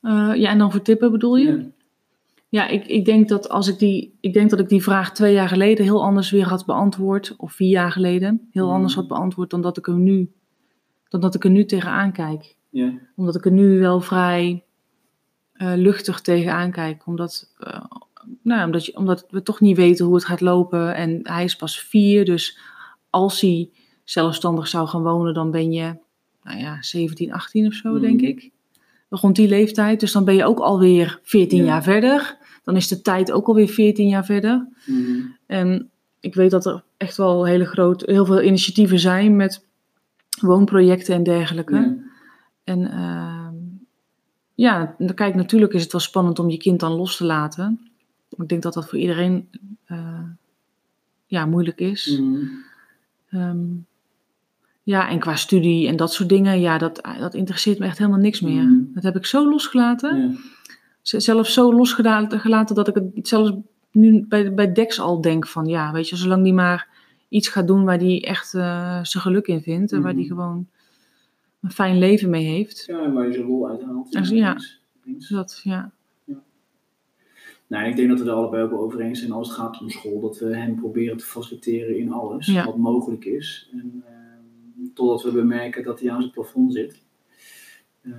Eh, 0.00 0.32
ja, 0.34 0.50
en 0.50 0.58
dan 0.58 0.70
voor 0.72 0.82
tippen 0.82 1.10
bedoel 1.12 1.36
je? 1.36 1.46
Ja. 1.52 1.70
Ja, 2.48 2.68
ik, 2.68 2.86
ik, 2.86 3.04
denk 3.04 3.28
dat 3.28 3.48
als 3.48 3.68
ik, 3.68 3.78
die, 3.78 4.16
ik 4.20 4.32
denk 4.32 4.50
dat 4.50 4.60
ik 4.60 4.68
die 4.68 4.82
vraag 4.82 5.12
twee 5.14 5.32
jaar 5.34 5.48
geleden 5.48 5.84
heel 5.84 6.02
anders 6.02 6.30
weer 6.30 6.46
had 6.48 6.66
beantwoord. 6.66 7.34
Of 7.36 7.52
vier 7.52 7.68
jaar 7.68 7.92
geleden 7.92 8.48
heel 8.50 8.66
Mhm. 8.66 8.74
anders 8.74 8.94
had 8.94 9.08
beantwoord 9.08 9.50
dan 9.50 9.60
dat 9.62 9.76
ik 9.76 9.86
er 9.86 9.98
nu, 9.98 10.32
dan 11.08 11.20
dat 11.20 11.34
ik 11.34 11.44
er 11.44 11.50
nu 11.50 11.64
tegenaan 11.64 12.12
kijk. 12.12 12.56
Ja. 12.72 12.92
Omdat 13.16 13.34
ik 13.34 13.44
er 13.44 13.52
nu 13.52 13.78
wel 13.78 14.00
vrij 14.00 14.64
eh, 15.52 15.72
luchtig 15.76 16.20
tegenaan 16.20 16.70
kijk. 16.70 17.06
Omdat, 17.06 17.52
eh, 17.58 17.84
nou, 18.42 18.64
omdat, 18.66 18.86
je, 18.86 18.96
omdat 18.96 19.26
we 19.30 19.42
toch 19.42 19.60
niet 19.60 19.76
weten 19.76 20.04
hoe 20.04 20.14
het 20.14 20.24
gaat 20.24 20.40
lopen. 20.40 20.94
En 20.94 21.20
hij 21.22 21.44
is 21.44 21.56
pas 21.56 21.80
vier, 21.80 22.24
dus 22.24 22.58
als 23.10 23.40
hij 23.40 23.70
zelfstandig 24.04 24.68
zou 24.68 24.88
gaan 24.88 25.02
wonen, 25.02 25.34
dan 25.34 25.50
ben 25.50 25.72
je, 25.72 25.96
nou 26.42 26.58
ja, 26.58 26.82
17, 26.82 27.32
18 27.32 27.66
of 27.66 27.72
zo, 27.74 27.90
Mhm. 27.92 28.00
denk 28.00 28.20
ik. 28.20 28.50
Rond 29.08 29.36
die 29.36 29.48
leeftijd. 29.48 30.00
Dus 30.00 30.12
dan 30.12 30.24
ben 30.24 30.34
je 30.34 30.44
ook 30.44 30.58
alweer 30.58 31.20
14 31.22 31.58
Ja. 31.58 31.64
jaar 31.64 31.82
verder. 31.82 32.36
Dan 32.64 32.76
is 32.76 32.88
de 32.88 33.02
tijd 33.02 33.32
ook 33.32 33.46
alweer 33.46 33.68
14 33.68 34.08
jaar 34.08 34.24
verder. 34.24 34.68
Mhm. 34.86 35.20
En 35.46 35.90
ik 36.20 36.34
weet 36.34 36.50
dat 36.50 36.66
er 36.66 36.82
echt 36.96 37.16
wel 37.16 37.44
hele 37.46 37.64
groot, 37.64 38.02
heel 38.06 38.24
veel 38.24 38.42
initiatieven 38.42 38.98
zijn 38.98 39.36
met 39.36 39.66
woonprojecten 40.40 41.14
en 41.14 41.22
dergelijke. 41.22 41.74
Ja. 41.74 42.10
En 42.64 42.90
ehm, 42.90 43.54
ja, 44.54 44.96
kijk, 45.14 45.34
natuurlijk 45.34 45.72
is 45.72 45.82
het 45.82 45.92
wel 45.92 46.00
spannend 46.00 46.38
om 46.38 46.50
je 46.50 46.56
kind 46.56 46.80
dan 46.80 46.92
los 46.92 47.16
te 47.16 47.24
laten. 47.24 47.80
Ik 48.28 48.48
denk 48.48 48.62
dat 48.62 48.74
dat 48.74 48.88
voor 48.88 48.98
iedereen 48.98 49.48
eh, 49.84 50.20
ja, 51.26 51.46
moeilijk 51.46 51.78
is. 51.80 52.18
Mhm. 52.20 52.44
Ehm, 53.30 53.64
ja, 54.82 55.08
en 55.08 55.18
qua 55.18 55.36
studie 55.36 55.88
en 55.88 55.96
dat 55.96 56.12
soort 56.12 56.28
dingen, 56.28 56.60
ja, 56.60 56.78
dat, 56.78 57.00
dat 57.18 57.34
interesseert 57.34 57.78
me 57.78 57.86
echt 57.86 57.98
helemaal 57.98 58.18
niks 58.20 58.40
meer. 58.40 58.62
Mhm. 58.64 58.94
Dat 58.94 59.02
heb 59.02 59.16
ik 59.16 59.26
zo 59.26 59.48
losgelaten. 59.50 60.38
Z- 61.02 61.12
Zelf 61.14 61.48
zo 61.48 61.74
losgelaten 61.74 62.40
gelaten 62.40 62.74
dat 62.74 62.88
ik 62.88 62.94
het 63.14 63.28
zelfs 63.28 63.52
nu 63.90 64.26
bij, 64.28 64.54
bij 64.54 64.72
Dex 64.72 65.00
al 65.00 65.20
denk 65.20 65.46
van, 65.46 65.66
ja, 65.66 65.92
weet 65.92 66.08
je, 66.08 66.16
zolang 66.16 66.42
die 66.44 66.52
maar 66.52 66.88
iets 67.28 67.48
gaat 67.48 67.66
doen 67.66 67.84
waar 67.84 67.98
die 67.98 68.22
echt 68.22 68.54
eh, 68.54 68.98
zijn 69.02 69.22
geluk 69.22 69.46
in 69.46 69.62
vindt. 69.62 69.92
En 69.92 70.02
waar 70.02 70.14
die 70.14 70.24
Mhm. 70.24 70.34
gewoon 70.34 70.66
een 71.62 71.70
fijn 71.70 71.98
leven 71.98 72.30
mee 72.30 72.44
heeft. 72.44 72.84
ja, 72.86 73.12
waar 73.12 73.26
je 73.26 73.32
zijn 73.32 73.46
lol 73.46 73.68
uithaalt. 73.68 74.12
Dus 74.12 74.28
ja. 74.28 74.52
eens. 74.52 74.80
Eens. 75.06 75.18
Dus 75.18 75.28
dat, 75.28 75.60
ja. 75.64 75.92
Nou, 77.66 77.86
ik 77.88 77.96
denk 77.96 78.08
dat 78.08 78.18
we 78.20 78.24
er 78.24 78.32
allebei 78.32 78.62
ook 78.62 78.70
wel 78.70 78.80
over 78.80 79.00
eens 79.00 79.18
zijn 79.18 79.32
als 79.32 79.48
het 79.48 79.56
gaat 79.56 79.80
om 79.80 79.90
school. 79.90 80.20
Dat 80.20 80.38
we 80.38 80.56
hem 80.56 80.74
proberen 80.76 81.16
te 81.16 81.24
faciliteren 81.24 81.96
in 81.98 82.12
alles 82.12 82.46
Ja. 82.46 82.64
wat 82.64 82.76
mogelijk 82.76 83.24
is. 83.24 83.68
En, 83.72 84.02
ehm, 84.06 84.86
totdat 84.94 85.22
we 85.22 85.30
bemerken 85.32 85.82
dat 85.84 86.00
hij 86.00 86.10
aan 86.10 86.20
zijn 86.20 86.32
plafond 86.32 86.72
zit. 86.72 87.00
Ehm, 88.02 88.12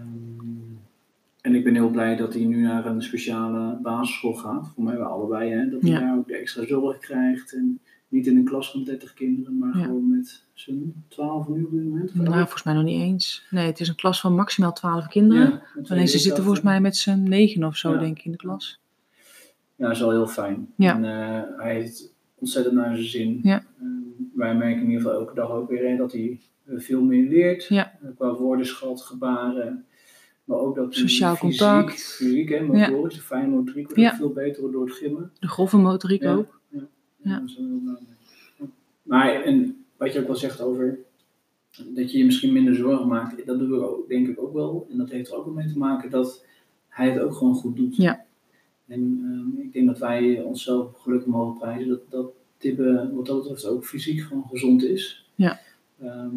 en 1.42 1.56
ik 1.56 1.64
ben 1.64 1.74
heel 1.74 1.90
blij 1.90 2.16
dat 2.16 2.34
hij 2.34 2.44
nu 2.46 2.62
naar 2.62 2.86
een 2.86 3.02
speciale 3.02 3.78
basisschool 3.82 4.34
gaat. 4.34 4.72
Voor 4.76 4.84
mij 4.84 4.98
wel 4.98 5.08
allebei. 5.08 5.52
Hè? 5.52 5.70
Dat 5.70 5.82
hij 5.82 5.92
Ja. 5.92 6.00
daar 6.00 6.18
ook 6.18 6.28
de 6.28 6.36
extra 6.38 6.66
zorg 6.66 6.98
krijgt. 6.98 7.54
En 7.54 7.80
niet 8.14 8.28
in 8.28 8.38
een 8.38 8.44
klas 8.44 8.72
van 8.72 8.84
30 8.84 9.14
kinderen, 9.14 9.58
maar 9.58 9.78
Ja. 9.78 9.84
gewoon 9.84 10.16
met 10.16 10.44
z'n 10.54 11.04
12 11.08 11.48
nu 11.48 11.64
op 11.64 11.72
dit 11.72 11.84
moment. 11.84 12.16
Nou, 12.16 12.36
volgens 12.36 12.64
mij 12.64 12.74
nog 12.74 12.84
niet 12.84 13.02
eens. 13.02 13.46
Nee, 13.50 13.66
het 13.66 13.80
is 13.80 13.88
een 13.88 13.96
klas 13.96 14.20
van 14.20 14.36
maximaal 14.36 14.74
12 14.74 15.08
kinderen. 15.08 15.62
Ja, 15.84 16.06
ze 16.06 16.18
zitten 16.18 16.44
volgens 16.44 16.64
mij 16.66 16.82
met 16.82 16.98
z'n 16.98 17.24
negen 17.24 17.64
of 17.64 17.76
zo, 17.76 17.92
Ja. 17.94 18.00
denk 18.00 18.18
ik, 18.18 18.26
in 18.26 18.32
de 18.32 18.38
klas. 18.38 18.82
Ja, 19.76 19.86
dat 19.86 19.92
is 19.96 20.00
wel 20.02 20.12
heel 20.12 20.28
fijn. 20.28 20.68
Ja. 20.78 20.96
En 20.96 21.04
eh, 21.06 21.64
hij 21.64 21.74
heeft 21.74 22.14
ontzettend 22.36 22.76
naar 22.76 22.96
zijn 22.96 23.08
zin. 23.08 23.40
Ja. 23.44 23.64
Ehm, 23.82 23.88
wij 24.34 24.56
merken 24.56 24.82
in 24.82 24.90
ieder 24.90 25.02
geval 25.02 25.20
elke 25.20 25.34
dag 25.34 25.50
ook 25.50 25.70
weer 25.70 25.90
hè, 25.90 25.98
dat 25.98 26.12
hij 26.12 26.40
eh, 26.66 26.80
veel 26.80 27.02
meer 27.02 27.30
leert. 27.30 27.66
Ja. 27.68 27.92
Eh, 28.02 28.10
qua 28.18 28.34
woordenschat, 28.34 29.02
gebaren. 29.02 29.86
Maar 30.44 30.58
ook 30.58 30.76
dat 30.76 30.94
Sociaal 30.96 31.36
fysiek, 31.36 31.60
contact. 31.60 32.02
Fysiek, 32.04 32.50
hè, 32.50 32.62
motorisch, 32.62 33.16
de 33.16 33.22
fijne 33.22 33.48
motoriek 33.48 33.86
wordt 33.86 34.02
Ja. 34.02 34.16
veel 34.16 34.30
beter 34.34 34.72
door 34.72 34.86
het 34.86 34.96
gimmen. 34.96 35.32
De 35.40 35.48
grove 35.48 35.78
motoriek 35.78 36.26
ook. 36.26 36.62
Ja. 37.24 37.32
Ja. 37.32 37.40
dat 37.40 37.50
is 37.50 37.58
wel 37.58 37.66
heel 37.68 37.80
belangrijk. 37.80 38.18
Ja. 38.58 38.66
Maar 39.04 39.42
en 39.42 39.86
wat 39.98 40.14
je 40.14 40.20
ook 40.20 40.28
wel 40.28 40.36
zegt 40.36 40.62
over 40.62 41.00
dat 41.94 42.12
je 42.12 42.18
je 42.18 42.26
misschien 42.26 42.54
minder 42.54 42.76
zorgen 42.76 43.08
maakt, 43.08 43.46
dat 43.46 43.60
doen 43.60 43.70
we 43.70 43.90
ook, 43.90 44.08
denk 44.08 44.28
ik 44.28 44.42
ook 44.42 44.54
wel. 44.54 44.88
En 44.92 44.98
dat 44.98 45.10
heeft 45.10 45.30
er 45.30 45.38
ook 45.38 45.46
wel 45.46 45.54
mee 45.54 45.68
te 45.68 45.78
maken 45.78 46.10
dat 46.10 46.46
hij 46.88 47.10
het 47.10 47.22
ook 47.22 47.34
gewoon 47.34 47.56
goed 47.56 47.76
doet. 47.76 47.96
Ja. 47.96 48.26
En 48.88 49.22
ehm, 49.24 49.62
ik 49.62 49.74
denk 49.74 49.88
dat 49.88 50.00
wij 50.00 50.42
onszelf 50.42 50.98
gelukkig 50.98 51.28
mogen 51.28 51.58
prijzen 51.60 51.90
dat, 51.90 52.02
dat 52.10 52.32
Tibbe 52.58 53.12
wat 53.14 53.26
dat 53.26 53.42
betreft 53.42 53.66
ook 53.66 53.86
fysiek 53.86 54.22
gewoon 54.22 54.46
gezond 54.50 54.84
is. 54.84 55.30
Ja. 55.36 55.60
Ehm, 56.00 56.36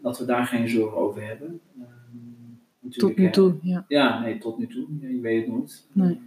dat 0.00 0.18
we 0.18 0.24
daar 0.24 0.46
geen 0.46 0.68
zorgen 0.68 0.98
over 0.98 1.26
hebben. 1.26 1.60
Ehm, 1.78 2.90
Tot 2.90 3.16
nu 3.16 3.30
toe, 3.30 3.54
ja. 3.62 3.84
ja, 3.88 4.20
nee, 4.20 4.38
tot 4.38 4.58
nu 4.58 4.66
toe. 4.66 4.86
Ja, 5.00 5.08
je 5.08 5.20
weet 5.20 5.44
het 5.44 5.54
nooit. 5.54 5.86
Nee. 5.92 6.18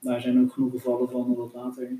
Daar 0.00 0.20
zijn 0.20 0.40
ook 0.40 0.52
genoeg 0.52 0.70
gevallen 0.70 1.10
van 1.10 1.34
dat 1.36 1.52
later 1.54 1.90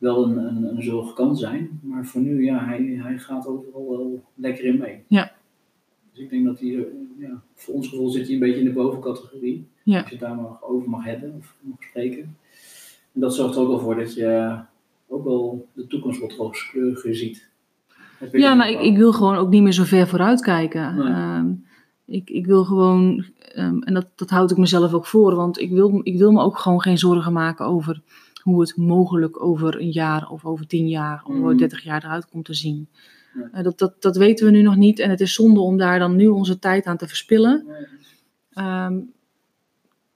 wel 0.00 0.24
een, 0.24 0.36
een, 0.36 0.64
een 0.64 0.82
zorg 0.82 1.12
kan 1.12 1.36
zijn. 1.36 1.80
Maar 1.82 2.06
voor 2.06 2.20
nu, 2.20 2.44
ja, 2.44 2.64
hij, 2.64 2.98
hij 3.02 3.18
gaat 3.18 3.46
overal 3.46 3.90
wel 3.90 4.22
lekker 4.34 4.64
in 4.64 4.78
mee. 4.78 5.02
Ja. 5.06 5.32
Dus 6.12 6.22
ik 6.22 6.30
denk 6.30 6.44
dat 6.44 6.60
hij, 6.60 6.68
eh, 6.68 6.82
ja, 7.18 7.42
voor 7.54 7.74
ons 7.74 7.88
gevoel 7.88 8.08
zit 8.08 8.24
hij 8.24 8.34
een 8.34 8.40
beetje 8.40 8.58
in 8.58 8.64
de 8.64 8.72
bovencategorie. 8.72 9.66
Ja. 9.82 10.00
Als 10.00 10.08
je 10.08 10.16
het 10.16 10.24
daar 10.24 10.36
maar 10.36 10.62
over 10.62 10.90
mag 10.90 11.04
hebben 11.04 11.34
of 11.38 11.54
mag 11.60 11.82
spreken. 11.82 12.36
En 13.12 13.20
dat 13.20 13.34
zorgt 13.34 13.54
er 13.54 13.60
ook 13.60 13.68
wel 13.68 13.78
voor 13.78 13.94
dat 13.94 14.14
je 14.14 14.58
ook 15.08 15.24
wel 15.24 15.66
de 15.72 15.86
toekomst 15.86 16.20
wat 16.20 16.32
rooskleuriger 16.32 17.14
ziet. 17.14 17.48
Ja, 18.32 18.54
ook 18.54 18.64
ik, 18.64 18.80
ik 18.80 18.96
wil 18.96 19.12
gewoon 19.12 19.36
ook 19.36 19.48
niet 19.48 19.62
meer 19.62 19.72
zo 19.72 19.84
ver 19.84 20.08
vooruit 20.08 20.40
kijken. 20.40 20.96
Nee. 20.96 21.06
Ehm, 21.06 21.52
ik, 22.04 22.30
ik 22.30 22.46
wil 22.46 22.64
gewoon, 22.64 23.24
ehm, 23.38 23.78
en 23.78 23.94
dat, 23.94 24.06
dat 24.14 24.30
houd 24.30 24.50
ik 24.50 24.56
mezelf 24.56 24.92
ook 24.92 25.06
voor, 25.06 25.34
want 25.34 25.60
ik 25.60 25.70
wil, 25.70 26.00
ik 26.02 26.18
wil 26.18 26.32
me 26.32 26.40
ook 26.40 26.58
gewoon 26.58 26.80
geen 26.80 26.98
zorgen 26.98 27.32
maken 27.32 27.66
over 27.66 28.02
hoe 28.50 28.60
het 28.60 28.76
mogelijk 28.76 29.42
over 29.42 29.80
een 29.80 29.90
jaar 29.90 30.30
of 30.30 30.44
over 30.44 30.66
tien 30.66 30.88
jaar 30.88 31.22
of 31.24 31.34
over 31.34 31.48
Mhm. 31.48 31.56
dertig 31.56 31.82
jaar 31.82 32.04
eruit 32.04 32.26
komt 32.28 32.44
te 32.44 32.54
zien. 32.54 32.88
Ja. 33.34 33.48
Eh, 33.52 33.62
dat, 33.64 33.78
dat, 33.78 34.02
dat 34.02 34.16
weten 34.16 34.46
we 34.46 34.52
nu 34.52 34.62
nog 34.62 34.76
niet 34.76 34.98
en 34.98 35.10
het 35.10 35.20
is 35.20 35.34
zonde 35.34 35.60
om 35.60 35.76
daar 35.76 35.98
dan 35.98 36.16
nu 36.16 36.26
onze 36.26 36.58
tijd 36.58 36.84
aan 36.86 36.96
te 36.96 37.08
verspillen. 37.08 37.64
Nee, 37.66 37.86
Ehm, 38.50 38.98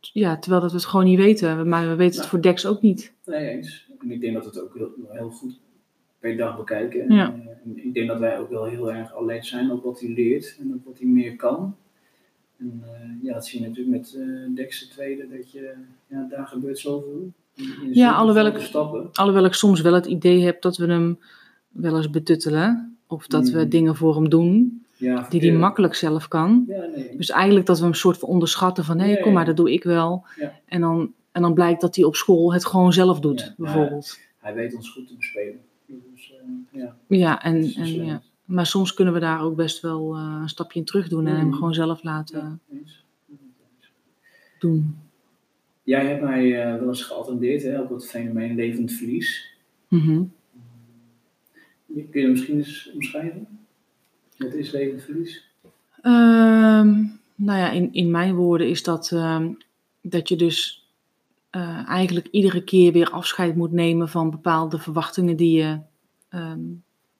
ja, 0.01 0.38
terwijl 0.38 0.62
dat 0.62 0.70
we 0.70 0.77
het 0.77 0.87
gewoon 0.87 1.05
niet 1.05 1.18
weten, 1.18 1.68
maar 1.68 1.88
we 1.88 1.94
weten 1.94 2.14
het 2.14 2.25
Ja. 2.25 2.29
voor 2.31 2.42
Dex 2.42 2.66
ook 2.66 2.83
niet. 2.83 3.12
Nee, 3.25 3.49
eens. 3.49 3.90
En 4.01 4.11
ik 4.11 4.20
denk 4.20 4.35
dat 4.35 4.42
we 4.44 4.51
het 4.51 4.61
ook 4.61 4.75
heel, 4.75 4.90
heel 5.09 5.31
goed 5.31 5.61
per 6.18 6.37
dag 6.37 6.57
bekijken. 6.57 7.12
Ja. 7.14 7.33
En, 7.33 7.49
eh, 7.77 7.85
ik 7.85 7.94
denk 7.94 8.09
dat 8.09 8.18
wij 8.18 8.38
ook 8.38 8.51
wel 8.51 8.64
heel 8.64 8.92
erg 8.92 9.14
alert 9.16 9.47
zijn 9.47 9.70
op 9.70 9.85
wat 9.85 10.01
hij 10.01 10.09
leert 10.11 10.57
en 10.61 10.75
op 10.75 10.85
wat 10.85 10.99
hij 10.99 11.09
meer 11.09 11.37
kan. 11.37 11.77
En 12.59 12.83
eh, 12.85 13.23
ja, 13.23 13.33
dat 13.35 13.47
zie 13.47 13.61
je 13.61 13.68
natuurlijk 13.68 13.97
met 13.97 14.14
eh 14.14 14.55
Dex 14.55 14.81
de 14.81 14.88
tweede, 14.94 15.29
dat 15.37 15.53
je, 15.53 15.73
ja, 16.07 16.27
daar 16.31 16.47
gebeurt 16.47 16.79
zoveel. 16.79 17.33
Ja, 17.93 18.12
alhoewel 18.14 18.47
ik- 18.47 18.59
stappen. 18.59 19.09
Alhoewel 19.12 19.45
ik 19.45 19.53
soms 19.55 19.81
wel 19.81 19.93
het 19.95 20.07
idee 20.07 20.45
heb 20.45 20.62
dat 20.62 20.77
we 20.77 20.87
hem 20.87 21.19
wel 21.69 21.97
eens 21.97 22.11
betuttelen. 22.11 22.97
Of 23.07 23.27
dat 23.27 23.49
we 23.49 23.62
Mm. 23.62 23.69
dingen 23.69 23.97
voor 23.97 24.14
hem 24.14 24.29
doen 24.29 24.85
Ja, 24.97 25.27
die 25.29 25.40
hij 25.40 25.53
makkelijk 25.59 25.95
zelf 25.95 26.29
kan. 26.29 26.64
Ja, 26.69 26.87
nee. 26.97 27.17
Dus 27.17 27.31
eigenlijk 27.31 27.67
dat 27.67 27.79
we 27.79 27.85
hem 27.85 27.95
soort 27.95 28.19
van 28.19 28.29
onderschatten 28.29 28.85
van 28.85 28.99
hé, 28.99 29.07
Ja, 29.07 29.17
kom 29.17 29.27
ja. 29.27 29.33
maar, 29.33 29.45
dat 29.45 29.57
doe 29.57 29.73
ik 29.73 29.85
wel. 29.85 30.27
Ja. 30.37 30.53
En, 30.67 30.81
dan, 30.81 31.12
en 31.33 31.43
dan 31.43 31.55
blijkt 31.55 31.81
dat 31.81 31.97
hij 31.97 32.05
op 32.05 32.17
school 32.17 32.53
het 32.53 32.67
gewoon 32.67 32.93
zelf 32.93 33.21
doet, 33.21 33.55
bijvoorbeeld. 33.57 34.19
Hij 34.38 34.55
weet 34.55 34.75
ons 34.75 34.90
goed 34.90 35.07
te 35.09 35.14
bespelen. 35.17 35.61
Dus 35.87 36.33
eh, 36.73 36.81
ja, 36.81 36.97
Ja, 37.09 37.43
en, 37.43 37.55
en, 37.57 37.87
slim. 37.87 38.05
ja. 38.05 38.23
maar 38.45 38.67
soms 38.67 38.95
kunnen 38.95 39.14
we 39.14 39.21
daar 39.21 39.40
ook 39.43 39.57
best 39.57 39.81
wel 39.81 40.14
eh, 40.14 40.38
een 40.40 40.49
stapje 40.49 40.79
in 40.79 40.85
terug 40.85 41.09
doen 41.09 41.27
en 41.27 41.37
hem 41.37 41.47
Mm. 41.47 41.55
gewoon 41.55 41.75
zelf 41.75 42.03
laten 42.03 42.61
doen. 44.59 44.97
Jij 45.85 46.07
hebt 46.07 46.23
mij 46.23 46.62
eh, 46.64 46.79
wel 46.79 46.88
eens 46.88 47.03
geattendeerd 47.03 47.62
hè, 47.62 47.81
op 47.81 47.90
het 47.90 48.07
fenomeen 48.07 48.55
levend 48.55 48.92
verlies. 48.92 49.53
Mhm. 49.88 50.23
Kun 52.11 52.20
je 52.20 52.29
misschien 52.29 52.57
eens 52.57 52.90
omschrijven? 52.94 53.47
Wat 54.37 54.53
is 54.55 54.70
levend 54.70 55.03
verlies? 55.03 55.49
Ehm, 56.03 56.92
nou 57.35 57.59
ja, 57.59 57.70
in, 57.70 57.92
in 57.92 58.11
mijn 58.11 58.35
woorden 58.35 58.68
is 58.68 58.83
dat 58.83 59.11
ehm, 59.12 59.49
dat 60.03 60.29
je 60.29 60.37
dus 60.37 60.88
eh, 61.51 61.88
eigenlijk 61.88 62.27
iedere 62.31 62.64
keer 62.64 62.92
weer 62.92 63.11
afscheid 63.11 63.57
moet 63.57 63.73
nemen 63.73 64.09
van 64.09 64.31
bepaalde 64.31 64.79
verwachtingen 64.79 65.37
die 65.37 65.59
je 65.59 65.79
ehm, 66.29 66.61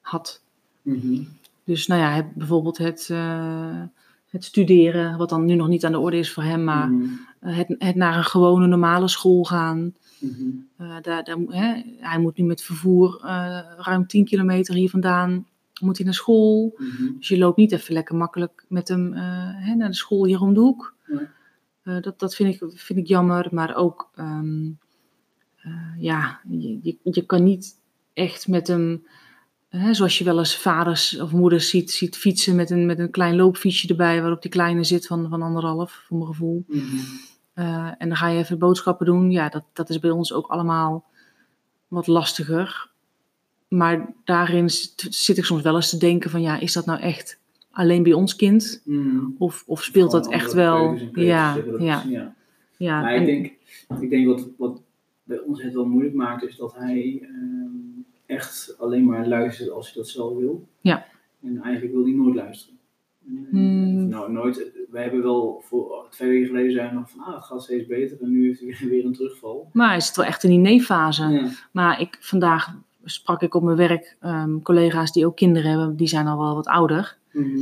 had. 0.01 0.41
Mhm. 0.81 1.21
Dus 1.63 1.87
nou 1.87 2.01
ja, 2.01 2.11
het- 2.13 2.33
bijvoorbeeld 2.33 2.77
het, 2.77 3.07
eh, 3.11 3.81
het 4.29 4.43
studeren, 4.43 5.17
wat 5.17 5.29
dan 5.29 5.45
nu 5.45 5.55
nog 5.55 5.67
niet 5.67 5.85
aan 5.85 5.91
de 5.91 5.99
orde 5.99 6.17
is 6.17 6.31
voor 6.31 6.43
hem, 6.43 6.63
maar 6.63 6.89
Mhm. 6.89 7.09
Het, 7.45 7.75
het 7.77 7.95
naar 7.95 8.17
een 8.17 8.23
gewone 8.23 8.67
normale 8.67 9.07
school 9.07 9.43
gaan. 9.43 9.93
Mhm. 10.19 10.49
Eh, 10.77 10.95
daar, 11.01 11.23
hè, 11.47 11.81
hij 11.99 12.19
moet 12.19 12.37
nu 12.37 12.43
met 12.43 12.61
vervoer 12.61 13.21
eh, 13.23 13.59
ruim 13.77 14.07
10 14.07 14.25
kilometer 14.25 14.75
hier 14.75 14.89
vandaan 14.89 15.45
moet 15.81 15.97
hij 15.97 16.05
naar 16.05 16.15
school. 16.15 16.73
Mhm. 16.77 17.17
Dus 17.17 17.27
je 17.27 17.37
loopt 17.37 17.57
niet 17.57 17.71
even 17.71 17.93
lekker 17.93 18.15
makkelijk 18.15 18.65
met 18.69 18.87
hem 18.87 19.13
eh, 19.13 19.21
hè, 19.53 19.75
naar 19.75 19.89
de 19.89 19.95
school 19.95 20.25
hier 20.25 20.41
om 20.41 20.53
de 20.53 20.59
hoek. 20.59 20.93
Eh, 21.83 22.01
dat 22.01 22.19
dat 22.19 22.35
vind, 22.35 22.53
ik, 22.53 22.71
vind 22.73 22.99
ik 22.99 23.07
jammer, 23.07 23.47
maar 23.51 23.75
ook, 23.75 24.11
ehm, 24.15 24.71
eh, 25.55 25.93
ja, 25.97 26.41
je, 26.49 26.79
je, 26.81 26.97
je 27.03 27.25
kan 27.25 27.43
niet 27.43 27.81
echt 28.13 28.47
met 28.47 28.67
hem, 28.67 29.05
hè, 29.69 29.93
zoals 29.93 30.17
je 30.17 30.23
wel 30.23 30.37
eens 30.37 30.57
vaders 30.57 31.19
of 31.19 31.31
moeders 31.31 31.69
ziet, 31.69 31.91
ziet 31.91 32.17
fietsen 32.17 32.55
met 32.55 32.69
een, 32.69 32.85
met 32.85 32.99
een 32.99 33.11
klein 33.11 33.35
loopfietsje 33.35 33.87
erbij, 33.87 34.21
waarop 34.21 34.41
die 34.41 34.51
kleine 34.51 34.83
zit 34.83 35.07
van, 35.07 35.29
van 35.29 35.41
anderhalf, 35.41 36.03
voor 36.07 36.17
mijn 36.17 36.29
gevoel. 36.29 36.63
Mhm. 36.67 36.97
Eh, 37.55 37.91
en 37.97 38.07
dan 38.07 38.15
ga 38.17 38.27
je 38.27 38.37
even 38.39 38.59
boodschappen 38.59 39.05
doen. 39.05 39.31
Ja, 39.31 39.49
dat, 39.49 39.63
dat 39.73 39.89
is 39.89 39.99
bij 39.99 40.09
ons 40.11 40.33
ook 40.33 40.47
allemaal 40.47 41.05
wat 41.87 42.07
lastiger. 42.07 42.89
Maar 43.67 44.13
daarin 44.23 44.69
zit, 44.69 45.07
zit 45.09 45.37
ik 45.37 45.45
soms 45.45 45.61
wel 45.61 45.75
eens 45.75 45.89
te 45.89 45.97
denken 45.97 46.29
van 46.29 46.41
ja, 46.41 46.59
is 46.59 46.73
dat 46.73 46.85
nou 46.85 46.99
echt 46.99 47.39
alleen 47.71 48.03
bij 48.03 48.13
ons 48.13 48.35
kind? 48.35 48.81
Mhm. 48.85 49.19
Of, 49.37 49.63
of 49.67 49.83
speelt 49.83 50.11
dat 50.11 50.31
echt 50.31 50.53
wel? 50.53 50.87
keuzes 50.87 51.07
en 51.07 51.11
keuzes 51.13 51.31
Ja, 51.33 51.55
ja, 51.79 52.03
is- 52.03 52.09
ja. 52.09 52.33
ja. 52.77 53.01
Maar 53.01 53.13
en- 53.13 53.21
ik 53.21 53.25
denk, 53.25 53.53
ik 54.01 54.09
denk 54.09 54.27
wat, 54.27 54.47
wat 54.57 54.81
bij 55.23 55.39
ons 55.39 55.63
het 55.63 55.73
wel 55.73 55.85
moeilijk 55.85 56.15
maakt, 56.15 56.43
is 56.43 56.55
dat 56.55 56.75
hij 56.75 57.19
ehm, 57.21 57.67
echt 58.25 58.75
alleen 58.79 59.05
maar 59.05 59.27
luistert 59.27 59.69
als 59.69 59.85
hij 59.93 59.95
dat 60.01 60.07
zelf 60.11 60.37
wil. 60.37 60.67
Ja. 60.81 61.05
En 61.43 61.61
eigenlijk 61.61 61.93
wil 61.93 62.03
hij 62.03 62.13
nooit 62.13 62.35
luisteren. 62.35 62.74
Hmm. 63.49 64.07
Nou, 64.07 64.31
nooit. 64.31 64.71
We 64.91 64.99
hebben 64.99 65.21
wel 65.23 65.61
voor 65.65 66.07
twee 66.09 66.29
weken 66.29 66.47
geleden 66.47 66.71
zijn 66.71 66.89
we 66.89 66.95
nog 66.95 67.09
van, 67.09 67.19
ah, 67.23 67.35
het 67.35 67.43
gaat 67.43 67.63
steeds 67.63 67.87
beter. 67.87 68.17
En 68.21 68.29
nu 68.29 68.45
heeft 68.47 68.79
hij 68.79 68.89
weer 68.89 69.05
een 69.05 69.13
terugval. 69.13 69.69
Maar 69.73 69.89
hij 69.89 69.99
zit 69.99 70.15
wel 70.15 70.25
echt 70.25 70.43
in 70.43 70.49
die 70.49 70.59
nee-fase. 70.59 71.23
Ja. 71.27 71.49
Maar 71.71 72.01
ik, 72.01 72.17
vandaag 72.19 72.73
sprak 73.03 73.41
ik 73.41 73.53
op 73.55 73.63
mijn 73.63 73.77
werk 73.77 74.15
ehm, 74.19 74.59
collega's 74.61 75.11
die 75.11 75.25
ook 75.25 75.35
kinderen 75.35 75.69
hebben, 75.69 75.95
die 75.95 76.07
zijn 76.07 76.27
al 76.27 76.37
wel 76.37 76.55
wat 76.55 76.67
ouder. 76.67 77.17
Mhm. 77.31 77.59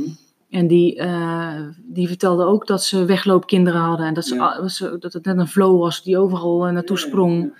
En 0.50 0.66
die, 0.66 0.96
eh, 0.96 1.60
die 1.82 2.08
vertelden 2.08 2.46
ook 2.46 2.66
dat 2.66 2.84
ze 2.84 3.04
wegloopkinderen 3.04 3.80
hadden. 3.80 4.06
En 4.06 4.14
dat, 4.14 4.24
ze, 4.26 4.34
Ja. 4.34 4.46
al- 4.46 4.98
dat 4.98 5.12
het 5.12 5.24
net 5.24 5.38
een 5.38 5.46
flow 5.48 5.78
was 5.80 6.02
die 6.02 6.18
overal 6.18 6.66
eh, 6.66 6.72
naartoe 6.72 6.96
Ja, 6.98 7.02
sprong. 7.02 7.54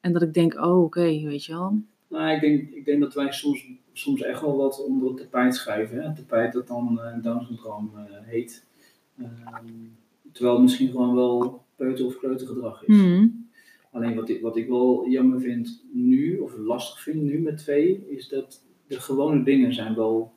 En 0.00 0.12
dat 0.12 0.22
ik 0.22 0.34
denk, 0.34 0.54
oh 0.54 0.82
oké, 0.82 1.00
weet 1.00 1.44
je 1.44 1.52
wel. 1.52 1.78
Nou, 2.08 2.30
ik 2.34 2.40
denk, 2.40 2.70
ik 2.70 2.84
denk 2.84 3.00
dat 3.00 3.14
wij 3.14 3.32
soms, 3.32 3.66
soms 3.92 4.22
echt 4.22 4.40
wel 4.40 4.56
wat 4.56 4.84
onder 4.84 5.08
het 5.08 5.16
tapijt 5.16 5.54
schuiven. 5.54 5.96
Hè? 5.96 6.02
Het 6.06 6.16
tapijt 6.16 6.52
dat 6.52 6.66
dan 6.66 7.00
uh, 7.02 7.22
Down 7.22 7.44
syndroom 7.44 7.90
eh, 7.96 8.02
heet. 8.22 8.66
Ehm, 9.18 9.66
terwijl 10.32 10.54
het 10.54 10.62
misschien 10.62 10.90
gewoon 10.90 11.14
wel 11.14 11.64
peuter- 11.76 12.06
of 12.06 12.18
kleutergedrag 12.18 12.84
is. 12.86 12.96
Mhm. 12.96 13.26
Alleen 13.90 14.14
wat 14.14 14.28
ik, 14.28 14.40
wat 14.40 14.56
ik 14.56 14.68
wel 14.68 15.06
jammer 15.08 15.40
vind 15.40 15.84
nu, 15.92 16.38
of 16.38 16.56
lastig 16.56 17.00
vind 17.00 17.22
nu 17.22 17.40
met 17.40 17.58
twee, 17.58 18.06
is 18.08 18.28
dat 18.28 18.64
de 18.86 19.00
gewone 19.00 19.44
dingen 19.44 19.74
zijn 19.74 19.94
wel 19.94 20.32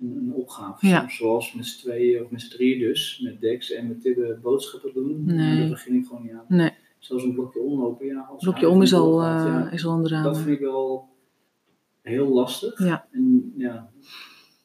een, 0.00 0.16
een 0.16 0.32
opgave. 0.32 0.86
Ja. 0.86 1.08
Zoals 1.08 1.54
met 1.54 1.66
z'n 1.66 1.80
tweeën 1.80 2.22
of 2.22 2.30
met 2.30 2.40
z'n 2.40 2.50
drieën 2.50 2.78
dus, 2.78 3.20
met 3.24 3.40
Dex 3.40 3.72
en 3.72 3.88
met 3.88 4.00
Tibbe 4.00 4.38
boodschappen 4.42 4.92
doen. 4.94 5.24
Nee. 5.24 5.58
Daar 5.58 5.68
begin 5.68 5.94
ik 5.94 6.06
gewoon 6.06 6.22
niet 6.22 6.32
aan. 6.32 6.44
Nee, 6.48 6.70
Zelfs 6.98 7.24
een 7.24 7.32
blokje 7.32 7.60
omlopen, 7.60 8.06
ja. 8.06 8.28
Als 8.30 8.42
blokje 8.42 8.68
om 8.68 8.82
is 8.82 8.94
al, 8.94 9.20
eh, 9.20 9.26
ja. 9.26 9.70
is 9.70 9.86
al 9.86 9.96
een 9.98 10.04
drama. 10.04 10.22
Dat 10.22 10.38
vind 10.38 10.48
ik 10.48 10.60
wel 10.60 11.08
heel 12.02 12.28
lastig. 12.28 12.78
Ja. 12.78 13.06
En, 13.10 13.52
ja, 13.56 13.90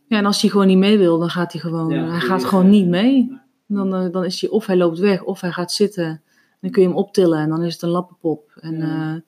Ja, 0.07 0.17
en 0.17 0.25
als 0.25 0.41
hij 0.41 0.49
gewoon 0.49 0.67
niet 0.67 0.77
mee 0.77 0.97
wil, 0.97 1.19
dan 1.19 1.29
gaat 1.29 1.51
hij 1.51 1.61
gewoon, 1.61 1.89
Ja, 1.89 2.09
hij 2.09 2.19
gaat 2.19 2.45
gewoon 2.45 2.63
eh, 2.65 2.69
niet 2.71 2.87
mee. 2.87 3.39
Dan, 3.67 3.93
eh, 3.95 4.11
dan 4.11 4.23
is 4.25 4.41
hij 4.41 4.49
of 4.49 4.65
hij 4.65 4.77
loopt 4.77 4.99
weg, 4.99 5.23
of 5.23 5.41
hij 5.41 5.51
gaat 5.51 5.71
zitten. 5.71 6.21
Dan 6.61 6.71
kun 6.71 6.81
je 6.81 6.87
hem 6.87 6.97
optillen 6.97 7.39
en 7.39 7.49
dan 7.49 7.63
is 7.63 7.73
het 7.73 7.81
een 7.81 7.89
lappenpop. 7.89 8.51
En 8.59 8.77
Ja. 8.77 9.15
eh, 9.15 9.21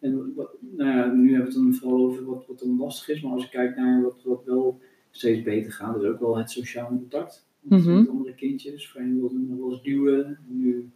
En 0.00 0.32
wat- 0.36 0.54
nou 0.60 0.90
ja, 0.96 1.06
nu 1.06 1.32
hebben 1.34 1.52
we 1.52 1.58
het 1.58 1.64
dan 1.64 1.74
vooral 1.74 2.06
over 2.06 2.24
wat, 2.24 2.46
wat 2.46 2.58
dan 2.58 2.76
lastig 2.78 3.08
is, 3.16 3.22
maar 3.22 3.32
als 3.32 3.44
ik 3.44 3.50
kijk 3.50 3.76
naar 3.76 4.02
wat, 4.02 4.22
wat 4.24 4.42
wel 4.44 4.80
steeds 5.10 5.42
beter 5.42 5.72
gaat, 5.72 5.96
is 5.96 6.08
ook 6.08 6.20
wel 6.20 6.36
het 6.38 6.50
sociale 6.50 6.88
contact 6.88 7.46
met, 7.60 7.78
Mhm. 7.84 7.98
met 7.98 8.08
andere 8.08 8.34
kindjes. 8.34 8.90
Voorheen 8.90 9.18
wilde 9.20 9.38
nog 9.38 9.58
wel 9.58 9.70
eens 9.70 9.82
duwen, 9.82 10.26
en 10.26 10.44
nu 10.46 10.90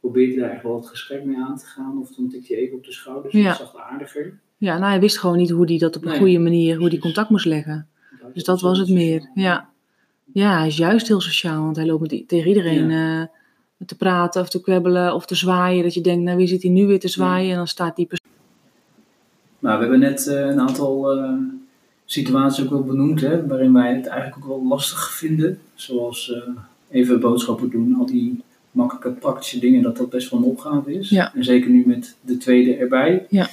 probeert 0.00 0.30
hij 0.34 0.40
daar 0.42 0.50
echt 0.50 0.62
wel 0.62 0.76
het 0.76 0.86
gesprek 0.86 1.24
mee 1.24 1.36
aan 1.36 1.56
te 1.56 1.66
gaan, 1.66 1.98
of 1.98 2.14
dan 2.14 2.28
tikt 2.28 2.48
hij 2.48 2.56
even 2.56 2.76
op 2.76 2.84
de 2.84 2.92
schouders, 2.92 3.34
Ja. 3.34 3.58
dat 3.58 3.60
is 3.74 3.80
aardiger. 3.80 4.40
Ja, 4.58 4.78
nou, 4.78 4.90
hij 4.90 5.00
wist 5.00 5.18
gewoon 5.18 5.36
niet 5.36 5.50
hoe 5.50 5.66
hij 5.66 5.78
dat 5.78 5.96
op 5.96 6.02
een 6.02 6.08
Nee, 6.08 6.18
goede 6.18 6.38
manier, 6.38 6.76
hoe 6.76 6.88
hij 6.88 6.98
contact 6.98 7.30
moest 7.30 7.44
leggen. 7.44 7.86
Dus 8.34 8.44
dat 8.44 8.60
was 8.60 8.78
het 8.78 8.88
meer. 8.88 9.30
Ja. 9.34 9.68
Ja, 10.32 10.58
hij 10.58 10.66
is 10.66 10.76
juist 10.76 11.08
heel 11.08 11.20
sociaal, 11.20 11.62
want 11.62 11.76
hij 11.76 11.86
loopt 11.86 12.00
met, 12.00 12.28
tegen 12.28 12.48
iedereen 12.48 12.90
eh, 12.90 13.22
te 13.86 13.96
praten 13.96 14.40
of 14.40 14.48
te 14.48 14.60
kwebbelen 14.60 15.14
of 15.14 15.26
te 15.26 15.34
zwaaien. 15.34 15.82
Dat 15.82 15.94
je 15.94 16.00
denkt, 16.00 16.24
nou 16.24 16.36
wie 16.36 16.46
zit 16.46 16.62
hier 16.62 16.70
nu 16.70 16.86
weer 16.86 17.00
te 17.00 17.08
zwaaien? 17.08 17.50
En 17.50 17.56
dan 17.56 17.66
staat 17.66 17.96
die 17.96 18.06
persoon. 18.06 18.26
Nou, 19.58 19.74
we 19.76 19.82
hebben 19.82 20.00
net 20.00 20.26
eh, 20.26 20.46
een 20.46 20.60
aantal 20.60 21.12
eh, 21.12 21.32
situaties 22.04 22.64
ook 22.64 22.70
wel 22.70 22.84
benoemd, 22.84 23.20
hè, 23.20 23.46
waarin 23.46 23.72
wij 23.72 23.94
het 23.94 24.06
eigenlijk 24.06 24.42
ook 24.42 24.48
wel 24.48 24.66
lastig 24.68 25.10
vinden. 25.12 25.60
Zoals 25.74 26.32
even 26.90 27.20
boodschappen 27.20 27.70
doen, 27.70 27.94
al 27.98 28.06
die 28.06 28.42
makkelijke 28.70 29.20
praktische 29.20 29.58
dingen, 29.58 29.82
dat 29.82 29.96
dat 29.96 30.10
best 30.10 30.30
wel 30.30 30.40
een 30.40 30.46
opgave 30.46 30.94
is. 30.94 31.08
Ja. 31.08 31.34
En 31.34 31.44
zeker 31.44 31.70
nu 31.70 31.82
met 31.86 32.16
de 32.20 32.36
tweede 32.36 32.74
erbij. 32.74 33.26
Ja. 33.28 33.48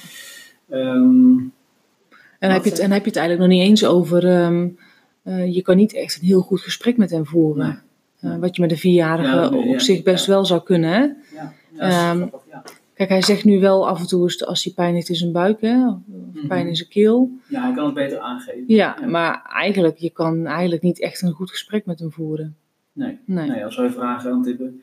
Ehm, 0.70 1.38
En 2.38 2.50
heb, 2.50 2.64
je 2.64 2.70
het, 2.70 2.78
en 2.78 2.90
heb 2.90 3.02
je 3.02 3.08
het 3.08 3.16
eigenlijk 3.18 3.48
nog 3.50 3.58
niet 3.58 3.68
eens 3.68 3.84
over. 3.84 4.26
ehm, 4.28 4.68
eh, 5.22 5.54
je 5.54 5.62
kan 5.62 5.76
niet 5.76 5.94
echt 5.94 6.18
een 6.20 6.26
heel 6.26 6.40
goed 6.40 6.60
gesprek 6.60 6.96
met 6.96 7.10
hem 7.10 7.26
voeren. 7.26 7.82
Nee. 8.20 8.32
Eh, 8.32 8.38
wat 8.38 8.56
je 8.56 8.62
met 8.62 8.70
een 8.70 8.76
vierjarige 8.76 9.28
Ja, 9.36 9.48
nee, 9.50 9.68
op 9.68 9.80
zich 9.80 10.02
best 10.02 10.26
wel 10.26 10.44
zou 10.44 10.62
kunnen. 10.62 10.90
Hè? 10.90 11.00
ja, 11.78 12.14
grappig, 12.16 12.40
ja. 12.50 12.62
Kijk, 12.94 13.08
hij 13.08 13.22
zegt 13.22 13.44
nu 13.44 13.60
wel 13.60 13.88
af 13.88 14.00
en 14.00 14.06
toe 14.06 14.44
als 14.46 14.64
hij 14.64 14.72
pijn 14.72 14.94
heeft 14.94 15.08
in 15.08 15.14
zijn 15.14 15.32
buik, 15.32 15.60
hè? 15.60 15.88
of 15.88 15.96
Mhm. 16.06 16.46
pijn 16.46 16.66
in 16.68 16.76
zijn 16.76 16.88
keel. 16.88 17.30
ja, 17.48 17.62
hij 17.62 17.74
kan 17.74 17.84
het 17.84 17.94
beter 17.94 18.18
aangeven. 18.18 18.64
Ja, 18.66 18.96
maar 19.06 19.42
eigenlijk, 19.52 19.96
je 19.98 20.10
kan 20.10 20.46
eigenlijk 20.46 20.82
niet 20.82 21.00
echt 21.00 21.22
een 21.22 21.32
goed 21.32 21.50
gesprek 21.50 21.86
met 21.86 21.98
hem 21.98 22.12
voeren. 22.12 22.56
Nee. 22.92 23.18
Nee. 23.24 23.48
Nee, 23.48 23.64
als 23.64 23.76
wij 23.76 23.90
vragen 23.90 24.32
aan 24.32 24.42
tippen, 24.42 24.82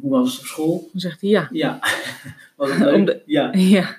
hoe 0.00 0.10
was 0.10 0.30
het 0.32 0.40
op 0.40 0.46
school? 0.46 0.88
Dan 0.92 1.00
zegt 1.00 1.20
hij 1.20 1.30
ja. 1.30 1.48
Ja. 1.52 1.78
was 2.56 2.70
het 2.70 2.78
leuk? 2.84 2.94
Om 2.94 3.04
de- 3.04 3.22
Ja. 3.26 3.50
Ja, 3.76 3.96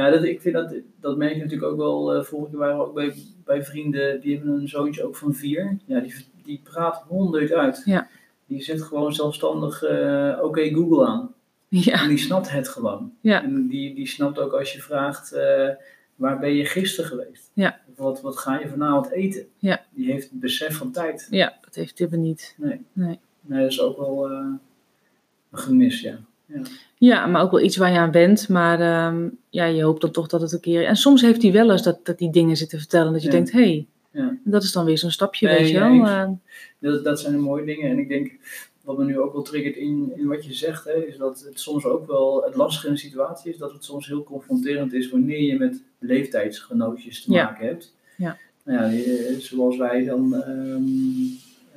Ja, 0.00 0.10
dat, 0.10 0.24
ik 0.24 0.40
vind 0.40 0.54
dat, 0.54 0.74
dat 1.00 1.16
merk 1.16 1.34
je 1.34 1.42
natuurlijk 1.42 1.72
ook 1.72 1.78
wel. 1.78 2.14
eh 2.14 2.22
vorige 2.24 2.50
keer 2.50 2.58
waren 2.58 2.76
we 2.76 2.82
ook 2.84 2.94
bij, 2.94 3.14
bij 3.44 3.64
vrienden, 3.64 4.20
die 4.20 4.36
hebben 4.36 4.54
een 4.54 4.68
zoontje 4.68 5.04
ook 5.04 5.16
van 5.16 5.34
vier. 5.34 5.78
Ja, 5.86 6.00
die, 6.00 6.14
die 6.44 6.60
praat 6.64 7.04
honderd 7.08 7.52
uit. 7.52 7.82
Ja. 7.84 8.08
Die 8.46 8.62
zet 8.62 8.82
gewoon 8.82 9.12
zelfstandig 9.14 9.82
eh, 9.82 10.38
oké 10.42 10.68
Google 10.68 11.06
aan. 11.06 11.34
ja, 11.68 12.02
En 12.02 12.08
die 12.08 12.18
snapt 12.18 12.50
het 12.50 12.68
gewoon. 12.68 13.12
Ja. 13.20 13.42
En 13.42 13.66
die, 13.68 13.94
die 13.94 14.06
snapt 14.06 14.38
ook 14.38 14.52
als 14.52 14.72
je 14.72 14.80
vraagt, 14.80 15.32
eh, 15.32 15.68
waar 16.14 16.38
ben 16.38 16.54
je 16.54 16.64
gisteren 16.64 17.10
geweest? 17.10 17.50
Ja. 17.54 17.80
Of 17.90 17.96
wat, 17.96 18.20
wat 18.20 18.36
ga 18.38 18.58
je 18.60 18.68
vanavond 18.68 19.10
eten? 19.10 19.46
Ja. 19.58 19.84
Die 19.90 20.10
heeft 20.12 20.30
het 20.30 20.40
besef 20.40 20.76
van 20.76 20.90
tijd. 20.92 21.26
ja, 21.30 21.58
dat 21.64 21.74
heeft 21.74 21.96
Tibbe 21.96 22.16
niet. 22.16 22.54
Nee. 22.58 22.80
Nee. 22.92 23.18
Nee, 23.40 23.60
dat 23.62 23.70
is 23.70 23.80
ook 23.80 23.96
wel 23.98 24.30
een 24.30 24.60
gemis, 25.52 26.00
ja. 26.00 26.18
Ja. 26.54 26.60
Ja, 26.98 27.26
maar 27.26 27.42
ook 27.42 27.50
wel 27.50 27.60
iets 27.60 27.76
waar 27.76 27.92
je 27.92 27.98
aan 27.98 28.10
bent. 28.10 28.48
Maar 28.48 28.80
ehm, 28.80 29.28
ja, 29.50 29.64
je 29.64 29.82
hoopt 29.82 30.00
dan 30.00 30.10
toch 30.10 30.26
dat 30.26 30.40
het 30.40 30.52
een 30.52 30.60
keer... 30.60 30.84
En 30.84 30.96
soms 30.96 31.22
heeft 31.22 31.42
hij 31.42 31.52
wel 31.52 31.70
eens 31.70 31.82
dat, 31.82 32.00
dat 32.06 32.18
die 32.18 32.30
dingen 32.30 32.56
zitten 32.56 32.78
vertellen. 32.78 33.12
Dat 33.12 33.20
je 33.22 33.26
Ja. 33.26 33.32
denkt, 33.34 33.52
hé, 33.52 33.58
hey, 33.60 33.86
Ja. 34.10 34.36
dat 34.44 34.62
is 34.62 34.72
dan 34.72 34.84
weer 34.84 34.98
zo'n 34.98 35.10
stapje, 35.10 35.46
Nee, 35.46 35.58
weet 35.58 35.68
je 35.70 35.78
wel. 35.78 36.38
Dat, 36.78 37.04
dat 37.04 37.20
zijn 37.20 37.32
de 37.32 37.38
mooie 37.38 37.64
dingen. 37.64 37.90
En 37.90 37.98
ik 37.98 38.08
denk, 38.08 38.32
wat 38.84 38.98
me 38.98 39.04
nu 39.04 39.18
ook 39.18 39.32
wel 39.32 39.42
triggert 39.42 39.76
in, 39.76 40.12
in 40.16 40.26
wat 40.26 40.44
je 40.44 40.54
zegt, 40.54 40.84
hè, 40.84 41.06
is 41.06 41.16
dat 41.16 41.44
het 41.48 41.60
soms 41.60 41.84
ook 41.84 42.06
wel 42.06 42.42
het 42.44 42.54
lastige 42.54 42.86
in 42.86 42.92
een 42.92 42.98
situatie 42.98 43.52
is, 43.52 43.58
dat 43.58 43.72
het 43.72 43.84
soms 43.84 44.06
heel 44.06 44.22
confronterend 44.22 44.92
is 44.92 45.10
wanneer 45.10 45.40
je 45.42 45.58
met 45.58 45.82
leeftijdsgenootjes 45.98 47.22
te 47.24 47.30
maken 47.30 47.66
hebt. 47.66 47.94
Ja. 48.16 48.36
Nou 48.64 48.94
ja, 48.94 49.38
zoals 49.38 49.76
wij 49.76 50.04
dan, 50.04 50.34
ehm, 50.34 50.82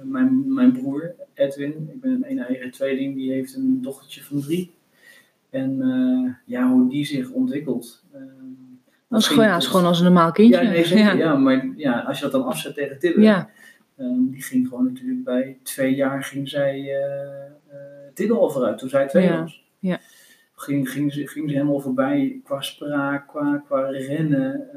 mijn, 0.04 0.54
mijn 0.54 0.72
broer 0.72 1.16
Edwin, 1.34 1.90
ik 1.94 2.02
ben 2.02 2.26
een 2.30 2.40
eigen 2.40 2.72
tweeling, 2.72 3.16
die 3.16 3.32
heeft 3.32 3.56
een 3.56 3.82
dochtertje 3.82 4.24
van 4.24 4.42
drie. 4.42 4.72
En 5.50 5.82
eh, 5.82 6.34
ja, 6.46 6.70
hoe 6.70 6.90
die 6.90 7.06
zich 7.06 7.30
ontwikkelt. 7.30 8.04
ehm, 8.14 8.24
dat 9.08 9.20
is 9.20 9.28
gewoon, 9.28 9.46
ja, 9.46 9.56
is 9.56 9.68
gewoon 9.68 9.86
als 9.86 9.98
een 9.98 10.06
normaal 10.06 10.32
kindje. 10.32 10.64
ja, 10.64 10.70
nee, 10.70 10.86
zeker. 10.86 11.06
Ja. 11.06 11.14
ja. 11.14 11.36
maar 11.36 11.68
ja, 11.76 12.00
als 12.00 12.18
je 12.18 12.24
dat 12.24 12.32
dan 12.32 12.46
afzet 12.46 12.76
tegen 12.76 13.22
Ja, 13.22 13.50
Ehm, 13.98 14.30
die 14.30 14.42
ging 14.42 14.68
gewoon 14.68 14.86
natuurlijk 14.86 15.24
bij 15.24 15.58
twee 15.64 15.96
jaar 15.96 16.24
ging 16.24 16.50
zij 16.50 16.80
uh, 18.16 18.32
al 18.32 18.50
vooruit, 18.50 18.78
toen 18.78 18.90
zij 18.90 19.08
twee 19.08 19.30
was. 19.30 19.64
ja. 19.80 20.00
Ging, 20.56 20.90
ging, 20.90 21.14
ze, 21.14 21.28
ging 21.28 21.50
ze 21.50 21.56
helemaal 21.56 21.80
voorbij 21.80 22.42
qua 22.44 22.62
spraak, 22.62 23.28
qua, 23.28 23.64
qua 23.66 23.90
rennen, 23.90 24.68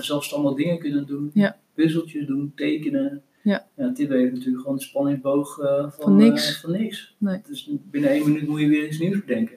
zelfstandig 0.00 0.54
dingen 0.54 0.78
kunnen 0.78 1.06
doen, 1.06 1.32
puzzeltjes 1.74 2.26
doen, 2.26 2.52
tekenen. 2.56 3.22
Ja. 3.42 3.66
Ja, 3.76 3.92
Tibbe 3.92 4.16
heeft 4.16 4.32
natuurlijk 4.32 4.62
gewoon 4.62 4.76
de 4.76 4.82
spanningsboog 4.82 5.58
eh, 5.58 5.66
van, 5.80 5.90
Van 5.98 6.16
niks. 6.16 6.54
eh, 6.54 6.60
van 6.60 6.70
niks. 6.70 7.14
Nee. 7.18 7.40
Dus 7.48 7.70
binnen 7.90 8.10
één 8.10 8.24
minuut 8.26 8.48
moet 8.48 8.60
je 8.60 8.68
weer 8.68 8.86
iets 8.86 8.98
nieuws 8.98 9.24
bedenken. 9.24 9.56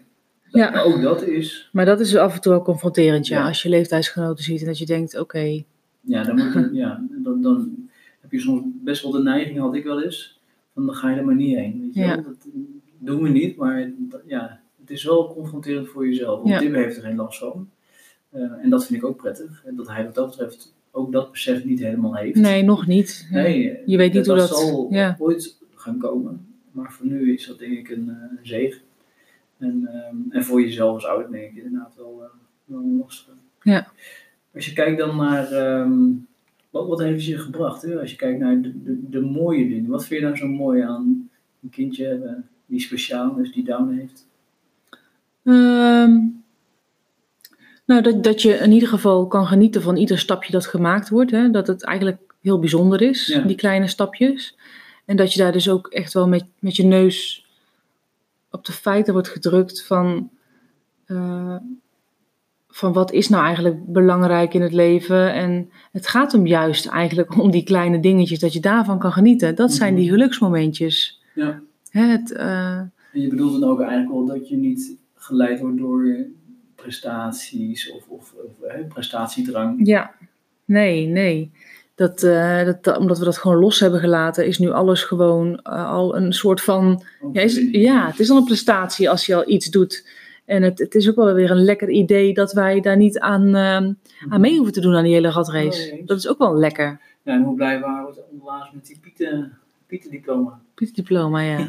Ja. 0.49 0.69
Maar 0.71 0.83
ook 0.83 1.01
dat 1.01 1.21
is, 1.23 1.69
maar 1.71 1.85
dat 1.85 1.99
is 1.99 2.15
af 2.15 2.35
en 2.35 2.41
toe 2.41 2.51
wel 2.51 2.61
confronterend, 2.61 3.27
ja. 3.27 3.39
Ja. 3.39 3.47
Als 3.47 3.61
je 3.63 3.69
leeftijdsgenoten 3.69 4.43
ziet 4.43 4.59
en 4.61 4.65
dat 4.65 4.77
je 4.77 4.85
denkt, 4.85 5.19
oké, 5.19 5.63
ja, 6.01 6.23
dan, 6.23 6.35
moet 6.35 6.53
je, 6.53 6.69
ja 6.83 7.05
dan, 7.11 7.41
dan 7.41 7.75
heb 8.21 8.31
je 8.31 8.39
soms 8.39 8.63
best 8.83 9.01
wel 9.03 9.11
de 9.11 9.21
neiging, 9.21 9.59
had 9.59 9.75
ik 9.75 9.83
wel 9.83 10.01
eens, 10.03 10.39
van 10.73 10.85
dan 10.85 10.95
ga 10.95 11.09
je 11.09 11.17
er 11.17 11.25
maar 11.25 11.35
niet 11.35 11.55
heen. 11.55 11.81
Weet 11.81 11.93
je 11.93 11.99
Ja. 11.99 12.15
Dat 12.15 12.47
doen 12.99 13.21
we 13.21 13.29
niet, 13.29 13.55
maar 13.57 13.91
dat- 13.97 14.21
ja, 14.25 14.59
het 14.81 14.89
is 14.89 15.03
wel 15.03 15.33
confronterend 15.33 15.87
voor 15.87 16.07
jezelf. 16.07 16.41
Want. 16.43 16.57
Tim 16.59 16.73
heeft 16.73 16.97
er 16.97 17.03
geen 17.03 17.15
last 17.15 17.39
van. 17.39 17.69
Eh, 18.29 18.41
en 18.41 18.69
dat 18.69 18.85
vind 18.85 19.01
ik 19.01 19.07
ook 19.07 19.17
prettig. 19.17 19.63
En 19.65 19.75
dat 19.75 19.87
hij 19.87 20.05
wat 20.05 20.15
dat 20.15 20.27
betreft 20.29 20.74
ook 20.95 21.11
dat 21.11 21.31
besef 21.31 21.63
niet 21.63 21.79
helemaal 21.79 22.15
heeft. 22.15 22.35
nee, 22.35 22.63
nog 22.63 22.87
niet. 22.87 23.27
Nee, 23.31 23.69
eh, 23.71 23.87
Je 23.87 23.97
weet 23.97 24.13
niet 24.13 24.25
hoe 24.25 24.35
dat- 24.35 24.49
zal 24.49 24.87
ja. 24.91 25.15
ooit 25.19 25.57
gaan 25.75 25.97
komen. 25.97 26.47
Maar 26.71 26.91
voor 26.91 27.05
nu 27.05 27.33
is 27.33 27.47
dat 27.47 27.59
denk 27.59 27.77
ik 27.77 27.89
een 27.89 28.07
uh, 28.07 28.39
zegen. 28.43 28.81
En, 29.57 29.87
ehm, 29.93 30.15
en 30.29 30.43
voor 30.43 30.61
jezelf 30.61 30.93
als 30.93 31.05
ouder 31.05 31.31
denk 31.31 31.51
ik 31.51 31.63
inderdaad 31.63 31.93
wel, 31.97 32.19
uh, 32.21 32.27
wel 32.65 32.79
een 32.79 32.97
lastige. 32.97 33.37
Ja. 33.61 33.87
Als 34.53 34.65
je 34.65 34.73
kijkt 34.73 34.97
dan 34.97 35.15
naar, 35.15 35.79
um, 35.81 36.27
wat, 36.69 36.87
wat 36.87 36.99
heeft 36.99 37.25
je 37.25 37.37
gebracht? 37.37 37.81
Hè? 37.81 37.99
Als 37.99 38.11
je 38.11 38.17
kijkt 38.17 38.39
naar 38.39 38.61
de, 38.61 38.83
de, 38.83 39.09
de, 39.09 39.21
mooie 39.21 39.67
dingen. 39.67 39.89
Wat 39.89 40.05
vind 40.05 40.19
je 40.19 40.25
nou 40.25 40.37
zo 40.37 40.47
mooi 40.47 40.81
aan 40.81 41.29
een 41.63 41.69
kindje 41.69 42.05
hebben 42.05 42.47
die 42.65 42.79
speciaal 42.79 43.37
is, 43.37 43.51
die 43.51 43.63
down 43.63 43.93
heeft? 43.93 44.27
Um, 45.43 46.43
nou, 47.85 48.01
dat, 48.01 48.23
dat 48.23 48.41
je 48.41 48.53
in 48.53 48.71
ieder 48.71 48.89
geval 48.89 49.27
kan 49.27 49.45
genieten 49.47 49.81
van 49.81 49.95
ieder 49.95 50.19
stapje 50.19 50.51
dat 50.51 50.65
gemaakt 50.65 51.09
wordt. 51.09 51.31
Hè? 51.31 51.49
Dat 51.49 51.67
het 51.67 51.83
eigenlijk 51.83 52.35
heel 52.41 52.59
bijzonder 52.59 53.01
is, 53.01 53.27
Ja. 53.27 53.41
die 53.41 53.55
kleine 53.55 53.87
stapjes. 53.87 54.57
En 55.05 55.15
dat 55.15 55.33
je 55.33 55.39
daar 55.39 55.51
dus 55.51 55.69
ook 55.69 55.87
echt 55.87 56.13
wel 56.13 56.27
met, 56.27 56.45
met 56.59 56.75
je 56.75 56.83
neus 56.85 57.45
op 58.51 58.65
de 58.65 58.71
feiten 58.71 59.13
wordt 59.13 59.29
gedrukt 59.29 59.85
van, 59.85 60.29
uh, 61.07 61.55
van 62.69 62.93
wat 62.93 63.11
is 63.11 63.29
nou 63.29 63.43
eigenlijk 63.45 63.85
belangrijk 63.85 64.53
in 64.53 64.61
het 64.61 64.73
leven. 64.73 65.33
En 65.33 65.69
het 65.91 66.07
gaat 66.07 66.31
hem 66.31 66.47
juist 66.47 66.85
eigenlijk 66.85 67.37
om 67.39 67.51
die 67.51 67.63
kleine 67.63 67.99
dingetjes, 67.99 68.39
dat 68.39 68.53
je 68.53 68.59
daarvan 68.59 68.99
kan 68.99 69.11
genieten. 69.11 69.55
Dat 69.55 69.73
zijn 69.73 69.95
die 69.95 70.09
geluksmomentjes. 70.09 71.21
Ja. 71.33 71.61
Het, 71.89 72.31
uh, 72.31 72.77
en 72.77 72.91
je 73.11 73.27
bedoelt 73.27 73.59
dan 73.59 73.69
ook 73.69 73.79
eigenlijk 73.79 74.11
wel 74.11 74.25
dat 74.25 74.49
je 74.49 74.57
niet 74.57 74.97
geleid 75.15 75.59
wordt 75.59 75.77
door 75.77 76.27
prestaties 76.85 77.91
of, 77.91 78.07
of, 78.07 78.33
of 78.33 78.51
hè, 78.61 78.83
prestatiedrang. 78.83 79.79
Ja, 79.83 80.11
nee, 80.65 81.07
nee. 81.07 81.51
Dat, 81.95 82.23
uh, 82.23 82.65
dat, 82.65 82.97
omdat 82.97 83.19
we 83.19 83.25
dat 83.25 83.37
gewoon 83.37 83.57
los 83.57 83.79
hebben 83.79 83.99
gelaten, 83.99 84.45
is 84.45 84.59
nu 84.59 84.71
alles 84.71 85.03
gewoon 85.03 85.47
uh, 85.63 85.89
al 85.89 86.15
een 86.15 86.33
soort 86.33 86.61
van. 86.61 87.03
Ja, 87.31 87.41
is, 87.41 87.67
ja, 87.71 88.07
het 88.07 88.19
is 88.19 88.29
al 88.29 88.37
een 88.37 88.43
prestatie 88.43 89.09
als 89.09 89.25
je 89.25 89.35
al 89.35 89.49
iets 89.49 89.69
doet. 89.69 90.07
En 90.45 90.63
het, 90.63 90.79
het 90.79 90.95
is 90.95 91.09
ook 91.09 91.15
wel 91.15 91.33
weer 91.33 91.51
een 91.51 91.63
lekker 91.63 91.89
idee 91.89 92.33
dat 92.33 92.53
wij 92.53 92.81
daar 92.81 92.97
niet 92.97 93.19
aan, 93.19 93.47
uh, 93.47 93.75
aan 94.29 94.41
mee 94.41 94.55
hoeven 94.55 94.73
te 94.73 94.81
doen 94.81 94.95
aan 94.95 95.03
die 95.03 95.13
hele 95.13 95.31
ratrace. 95.31 96.01
Dat 96.05 96.17
is 96.17 96.27
ook 96.27 96.37
wel 96.37 96.55
lekker. 96.57 96.99
Ja, 97.23 97.33
en 97.33 97.43
hoe 97.43 97.55
blij 97.55 97.79
waren 97.79 98.05
we 98.05 98.23
onlangs 98.31 98.71
met 98.73 98.85
die 98.85 98.99
Pieten, 99.01 99.57
Pietendiploma. 99.87 100.59
Pietendiploma, 100.73 101.41
ja. 101.51 101.67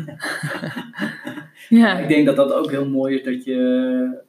ja. 1.68 1.98
Ik 1.98 2.08
denk 2.08 2.26
dat 2.26 2.36
dat 2.36 2.52
ook 2.52 2.70
heel 2.70 2.88
mooi 2.88 3.16
is 3.16 3.24
dat 3.24 3.44
je 3.44 4.24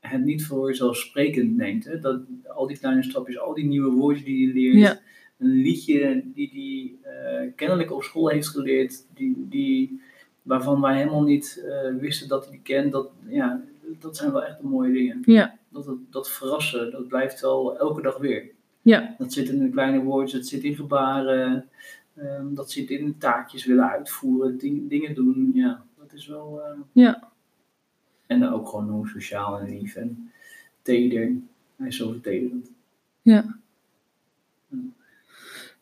het 0.00 0.24
niet 0.24 0.46
voor 0.46 0.66
vanzelfsprekend 0.66 1.56
neemt. 1.56 1.84
Hè? 1.84 1.98
Dat 1.98 2.20
al 2.46 2.66
die 2.66 2.78
kleine 2.78 3.02
stapjes, 3.02 3.38
al 3.38 3.54
die 3.54 3.64
nieuwe 3.64 3.90
woordjes 3.90 4.24
die 4.24 4.46
je 4.46 4.52
leert. 4.52 4.76
Ja. 4.76 4.98
Een 5.38 5.62
liedje 5.62 6.22
die 6.34 6.50
die 6.50 6.98
uh, 7.04 7.50
kennelijk 7.56 7.92
op 7.92 8.02
school 8.02 8.28
heeft 8.28 8.48
geleerd, 8.48 9.06
die, 9.14 9.46
die, 9.48 10.00
waarvan 10.42 10.80
wij 10.80 10.96
helemaal 10.96 11.22
niet 11.22 11.64
uh, 11.64 12.00
wisten 12.00 12.28
dat 12.28 12.42
hij 12.42 12.52
die 12.52 12.62
kent. 12.62 12.92
Dat, 12.92 13.10
ja, 13.28 13.62
dat 14.00 14.16
zijn 14.16 14.32
wel 14.32 14.44
echt 14.44 14.60
de 14.60 14.66
mooie 14.66 14.92
dingen. 14.92 15.22
Ja. 15.24 15.58
Dat, 15.68 15.84
dat, 15.84 15.96
dat 16.10 16.30
verrassen, 16.30 16.90
dat 16.90 17.08
blijft 17.08 17.40
wel 17.40 17.78
elke 17.78 18.02
dag 18.02 18.18
weer. 18.18 18.50
Ja. 18.82 19.14
Dat 19.18 19.32
zit 19.32 19.48
in 19.48 19.58
de 19.58 19.70
kleine 19.70 20.02
woordjes, 20.02 20.40
dat 20.40 20.48
zit 20.48 20.62
in 20.62 20.74
gebaren, 20.74 21.68
um, 22.16 22.54
dat 22.54 22.70
zit 22.70 22.90
in 22.90 23.18
taakjes 23.18 23.64
willen 23.64 23.90
uitvoeren, 23.90 24.58
ding, 24.58 24.88
dingen 24.88 25.14
doen. 25.14 25.50
Ja, 25.54 25.84
dat 25.98 26.12
is 26.12 26.26
wel. 26.26 26.60
Uh, 26.60 26.80
ja. 26.92 27.29
En 28.30 28.48
ook 28.52 28.68
gewoon 28.68 28.88
hoe 28.88 29.08
sociaal 29.08 29.58
en 29.58 29.78
lief 29.78 29.96
en 29.96 30.30
teder. 30.82 31.32
Hij 31.76 31.88
is 31.88 31.96
zo 31.96 32.10
vertederend. 32.10 32.70
Ja. 33.22 33.56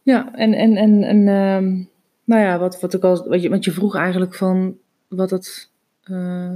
Ja, 0.02 0.34
en, 0.34 0.52
en, 0.52 0.76
en, 0.76 1.02
en 1.02 1.28
um, 1.28 1.88
nou 2.24 2.42
ja, 2.42 2.58
wat, 2.58 2.80
wat 2.80 2.94
ik 2.94 3.02
al, 3.02 3.28
wat 3.28 3.42
je, 3.42 3.48
wat 3.48 3.64
je 3.64 3.70
vroeg 3.72 3.94
eigenlijk 3.94 4.34
van 4.34 4.76
wat 5.08 5.30
het, 5.30 5.70
uh, 6.10 6.54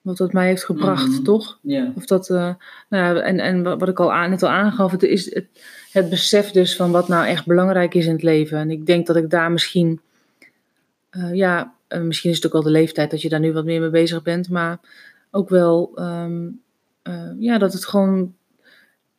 wat 0.00 0.18
het 0.18 0.32
mij 0.32 0.46
heeft 0.46 0.64
gebracht, 0.64 1.06
mm 1.08 1.14
-hmm. 1.14 1.24
toch? 1.24 1.58
Ja. 1.60 1.92
Of 1.96 2.06
dat, 2.06 2.28
uh, 2.28 2.54
nou 2.88 3.16
ja, 3.16 3.20
en, 3.20 3.38
en 3.38 3.62
wat 3.62 3.88
ik 3.88 4.00
al 4.00 4.12
aan, 4.12 4.30
net 4.30 4.42
al 4.42 4.48
aangaf, 4.48 4.90
het 4.90 5.02
is 5.02 5.34
het, 5.34 5.46
het 5.92 6.10
besef 6.10 6.50
dus 6.50 6.76
van 6.76 6.90
wat 6.90 7.08
nou 7.08 7.26
echt 7.26 7.46
belangrijk 7.46 7.94
is 7.94 8.06
in 8.06 8.12
het 8.12 8.22
leven. 8.22 8.58
En 8.58 8.70
ik 8.70 8.86
denk 8.86 9.06
dat 9.06 9.16
ik 9.16 9.30
daar 9.30 9.52
misschien, 9.52 10.00
uh, 11.10 11.34
ja, 11.34 11.74
eh, 11.88 12.00
misschien 12.00 12.30
is 12.30 12.36
het 12.36 12.46
ook 12.46 12.52
wel 12.52 12.62
de 12.62 12.70
leeftijd 12.70 13.10
dat 13.10 13.22
je 13.22 13.28
daar 13.28 13.40
nu 13.40 13.52
wat 13.52 13.64
meer 13.64 13.80
mee 13.80 13.90
bezig 13.90 14.22
bent, 14.22 14.48
maar 14.48 14.78
ook 15.34 15.48
wel 15.48 15.92
ehm, 15.94 16.48
eh, 17.02 17.30
ja, 17.38 17.58
dat 17.58 17.72
het 17.72 17.84
gewoon 17.86 18.34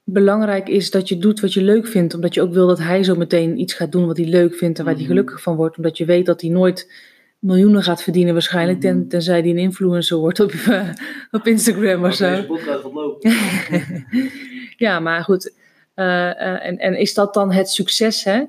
belangrijk 0.04 0.68
is 0.70 0.92
dat 0.92 1.10
je 1.10 1.18
doet 1.18 1.40
wat 1.40 1.54
je 1.54 1.62
leuk 1.62 1.88
vindt. 1.88 2.14
Omdat 2.14 2.34
je 2.34 2.42
ook 2.42 2.54
wil 2.54 2.68
dat 2.68 2.80
hij 2.80 3.04
zo 3.04 3.16
meteen 3.16 3.60
iets 3.60 3.74
gaat 3.74 3.92
doen 3.92 4.06
wat 4.06 4.18
hij 4.18 4.26
leuk 4.26 4.56
vindt 4.56 4.80
en 4.80 4.86
waar 4.86 4.94
hij 4.94 5.04
Mhm. 5.04 5.12
gelukkig 5.12 5.42
van 5.42 5.56
wordt. 5.56 5.78
Omdat 5.78 5.98
je 5.98 6.06
weet 6.06 6.26
dat 6.26 6.42
hij 6.42 6.50
nooit 6.50 6.92
miljoenen 7.40 7.84
gaat 7.84 8.04
verdienen 8.04 8.34
waarschijnlijk, 8.34 8.80
ten, 8.80 8.98
Mhm. 8.98 9.08
tenzij 9.08 9.40
hij 9.40 9.50
een 9.50 9.58
influencer 9.58 10.18
wordt 10.18 10.40
op, 10.40 10.52
eh, 10.52 10.90
op 11.32 11.48
Instagram 11.48 12.06
of 12.06 12.14
zo. 12.14 12.30
deze 12.30 12.46
podcast 12.46 12.82
gaat 12.82 12.94
lopen. 12.94 13.32
ja, 14.86 15.00
maar 15.00 15.24
goed. 15.24 15.54
eh, 15.94 16.66
en, 16.66 16.78
en 16.78 16.96
is 17.00 17.14
dat 17.14 17.34
dan 17.34 17.52
het 17.52 17.70
succes, 17.70 18.24
hè? 18.24 18.44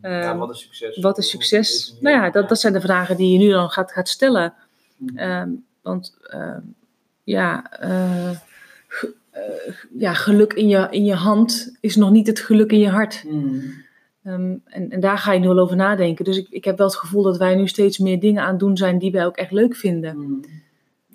Ehm, 0.00 0.12
ja, 0.22 0.36
wat 0.36 0.50
is 0.50 0.60
succes? 0.60 0.98
Wat 0.98 1.18
is 1.18 1.30
succes? 1.30 1.96
Nou 2.00 2.16
ja, 2.16 2.30
dat, 2.30 2.48
dat 2.48 2.60
zijn 2.60 2.72
de 2.72 2.80
vragen 2.80 3.16
die 3.16 3.32
je 3.32 3.38
nu 3.38 3.50
dan 3.50 3.70
gaat, 3.70 3.92
gaat 3.92 4.08
stellen. 4.08 4.54
Ehm, 5.14 5.48
want 5.82 6.16
ehm, 6.22 6.60
ja, 7.24 7.70
eh, 7.80 8.30
ge- 8.88 9.14
eh, 9.30 9.74
ja, 9.98 10.12
geluk 10.14 10.52
in 10.52 10.68
je, 10.68 10.86
in 10.90 11.04
je 11.04 11.14
hand 11.14 11.76
is 11.80 11.96
nog 11.96 12.10
niet 12.10 12.26
het 12.26 12.38
geluk 12.40 12.72
in 12.72 12.78
je 12.78 12.88
hart. 12.88 13.20
Hmm. 13.20 13.62
Ehm, 14.22 14.56
en, 14.64 14.90
en 14.90 15.00
daar 15.00 15.18
ga 15.18 15.32
je 15.32 15.40
nu 15.40 15.46
wel 15.48 15.58
over 15.58 15.76
nadenken. 15.76 16.24
Dus 16.24 16.36
ik, 16.38 16.48
ik 16.50 16.64
heb 16.64 16.78
wel 16.78 16.86
het 16.86 16.96
gevoel 16.96 17.22
dat 17.22 17.36
wij 17.38 17.54
nu 17.54 17.68
steeds 17.68 17.98
meer 17.98 18.20
dingen 18.20 18.42
aan 18.42 18.50
het 18.50 18.58
doen 18.58 18.76
zijn 18.76 18.98
die 18.98 19.12
wij 19.12 19.26
ook 19.26 19.36
echt 19.36 19.50
leuk 19.52 19.76
vinden. 19.76 20.10
Hmm. 20.10 20.40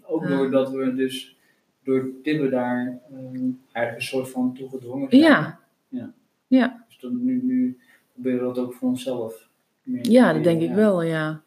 Ook 0.02 0.24
Eh. 0.24 0.30
doordat 0.30 0.72
we 0.72 0.94
dus 0.96 1.38
door 1.84 2.10
Tibbe 2.24 2.50
daar 2.50 3.00
ehm, 3.12 3.44
eigenlijk 3.72 3.96
een 3.96 4.02
soort 4.02 4.30
van 4.30 4.54
toegedwongen 4.54 5.10
zijn. 5.10 5.22
Ja, 5.22 5.60
Ja. 5.90 6.12
ja. 6.48 6.86
Dus 6.88 7.00
dan 7.00 7.26
nu, 7.26 7.40
nu 7.44 7.78
proberen 8.14 8.40
we 8.48 8.54
dat 8.54 8.58
ook 8.66 8.74
voor 8.74 8.90
onszelf. 8.90 9.48
meer 9.84 10.10
ja 10.12 10.34
dat 10.34 10.44
denk 10.44 10.62
ik 10.62 10.72
wel, 10.74 11.02
ja. 11.02 11.42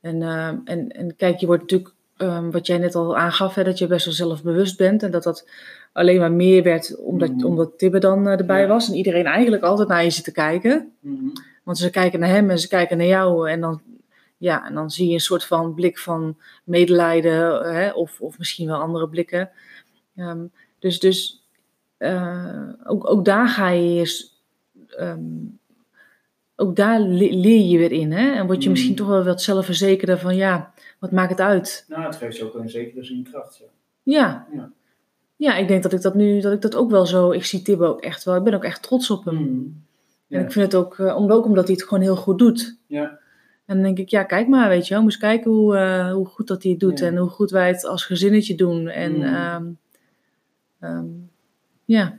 En, 0.00 0.22
ehm, 0.22 0.56
en, 0.64 0.88
en 0.88 1.16
kijk, 1.16 1.38
je 1.38 1.46
wordt 1.46 1.62
natuurlijk, 1.62 1.94
ehm, 2.18 2.50
wat 2.50 2.66
jij 2.66 2.78
net 2.78 2.94
al 2.94 3.16
aangaf, 3.16 3.54
hè, 3.54 3.64
dat 3.64 3.78
je 3.78 3.86
best 3.86 4.04
wel 4.04 4.14
zelfbewust 4.14 4.76
bent. 4.76 5.02
En 5.02 5.10
dat 5.10 5.22
dat 5.22 5.48
alleen 5.92 6.18
maar 6.18 6.32
meer 6.32 6.62
werd 6.62 6.96
omdat, 6.98 7.30
Mhm. 7.30 7.44
omdat 7.44 7.78
Tibbe 7.78 7.98
dan 7.98 8.26
eh, 8.28 8.38
erbij 8.38 8.60
Ja. 8.60 8.66
was. 8.66 8.88
En 8.88 8.94
iedereen 8.94 9.26
eigenlijk 9.26 9.62
altijd 9.62 9.88
naar 9.88 10.04
je 10.04 10.10
zit 10.10 10.24
te 10.24 10.32
kijken. 10.32 10.92
Mhm. 11.00 11.26
Want 11.64 11.78
ze 11.78 11.90
kijken 11.90 12.20
naar 12.20 12.28
hem 12.28 12.50
en 12.50 12.58
ze 12.58 12.68
kijken 12.68 12.96
naar 12.96 13.06
jou. 13.06 13.50
En 13.50 13.60
dan, 13.60 13.80
ja, 14.36 14.66
en 14.66 14.74
dan 14.74 14.90
zie 14.90 15.06
je 15.08 15.14
een 15.14 15.20
soort 15.20 15.44
van 15.44 15.74
blik 15.74 15.98
van 15.98 16.36
medelijden. 16.64 17.72
Hè, 17.74 17.90
of, 17.90 18.20
of 18.20 18.38
misschien 18.38 18.66
wel 18.66 18.80
andere 18.80 19.08
blikken. 19.08 19.50
Ehm, 20.16 20.44
dus 20.78 20.98
dus 21.00 21.42
eh, 21.96 22.68
ook, 22.84 23.10
ook 23.10 23.24
daar 23.24 23.48
ga 23.48 23.68
je 23.68 24.26
ehm, 24.96 25.20
ook 26.60 26.76
daar 26.76 27.00
le- 27.00 27.34
leer 27.34 27.66
je 27.66 27.78
weer 27.78 27.92
in. 27.92 28.12
Hè? 28.12 28.32
En 28.34 28.46
word 28.46 28.58
je 28.62 28.64
Mm. 28.68 28.74
misschien 28.74 28.94
toch 28.94 29.06
wel 29.08 29.24
wat 29.24 29.42
zelfverzekerder 29.42 30.18
van... 30.18 30.36
Ja, 30.36 30.72
wat 30.98 31.10
maakt 31.10 31.30
het 31.30 31.40
uit? 31.40 31.84
Nou, 31.88 32.02
het 32.02 32.16
geeft 32.16 32.36
je 32.36 32.44
ook 32.44 32.54
een 32.54 32.70
zekere 32.70 33.04
zin 33.04 33.28
kracht. 33.30 33.58
Ja. 33.58 33.66
Ja. 34.02 34.46
Ja. 34.52 34.70
Ja, 35.36 35.56
ik 35.56 35.68
denk 35.68 35.82
dat 35.82 35.92
ik 35.92 36.02
dat 36.02 36.14
nu... 36.14 36.40
Dat 36.40 36.52
ik 36.52 36.60
dat 36.60 36.74
ook 36.76 36.90
wel 36.90 37.06
zo... 37.06 37.30
Ik 37.30 37.44
zie 37.44 37.62
Tibbe 37.62 37.84
ook 37.84 38.00
echt 38.00 38.24
wel... 38.24 38.36
Ik 38.36 38.42
ben 38.42 38.54
ook 38.54 38.64
echt 38.64 38.82
trots 38.82 39.10
op 39.10 39.24
hem. 39.24 39.36
Hmm. 39.36 39.82
En 40.28 40.38
Ja. 40.38 40.44
ik 40.44 40.52
vind 40.52 40.72
het 40.72 40.74
ook... 40.84 40.98
eh, 40.98 41.30
ook 41.30 41.44
omdat 41.44 41.66
hij 41.66 41.74
het 41.74 41.84
gewoon 41.84 42.02
heel 42.02 42.16
goed 42.16 42.38
doet. 42.38 42.76
Ja. 42.86 43.18
En 43.66 43.74
dan 43.74 43.82
denk 43.82 43.98
ik, 43.98 44.08
ja, 44.08 44.22
kijk 44.22 44.48
maar, 44.48 44.68
weet 44.68 44.86
je 44.88 44.94
wel. 44.94 45.02
Moest 45.02 45.18
kijken 45.18 45.50
hoe, 45.50 45.76
eh, 45.76 46.12
hoe 46.12 46.26
goed 46.26 46.46
dat 46.46 46.62
hij 46.62 46.70
het 46.72 46.80
doet 46.80 46.98
Ja. 46.98 47.06
en 47.06 47.16
hoe 47.16 47.28
goed 47.28 47.50
wij 47.50 47.68
het 47.68 47.84
als 47.84 48.04
gezinnetje 48.04 48.54
doen. 48.54 48.88
En 48.88 49.12
Mm. 49.16 49.22
ehm, 49.22 49.64
ehm, 50.80 51.04
ja, 51.84 52.18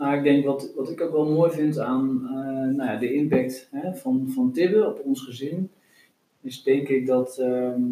Nou, 0.00 0.16
ik 0.16 0.22
denk 0.22 0.44
wat, 0.44 0.72
wat 0.76 0.90
ik 0.90 1.00
ook 1.00 1.12
wel 1.12 1.30
mooi 1.30 1.50
vind 1.50 1.78
aan 1.78 2.20
eh, 2.26 2.76
nou 2.76 2.90
ja, 2.90 2.96
de 2.96 3.12
impact 3.12 3.68
hè, 3.70 3.94
van, 3.94 4.30
van 4.30 4.52
Tibbe 4.52 4.86
op 4.86 5.00
ons 5.04 5.22
gezin, 5.22 5.70
is 6.40 6.62
denk 6.62 6.88
ik 6.88 7.06
dat, 7.06 7.38
ehm, 7.38 7.82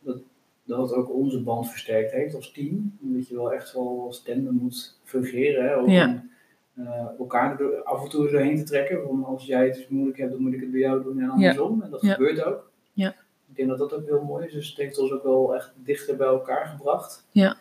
dat, 0.00 0.18
dat 0.64 0.78
het 0.80 0.92
ook 0.98 1.14
onze 1.14 1.42
band 1.42 1.70
versterkt 1.70 2.12
heeft 2.12 2.34
als 2.34 2.52
team. 2.52 2.96
Dat 3.00 3.28
je 3.28 3.34
wel 3.34 3.52
echt 3.52 3.72
wel 3.72 4.02
als 4.06 4.22
tandem 4.22 4.54
moet 4.54 4.98
fungeren. 5.04 5.64
Hè, 5.64 5.76
ook 5.76 5.88
Ja. 5.88 6.06
om 6.06 6.86
eh, 6.86 7.06
elkaar 7.18 7.60
er 7.60 7.82
af 7.82 8.02
en 8.02 8.10
toe 8.10 8.30
doorheen 8.30 8.56
te 8.56 8.62
trekken. 8.64 9.02
Van 9.02 9.24
als 9.24 9.46
jij 9.46 9.66
het 9.66 9.86
moeilijk 9.88 10.18
hebt, 10.18 10.32
dan 10.32 10.42
moet 10.42 10.52
ik 10.52 10.60
het 10.60 10.70
bij 10.70 10.80
jou 10.80 11.02
doen 11.02 11.20
en 11.20 11.30
andersom. 11.30 11.82
En 11.82 11.90
dat 11.90 12.06
gebeurt 12.06 12.44
ook. 12.44 12.70
Ja. 12.92 13.14
Ik 13.48 13.56
denk 13.56 13.68
dat 13.68 13.78
dat 13.78 13.92
ook 13.94 14.06
heel 14.06 14.22
mooi 14.22 14.46
is. 14.46 14.52
Dus 14.52 14.68
het 14.68 14.78
heeft 14.78 14.98
ons 14.98 15.12
ook 15.12 15.22
wel 15.22 15.54
echt 15.54 15.72
dichter 15.84 16.16
bij 16.16 16.26
elkaar 16.26 16.66
gebracht. 16.66 17.26
Ja. 17.30 17.56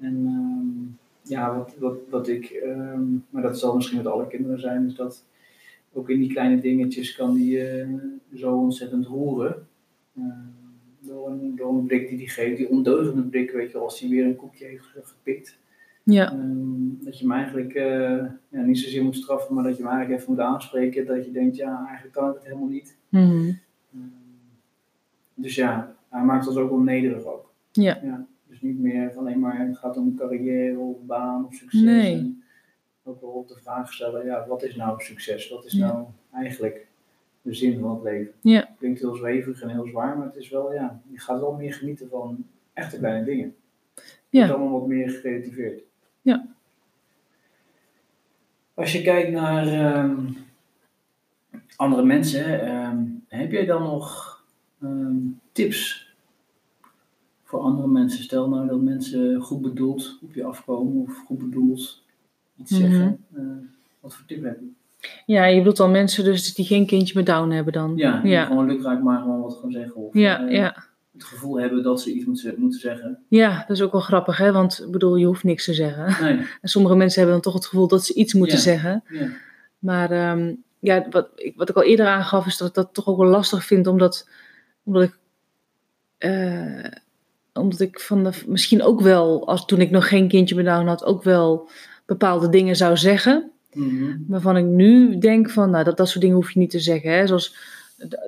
En 0.00 0.24
ehm, 0.26 1.03
ja, 1.24 1.56
wat, 1.56 1.74
wat, 1.78 1.96
wat 2.10 2.28
ik, 2.28 2.44
ehm, 2.44 3.02
maar 3.30 3.42
dat 3.42 3.58
zal 3.58 3.74
misschien 3.74 3.96
met 3.96 4.06
alle 4.06 4.26
kinderen 4.26 4.60
zijn, 4.60 4.86
is 4.86 4.94
dat 4.94 5.24
ook 5.92 6.10
in 6.10 6.18
die 6.18 6.32
kleine 6.32 6.60
dingetjes 6.60 7.16
kan 7.16 7.34
die 7.34 7.60
eh, 7.68 7.88
zo 8.34 8.56
ontzettend 8.56 9.06
roeren. 9.06 9.66
Ehm, 10.16 10.28
door, 11.00 11.28
een, 11.30 11.56
door 11.56 11.68
een 11.74 11.86
blik 11.86 12.08
die 12.08 12.18
hij 12.18 12.26
geeft, 12.26 12.56
die 12.56 12.68
ondeugende 12.68 13.22
blik, 13.22 13.50
weet 13.50 13.70
je, 13.70 13.78
als 13.78 14.00
hij 14.00 14.08
weer 14.10 14.24
een 14.24 14.36
koekje 14.36 14.64
heeft 14.66 14.86
gepikt. 15.02 15.58
ja, 16.02 16.32
Ehm, 16.32 17.04
dat 17.04 17.18
je 17.18 17.24
hem 17.24 17.32
eigenlijk 17.34 17.74
eh, 17.74 18.24
ja, 18.48 18.62
niet 18.62 18.78
zozeer 18.78 19.04
moet 19.04 19.16
straffen, 19.16 19.54
maar 19.54 19.64
dat 19.64 19.76
je 19.76 19.82
hem 19.82 19.92
eigenlijk 19.92 20.20
even 20.20 20.32
moet 20.34 20.42
aanspreken. 20.44 21.06
Dat 21.06 21.24
je 21.24 21.30
denkt, 21.32 21.56
ja, 21.56 21.84
eigenlijk 21.86 22.14
kan 22.14 22.28
ik 22.28 22.34
het 22.34 22.44
helemaal 22.44 22.68
niet. 22.68 22.96
mhm, 23.08 23.52
Ehm, 23.92 24.02
dus 25.34 25.54
ja, 25.54 25.96
hij 26.08 26.22
maakt 26.24 26.46
ons 26.48 26.56
ook 26.56 26.70
wel 26.70 26.78
nederig 26.78 27.24
ook. 27.24 27.52
Ja. 27.72 27.94
Dus 28.02 28.10
niet 28.64 28.78
meer 28.78 29.12
van 29.12 29.26
alleen 29.26 29.38
maar 29.38 29.58
het 29.58 29.78
gaat 29.78 29.96
om 29.96 30.16
carrière 30.16 30.78
of 30.78 30.96
baan 31.06 31.46
of 31.46 31.54
succes. 31.54 31.80
Nee. 31.80 32.14
En 32.14 32.42
ook 33.02 33.20
wel 33.20 33.30
op 33.30 33.48
de 33.48 33.56
vraag 33.62 33.92
stellen, 33.92 34.24
ja, 34.24 34.46
wat 34.46 34.62
is 34.62 34.76
nou 34.76 35.02
succes? 35.02 35.48
Wat 35.48 35.64
is 35.64 35.72
Ja. 35.72 35.86
nou 35.86 36.06
eigenlijk 36.32 36.86
de 37.42 37.54
zin 37.54 37.80
van 37.80 37.90
het 37.94 38.02
leven? 38.02 38.32
Ja. 38.40 38.68
Klinkt 38.78 39.00
heel 39.00 39.14
zweverig 39.14 39.62
en 39.62 39.68
heel 39.68 39.86
zwaar, 39.86 40.16
maar 40.18 40.26
het 40.26 40.36
is 40.36 40.48
wel, 40.48 40.72
ja, 40.74 41.00
je 41.10 41.18
gaat 41.20 41.40
wel 41.40 41.52
meer 41.52 41.74
genieten 41.74 42.08
van 42.08 42.44
echte 42.72 42.98
kleine 42.98 43.24
dingen. 43.24 43.54
Het 43.94 44.04
is 44.30 44.40
ja, 44.40 44.48
allemaal 44.48 44.80
wat 44.80 44.88
meer 44.88 45.10
gerelativeerd. 45.10 45.82
Ja. 46.22 46.46
Als 48.74 48.92
je 48.92 49.02
kijkt 49.02 49.30
naar 49.30 49.66
ehm, 49.66 50.26
andere 51.76 52.04
mensen, 52.04 52.60
ehm, 52.60 53.04
heb 53.28 53.50
jij 53.52 53.66
dan 53.66 53.82
nog 53.82 54.32
ehm, 54.82 55.16
tips 55.52 56.03
voor 57.54 57.62
andere 57.62 57.88
mensen? 57.88 58.22
Stel 58.24 58.48
nou 58.48 58.66
dat 58.68 58.80
mensen 58.80 59.40
goed 59.40 59.62
bedoeld 59.62 60.18
op 60.22 60.34
je 60.34 60.44
afkomen 60.44 61.02
of 61.02 61.22
goed 61.26 61.38
bedoeld 61.38 62.02
iets 62.56 62.70
Mhm. 62.70 62.80
zeggen. 62.80 63.24
Eh, 63.34 63.42
wat 64.00 64.14
voor 64.14 64.26
tip 64.26 64.42
heb 64.44 64.58
je? 64.60 64.68
ja, 65.26 65.44
je 65.44 65.58
bedoelt 65.58 65.80
al 65.80 65.88
mensen 65.88 66.24
dus 66.24 66.54
die 66.54 66.64
geen 66.64 66.86
kindje 66.86 67.14
met 67.16 67.26
down 67.26 67.50
hebben 67.50 67.72
dan. 67.72 67.92
Ja, 67.96 68.20
die 68.20 68.30
ja, 68.30 68.44
gewoon 68.44 68.66
lukraak 68.66 69.02
maar 69.02 69.20
gewoon 69.20 69.40
wat 69.40 69.58
gaan 69.62 69.70
zeggen. 69.70 69.96
Of 69.96 70.14
ja, 70.14 70.46
eh, 70.46 70.54
ja. 70.56 70.84
het 71.12 71.24
gevoel 71.24 71.60
hebben 71.60 71.82
dat 71.82 72.00
ze 72.00 72.12
iets 72.12 72.24
moeten, 72.24 72.54
moeten 72.58 72.80
zeggen. 72.80 73.18
ja, 73.28 73.58
dat 73.68 73.76
is 73.76 73.82
ook 73.82 73.92
wel 73.92 74.00
grappig, 74.00 74.36
hè? 74.38 74.52
Want 74.52 74.82
ik 74.86 74.90
bedoel, 74.90 75.16
je 75.16 75.26
hoeft 75.26 75.44
niks 75.44 75.64
te 75.64 75.74
zeggen. 75.74 76.24
Nee, 76.24 76.46
En 76.62 76.68
sommige 76.68 76.96
mensen 76.96 77.16
hebben 77.22 77.40
dan 77.42 77.52
toch 77.52 77.60
het 77.60 77.68
gevoel 77.70 77.88
dat 77.88 78.04
ze 78.04 78.14
iets 78.14 78.32
moeten 78.34 78.56
Ja. 78.56 78.62
zeggen. 78.62 79.02
ja. 79.08 79.26
Maar 79.78 80.10
ehm, 80.10 80.54
ja, 80.78 81.06
wat, 81.10 81.28
ik, 81.34 81.56
wat 81.56 81.68
ik 81.68 81.76
al 81.76 81.82
eerder 81.82 82.06
aangaf, 82.06 82.46
is 82.46 82.56
dat 82.56 82.68
ik 82.68 82.74
dat 82.74 82.88
toch 82.94 83.06
ook 83.06 83.18
wel 83.18 83.28
lastig 83.30 83.64
vind, 83.64 83.86
omdat, 83.86 84.28
omdat 84.82 85.02
ik. 85.02 85.16
eh, 86.18 86.84
omdat 87.54 87.80
ik 87.80 88.00
van 88.00 88.24
de, 88.24 88.30
misschien 88.46 88.82
ook 88.82 89.00
wel, 89.00 89.46
als 89.46 89.64
toen 89.66 89.80
ik 89.80 89.90
nog 89.90 90.08
geen 90.08 90.28
kindje 90.28 90.62
Down 90.62 90.86
had, 90.86 91.04
ook 91.04 91.22
wel 91.22 91.68
bepaalde 92.06 92.48
dingen 92.48 92.76
zou 92.76 92.96
zeggen. 92.96 93.50
Mhm. 93.72 94.16
Waarvan 94.26 94.56
ik 94.56 94.64
nu 94.64 95.18
denk 95.18 95.50
van, 95.50 95.70
nou, 95.70 95.84
dat, 95.84 95.96
dat 95.96 96.08
soort 96.08 96.20
dingen 96.20 96.36
hoef 96.36 96.50
je 96.52 96.58
niet 96.58 96.70
te 96.70 96.80
zeggen. 96.80 97.10
Hè? 97.10 97.26
Zoals 97.26 97.56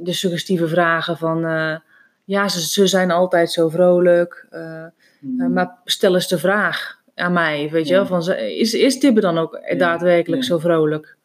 de, 0.03 0.13
suggestieve 0.13 0.69
vragen 0.69 1.17
van, 1.17 1.45
eh, 1.45 1.77
ja, 2.25 2.49
ze, 2.49 2.61
ze 2.69 2.87
zijn 2.87 3.11
altijd 3.11 3.51
zo 3.53 3.69
vrolijk. 3.69 4.47
eh, 4.51 4.85
Mhm. 5.21 5.41
eh, 5.41 5.49
maar 5.49 5.79
stel 5.85 6.15
eens 6.15 6.29
de 6.29 6.39
vraag 6.39 7.01
aan 7.15 7.33
mij, 7.33 7.69
weet 7.73 7.87
je 7.89 7.95
Ja. 7.95 8.07
wel, 8.09 8.23
van, 8.23 8.35
is, 8.35 8.75
is 8.75 8.99
Tibbe 8.99 9.21
dan 9.21 9.39
ook 9.39 9.61
Ja, 9.69 9.77
daadwerkelijk 9.77 10.43
ja. 10.43 10.49
zo 10.49 10.59
vrolijk? 10.59 11.17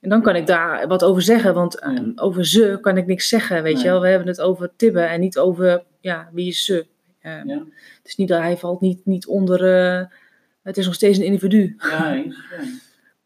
En 0.00 0.08
dan 0.08 0.22
kan 0.22 0.36
ik 0.36 0.46
daar 0.46 0.88
wat 0.88 1.04
over 1.04 1.22
zeggen, 1.22 1.54
want 1.54 1.80
over 2.18 2.46
ze 2.46 2.78
kan 2.80 2.96
ik 2.96 3.06
niks 3.06 3.28
zeggen, 3.28 3.62
weet 3.62 3.74
Nee. 3.74 3.82
je 3.82 3.88
wel. 3.90 4.00
We 4.00 4.08
hebben 4.08 4.28
het 4.28 4.40
over 4.40 4.70
Tibbe 4.76 5.00
en 5.00 5.20
niet 5.20 5.38
over, 5.38 5.82
ja, 6.00 6.28
wie 6.32 6.46
is 6.48 6.64
ze? 6.64 6.86
Eh, 7.20 7.44
Ja. 7.44 7.58
Het 7.98 8.06
is 8.08 8.16
niet 8.16 8.28
dat 8.28 8.40
hij 8.40 8.56
valt 8.56 8.80
niet, 8.80 9.06
niet 9.06 9.26
onder, 9.26 9.64
eh, 9.84 10.06
het 10.62 10.76
is 10.76 10.84
nog 10.86 10.94
steeds 10.94 11.18
een 11.18 11.24
individu. 11.24 11.76
Ja. 11.78 12.12
Ja. 12.12 12.24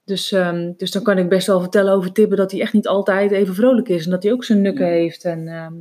Dus, 0.05 0.32
ehm, 0.32 0.72
dus 0.76 0.90
dan 0.90 1.03
kan 1.03 1.18
ik 1.18 1.28
best 1.28 1.47
wel 1.47 1.61
vertellen 1.61 1.92
over 1.92 2.12
Tibbe 2.12 2.36
dat 2.36 2.51
hij 2.51 2.61
echt 2.61 2.72
niet 2.72 2.86
altijd 2.86 3.30
even 3.30 3.55
vrolijk 3.55 3.88
is 3.88 4.05
en 4.05 4.11
dat 4.11 4.22
hij 4.22 4.32
ook 4.32 4.45
zijn 4.45 4.61
nukken 4.61 4.86
heeft. 4.86 5.24
En, 5.24 5.49
ehm, 5.49 5.74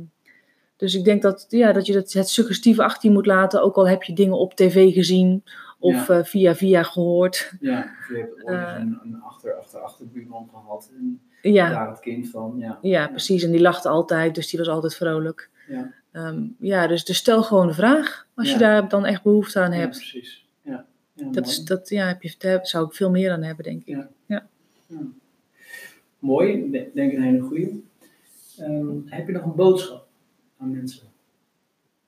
dus 0.76 0.94
ik 0.94 1.04
denk 1.04 1.22
dat, 1.22 1.46
ja, 1.48 1.72
dat 1.72 1.86
je 1.86 1.92
dat, 1.92 2.12
het 2.12 2.28
suggestieve 2.28 2.82
achter 2.84 3.08
je 3.08 3.14
moet 3.14 3.26
laten, 3.26 3.62
ook 3.62 3.76
al 3.76 3.88
heb 3.88 4.02
je 4.02 4.12
dingen 4.12 4.38
op 4.38 4.54
tv 4.54 4.92
gezien 4.92 5.44
of 5.78 6.08
eh, 6.08 6.22
via 6.24 6.54
via 6.54 6.82
gehoord. 6.82 7.52
Ja, 7.60 7.80
of 8.00 8.08
je 8.08 8.16
hebt 8.16 8.44
ooit 8.44 8.56
Eh. 8.58 8.74
een, 8.78 9.00
een 9.04 9.20
achter, 9.22 9.54
achter, 9.54 9.80
achterbuurman 9.80 10.48
gehad 10.50 10.90
en 10.98 11.20
Ja, 11.52 11.70
daar 11.70 11.88
het 11.90 12.00
kind 12.00 12.30
van, 12.30 12.54
ja. 12.58 12.78
ja, 12.82 13.08
precies. 13.08 13.42
En 13.42 13.50
die 13.50 13.60
lachte 13.60 13.88
altijd, 13.88 14.34
dus 14.34 14.48
die 14.50 14.58
was 14.58 14.68
altijd 14.68 14.94
vrolijk. 14.94 15.50
Ja, 15.68 15.92
Ehm, 16.14 16.42
ja, 16.58 16.86
dus, 16.86 17.04
dus 17.04 17.16
stel 17.16 17.42
gewoon 17.42 17.66
de 17.66 17.74
vraag 17.74 18.26
als 18.34 18.46
je 18.46 18.52
Ja. 18.52 18.58
daar 18.58 18.88
dan 18.88 19.04
echt 19.04 19.22
behoefte 19.22 19.60
aan 19.60 19.72
ja, 19.72 19.78
hebt. 19.78 19.96
precies. 19.96 20.46
Ja, 20.62 20.86
ja 21.12 21.30
dat 21.30 21.46
is, 21.46 21.64
dat, 21.64 21.88
ja, 21.88 22.06
heb 22.06 22.22
je, 22.22 22.34
daar 22.38 22.66
zou 22.66 22.86
ik 22.86 22.92
veel 22.94 23.10
meer 23.10 23.30
aan 23.32 23.42
hebben, 23.42 23.64
denk 23.64 23.80
ik. 23.80 23.86
Ja. 23.86 24.08
Ja. 24.26 24.46
Ja. 24.86 24.98
Mooi, 26.18 26.70
de- 26.70 26.90
denk 26.94 27.10
ik 27.12 27.16
een 27.18 27.24
hele 27.24 27.40
goede. 27.40 27.70
Ehm, 28.58 28.86
heb 29.04 29.26
je 29.26 29.32
nog 29.32 29.44
een 29.44 29.54
boodschap 29.54 30.06
aan 30.58 30.70
mensen 30.70 31.06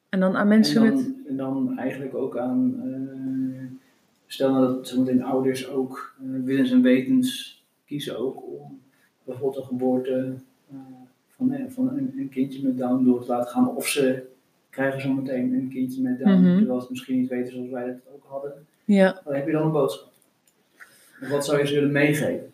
En 0.08 0.20
dan 0.20 0.36
aan 0.36 0.48
mensen 0.48 0.76
en 0.82 0.86
dan, 0.94 0.96
met... 0.96 1.26
En 1.28 1.36
dan 1.36 1.78
eigenlijk 1.78 2.14
ook 2.14 2.36
aan, 2.38 2.80
eh, 2.84 3.78
stel 4.26 4.50
nou 4.52 4.66
dat 4.66 4.88
zometeen 4.88 5.22
ouders 5.22 5.68
ook 5.68 6.14
uh, 6.22 6.44
willens 6.44 6.70
en 6.70 6.82
wetens 6.82 7.62
kiezen 7.84 8.18
ook 8.18 8.42
om 8.42 8.80
bijvoorbeeld 9.24 9.62
een 9.62 9.68
geboorte 9.68 10.34
uh, 10.72 10.78
van, 11.36 11.52
eh, 11.52 11.64
van 11.68 11.88
een, 11.88 12.14
een, 12.18 12.28
kindje 12.28 12.62
met 12.62 12.78
Down 12.78 13.04
door 13.04 13.22
te 13.24 13.28
laten 13.30 13.50
gaan. 13.50 13.76
Of 13.76 13.86
ze 13.88 14.22
krijgen 14.70 15.00
zometeen 15.00 15.52
een 15.54 15.68
kindje 15.72 16.02
met 16.02 16.18
Down, 16.18 16.40
Mhm. 16.40 16.56
terwijl 16.58 16.80
ze 16.80 16.86
misschien 16.90 17.20
niet 17.20 17.28
weten 17.28 17.52
zoals 17.52 17.70
wij 17.70 17.86
dat 17.86 18.14
ook 18.14 18.24
hadden. 18.28 18.52
Ja. 18.84 19.20
Heb 19.24 19.46
je 19.46 19.52
dan 19.52 19.62
een 19.62 19.72
boodschap. 19.72 20.12
Of 21.22 21.28
wat 21.28 21.44
zou 21.44 21.58
je 21.58 21.66
ze 21.66 21.74
willen 21.74 21.92
meegeven? 21.92 22.52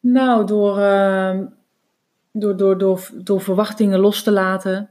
Nou, 0.00 0.46
door, 0.46 0.78
ehm, 0.78 1.44
door, 2.32 2.56
door, 2.56 2.78
door, 2.78 3.10
door 3.14 3.40
verwachtingen 3.40 3.98
los 3.98 4.22
te 4.22 4.30
laten. 4.30 4.88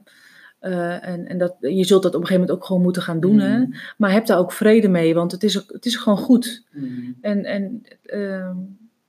Eh, 0.60 1.08
en 1.08 1.28
en 1.28 1.38
dat, 1.38 1.56
je 1.60 1.84
zult 1.84 2.04
dat 2.04 2.16
op 2.16 2.22
een 2.22 2.28
gegeven 2.28 2.40
moment 2.42 2.52
ook 2.52 2.66
gewoon 2.66 2.82
moeten 2.82 3.02
gaan 3.02 3.20
doen. 3.20 3.40
Hè? 3.40 3.58
Mhm. 3.60 3.72
Maar 3.98 4.12
heb 4.12 4.26
daar 4.26 4.38
ook 4.38 4.52
vrede 4.52 4.88
mee, 4.88 5.14
want 5.14 5.32
het 5.32 5.44
is, 5.44 5.62
ook- 5.62 5.72
het 5.74 5.86
is 5.86 5.96
gewoon 5.96 6.18
goed. 6.18 6.64
Mhm. 6.72 7.12
En, 7.22 7.46
en 7.46 7.82
ehm, 8.06 8.56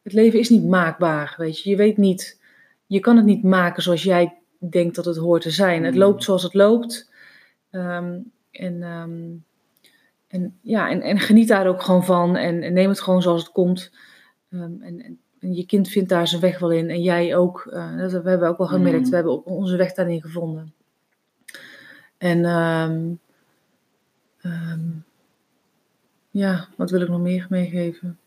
het 0.02 0.12
leven 0.12 0.38
is 0.38 0.48
niet 0.48 0.64
maakbaar, 0.64 1.34
weet 1.38 1.60
je. 1.62 1.70
Je 1.70 1.76
weet 1.76 1.96
niet, 1.96 2.40
je 2.94 3.00
kan 3.00 3.16
het 3.16 3.24
niet 3.24 3.42
maken 3.42 3.82
zoals 3.82 4.02
jij 4.02 4.38
denkt 4.58 4.94
dat 4.94 5.04
het 5.04 5.16
hoort 5.16 5.42
te 5.42 5.50
zijn. 5.50 5.84
Het 5.84 5.94
Mm. 5.94 6.00
loopt 6.00 6.22
zoals 6.22 6.42
het 6.42 6.54
loopt. 6.54 7.10
Ehm, 7.70 8.18
en, 8.50 8.82
ehm, 8.82 9.32
en, 10.26 10.58
ja, 10.60 10.90
en, 10.90 11.00
en 11.00 11.18
geniet 11.18 11.48
daar 11.48 11.66
ook 11.66 11.82
gewoon 11.82 12.04
van 12.04 12.36
en, 12.36 12.62
en 12.62 12.72
neem 12.72 12.88
het 12.88 13.00
gewoon 13.00 13.22
zoals 13.22 13.42
het 13.42 13.52
komt. 13.52 13.92
Ehm, 14.50 14.82
en, 14.82 15.18
je 15.38 15.66
kind 15.66 15.88
vindt 15.88 16.08
daar 16.08 16.28
zijn 16.28 16.40
weg 16.40 16.58
wel 16.58 16.70
in 16.70 16.90
en 16.90 17.02
jij 17.02 17.36
ook. 17.36 17.66
Eh, 17.72 17.96
dat 17.98 18.12
hebben 18.12 18.40
we 18.40 18.46
ook 18.46 18.58
wel 18.58 18.66
gemerkt. 18.66 19.04
Mm. 19.04 19.10
We 19.10 19.14
hebben 19.14 19.32
ook 19.32 19.46
onze 19.46 19.76
weg 19.76 19.94
daarin 19.94 20.22
gevonden. 20.22 20.74
En 22.18 22.40
ja, 26.30 26.68
wat 26.76 26.90
wil 26.90 27.00
ik 27.00 27.08
nog 27.08 27.20
meer 27.20 27.46
meegeven? 27.50 28.18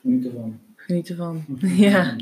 Geniet 0.00 0.24
ervan. 0.24 0.60
Geniet 0.86 1.08
ervan. 1.08 1.44
Ja, 1.76 2.16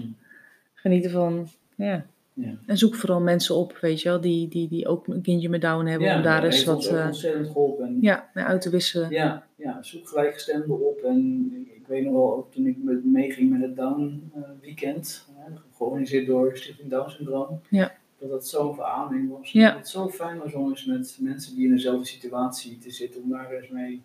geniet 0.75 1.05
ervan. 1.05 1.49
Ja. 1.75 2.07
Ja. 2.35 2.55
En 2.67 2.79
zoek 2.79 2.95
vooral 2.95 3.21
mensen 3.21 3.55
op, 3.55 3.79
weet 3.81 4.03
je 4.03 4.09
wel, 4.09 4.21
die, 4.21 4.49
die, 4.49 4.69
die 4.69 4.87
ook 4.87 5.07
een 5.07 5.23
kindje 5.23 5.49
met 5.49 5.61
Down 5.61 5.87
hebben. 5.87 6.09
Ja, 6.09 6.17
om 6.17 6.23
daar 6.23 6.45
eens 6.45 6.65
wat 6.65 6.89
ook 6.89 6.97
eh, 6.97 7.07
ontzettend 7.07 7.47
geholpen. 7.47 7.99
ja, 8.01 8.29
uit 8.35 8.61
te 8.61 8.71
wisselen. 8.71 9.11
Ja, 9.11 9.47
ja, 9.57 9.83
zoek 9.83 10.09
gelijkgestemden 10.09 10.89
op. 10.89 10.99
En 11.01 11.51
ik 11.77 11.87
weet 11.87 12.05
nog 12.05 12.13
wel, 12.13 12.37
ook 12.37 12.53
toen 12.53 12.67
ik 12.67 12.77
met, 12.83 13.05
meeging 13.05 13.51
met 13.51 13.61
het 13.61 13.77
Down 13.77 14.31
eh, 14.35 14.41
weekend, 14.61 15.27
georganiseerd 15.77 16.27
door 16.27 16.57
Stichting 16.57 16.91
Down 16.91 17.11
Syndroom, 17.11 17.61
Ja. 17.69 17.93
dat 18.19 18.31
dat 18.31 18.49
zo'n 18.49 18.75
verademing 18.75 19.31
was. 19.31 19.53
Ja. 19.53 19.69
Dat 19.69 19.79
het 19.79 19.89
zo 19.89 20.09
fijn 20.09 20.39
was 20.39 20.53
om 20.55 20.69
eens 20.69 20.85
met 20.85 21.19
mensen 21.21 21.55
die 21.55 21.65
in 21.67 21.75
dezelfde 21.75 22.07
situatie 22.07 22.79
te 22.79 22.91
zitten, 22.91 23.23
om 23.23 23.31
daar 23.31 23.53
eens 23.53 23.69
mee 23.69 24.03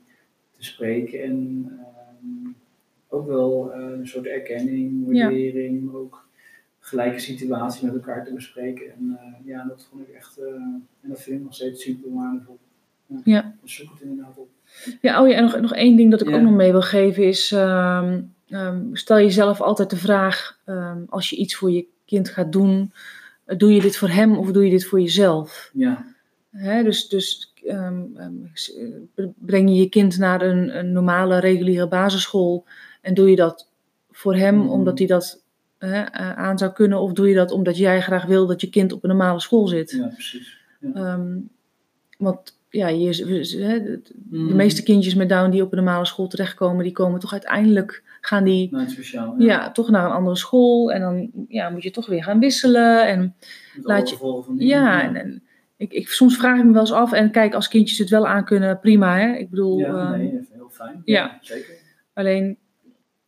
te 0.58 0.64
spreken. 0.64 1.24
En 1.24 1.66
ehm, 1.80 2.49
ook 3.10 3.28
wel 3.28 3.72
eh, 3.74 3.80
een 3.99 4.08
soort 4.08 4.26
erkenning, 4.26 5.05
Ja. 5.10 5.24
waardering, 5.24 5.84
maar 5.84 5.95
ook 5.95 6.26
gelijke 6.80 7.20
situatie 7.20 7.86
met 7.86 7.93
elkaar 7.95 8.26
te 8.26 8.34
bespreken. 8.34 8.86
En 8.91 9.18
eh, 9.20 9.45
ja, 9.47 9.64
dat 9.68 9.88
vond 9.89 10.08
ik 10.08 10.16
echt, 10.16 10.38
eh, 10.38 10.45
en 11.01 11.10
dat 11.10 11.22
vind 11.22 11.38
ik 11.38 11.43
nog 11.43 11.53
steeds 11.53 11.84
super 11.84 12.14
waardevol. 12.14 12.58
Ja. 13.24 13.55
Dus 13.62 13.76
zoek 13.76 13.89
het 13.91 14.01
inderdaad 14.01 14.38
op. 14.38 14.49
Ja, 15.01 15.22
oh 15.22 15.30
ja, 15.30 15.36
en 15.36 15.43
nog, 15.43 15.60
nog 15.60 15.74
één 15.74 15.95
ding 15.95 16.12
dat 16.12 16.22
ik 16.22 16.30
Ja. 16.30 16.36
ook 16.36 16.41
nog 16.41 16.53
mee 16.55 16.72
wil 16.72 16.82
geven 16.82 17.24
is, 17.24 17.51
ehm, 17.51 18.22
ehm, 18.47 18.82
stel 18.93 19.18
jezelf 19.18 19.62
altijd 19.62 19.89
de 19.89 19.95
vraag, 19.97 20.60
ehm, 20.66 21.01
als 21.10 21.30
je 21.30 21.36
iets 21.36 21.55
voor 21.55 21.72
je 21.72 21.86
kind 22.05 22.30
gaat 22.30 22.51
doen, 22.51 22.91
doe 23.58 23.74
je 23.74 23.82
dit 23.82 23.97
voor 23.97 24.10
hem 24.10 24.38
of 24.38 24.51
doe 24.51 24.64
je 24.64 24.70
dit 24.70 24.86
voor 24.86 24.99
jezelf? 25.01 25.72
Ja. 25.74 26.05
Hè, 26.51 26.84
dus 26.84 27.08
dus 27.08 27.53
breng 29.36 29.70
je 29.70 29.76
je 29.76 29.89
kind 29.89 30.18
naar 30.18 30.41
een, 30.41 30.78
een 30.78 30.91
normale, 30.91 31.39
reguliere 31.39 31.88
basisschool 31.88 32.66
en 33.08 33.14
doe 33.14 33.30
je 33.30 33.36
dat 33.36 33.70
voor 34.12 34.36
hem 34.36 34.55
Mhm. 34.55 34.70
omdat 34.70 34.97
hij 34.97 35.08
dat 35.08 35.43
hè, 35.78 36.01
eh, 36.01 36.32
aan 36.38 36.58
zou 36.58 36.72
kunnen, 36.72 36.99
of 36.99 37.12
doe 37.14 37.30
je 37.30 37.36
dat 37.36 37.51
omdat 37.51 37.78
jij 37.78 38.01
graag 38.01 38.26
wil 38.26 38.47
dat 38.47 38.62
je 38.62 38.70
kind 38.70 38.91
op 38.93 39.03
een 39.03 39.10
normale 39.10 39.39
school 39.39 39.68
zit? 39.68 39.91
Ja, 39.91 40.08
precies. 40.08 40.58
Ja. 40.80 40.93
Ehm, 40.93 41.38
want 42.18 42.60
ja, 42.70 42.88
je, 42.88 43.16
de, 43.16 44.01
de 44.14 44.38
Mhm. 44.38 44.55
meeste 44.55 44.84
kindjes 44.84 45.16
met 45.16 45.30
Down 45.30 45.49
die 45.49 45.62
op 45.62 45.72
een 45.72 45.78
normale 45.84 46.05
school 46.05 46.28
terechtkomen, 46.28 46.84
die 46.84 46.91
komen 46.93 47.20
toch 47.20 47.32
uiteindelijk, 47.32 48.03
gaan 48.22 48.43
die 48.43 48.76
het 48.76 48.91
speciaal. 48.91 49.36
ja. 49.38 49.72
toch 49.72 49.89
naar 49.89 50.05
een 50.05 50.12
andere 50.12 50.36
school 50.36 50.91
en 50.91 51.01
dan 51.01 51.32
ja, 51.47 51.70
moet 51.70 51.84
je 51.84 51.91
toch 51.91 52.08
weer 52.08 52.24
gaan 52.24 52.39
wisselen. 52.39 53.08
En 53.08 53.36
Met 53.76 53.86
laat 53.86 54.10
je- 54.10 54.53
ja, 54.58 55.01
en, 55.03 55.16
en 55.16 55.43
ik, 55.78 55.91
ik, 55.93 56.10
soms 56.10 56.38
vraag 56.38 56.58
ik 56.60 56.66
me 56.66 56.72
wel 56.72 56.82
eens 56.82 56.91
af 56.91 57.12
en 57.14 57.32
kijk, 57.32 57.53
als 57.53 57.68
kindjes 57.68 57.97
het 57.97 58.10
wel 58.10 58.28
aan 58.28 58.45
kunnen, 58.45 58.80
prima 58.80 59.18
hè. 59.20 59.36
Ik 59.36 59.49
bedoel, 59.49 59.78
Ja, 59.80 59.88
ehm, 60.12 60.18
nee, 60.18 60.47
heel 60.51 60.70
fijn. 60.70 61.01
ja. 61.05 61.38
zeker. 61.41 61.74
alleen, 62.14 62.58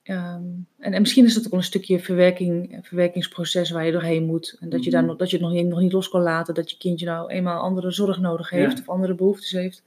ehm, 0.10 0.44
en, 0.78 0.94
en 0.94 1.02
misschien 1.02 1.26
is 1.26 1.34
dat 1.34 1.46
ook 1.46 1.54
een 1.54 1.64
stukje 1.64 2.00
verwerking, 2.00 2.80
verwerkingsproces 2.82 3.70
waar 3.72 3.86
je 3.86 3.92
doorheen 3.92 4.24
moet. 4.26 4.58
En 4.60 4.70
dat 4.70 4.84
je, 4.84 4.90
daar 4.92 5.00
Mhm. 5.02 5.10
nog, 5.10 5.20
dat 5.20 5.30
je 5.30 5.36
het 5.38 5.46
nog 5.46 5.56
niet, 5.56 5.68
nog 5.68 5.80
niet 5.80 5.92
los 5.92 6.10
kan 6.10 6.22
laten, 6.22 6.54
dat 6.54 6.72
je 6.72 6.78
kindje 6.78 7.06
nou 7.06 7.30
eenmaal 7.32 7.62
andere 7.62 7.92
zorg 7.92 8.20
nodig 8.20 8.50
heeft 8.50 8.78
Ja. 8.78 8.80
of 8.82 8.90
andere 8.90 9.14
behoeftes 9.16 9.52
heeft. 9.52 9.84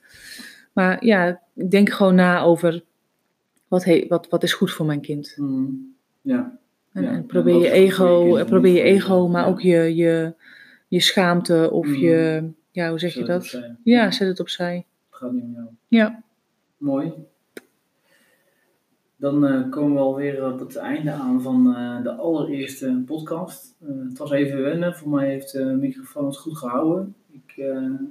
Maar 0.73 1.05
ja, 1.05 1.41
ik 1.55 1.71
denk 1.71 1.91
gewoon 1.91 2.15
na 2.15 2.41
over 2.43 2.83
wat, 3.69 3.85
he, 3.85 4.05
wat, 4.09 4.29
wat 4.29 4.43
is 4.43 4.53
goed 4.53 4.71
voor 4.73 4.87
mijn 4.87 5.01
kind. 5.01 5.35
Mhm. 5.37 5.65
Ja. 6.21 6.59
En, 6.93 7.03
Ja, 7.03 7.09
en 7.09 7.15
en 7.15 7.27
probeer 7.27 7.55
je 7.55 7.61
je 7.61 7.71
ego, 7.71 8.37
en 8.37 8.47
probeer 8.47 8.73
je 8.75 8.83
ego, 8.83 9.29
maar 9.29 9.43
ja. 9.43 9.49
ook 9.49 9.61
je, 9.61 9.95
je, 9.97 10.35
je 10.89 11.01
schaamte 11.01 11.71
of 11.71 11.87
Mhm. 11.87 11.97
je, 11.99 12.49
ja, 12.71 12.89
hoe 12.91 12.99
zeg 12.99 13.13
je 13.15 13.19
Zet 13.19 13.29
dat? 13.29 13.43
het 13.45 13.55
opzij. 13.55 13.77
Ja, 13.85 14.11
zet 14.11 14.29
het 14.29 14.41
opzij. 14.41 14.75
Het 15.11 15.19
gaat 15.21 15.33
niet 15.33 15.43
om 15.43 15.53
jou. 15.53 15.67
Ja. 15.89 16.23
Mooi. 16.77 17.13
Dan 19.23 19.47
eh, 19.47 19.71
komen 19.71 19.93
we 19.93 19.99
alweer 20.01 20.53
op 20.53 20.59
het 20.59 20.77
einde 20.77 21.11
aan 21.13 21.43
van 21.43 21.75
eh, 21.75 22.03
de 22.03 22.13
allereerste 22.15 23.03
podcast. 23.07 23.77
Eh, 23.81 23.89
het 24.09 24.19
was 24.19 24.31
even 24.31 24.63
wennen. 24.63 24.95
Voor 24.97 25.09
mij 25.11 25.29
heeft 25.29 25.53
de 25.53 25.65
microfoon 25.65 26.27
het 26.27 26.37
goed 26.37 26.59
gehouden. 26.59 27.15
Ik 27.31 27.55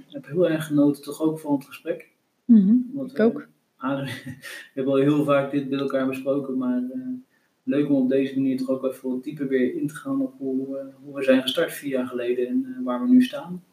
heb 0.08 0.26
heel 0.26 0.50
erg 0.50 0.66
genoten 0.68 1.04
toch 1.04 1.22
ook 1.22 1.40
van 1.40 1.54
het 1.54 1.66
gesprek. 1.66 2.10
Mhm, 2.46 2.76
Want 2.94 3.12
ik 3.12 3.18
we- 3.18 3.24
ook. 3.24 3.48
adem- 3.78 4.06
we 4.36 4.72
hebben 4.74 4.94
al 4.94 5.00
heel 5.00 5.24
vaak 5.24 5.52
dit 5.52 5.70
met 5.70 5.80
elkaar 5.80 6.08
besproken, 6.08 6.58
maar 6.58 6.84
leuk 7.64 7.90
om 7.90 7.96
op 7.96 8.10
deze 8.10 8.36
manier 8.36 8.58
toch 8.58 8.70
ook 8.70 8.84
even 8.86 9.10
wat 9.10 9.24
dieper 9.24 9.48
weer 9.48 9.76
in 9.76 9.88
te 9.88 9.96
gaan 9.96 10.22
op 10.22 10.34
hoe, 10.38 10.78
hoe 11.04 11.16
we 11.16 11.24
zijn 11.24 11.42
gestart 11.42 11.72
vier 11.74 11.90
jaar 11.90 12.08
geleden 12.08 12.48
en 12.48 12.82
waar 12.84 13.02
we 13.04 13.10
nu 13.10 13.22
staan. 13.22 13.64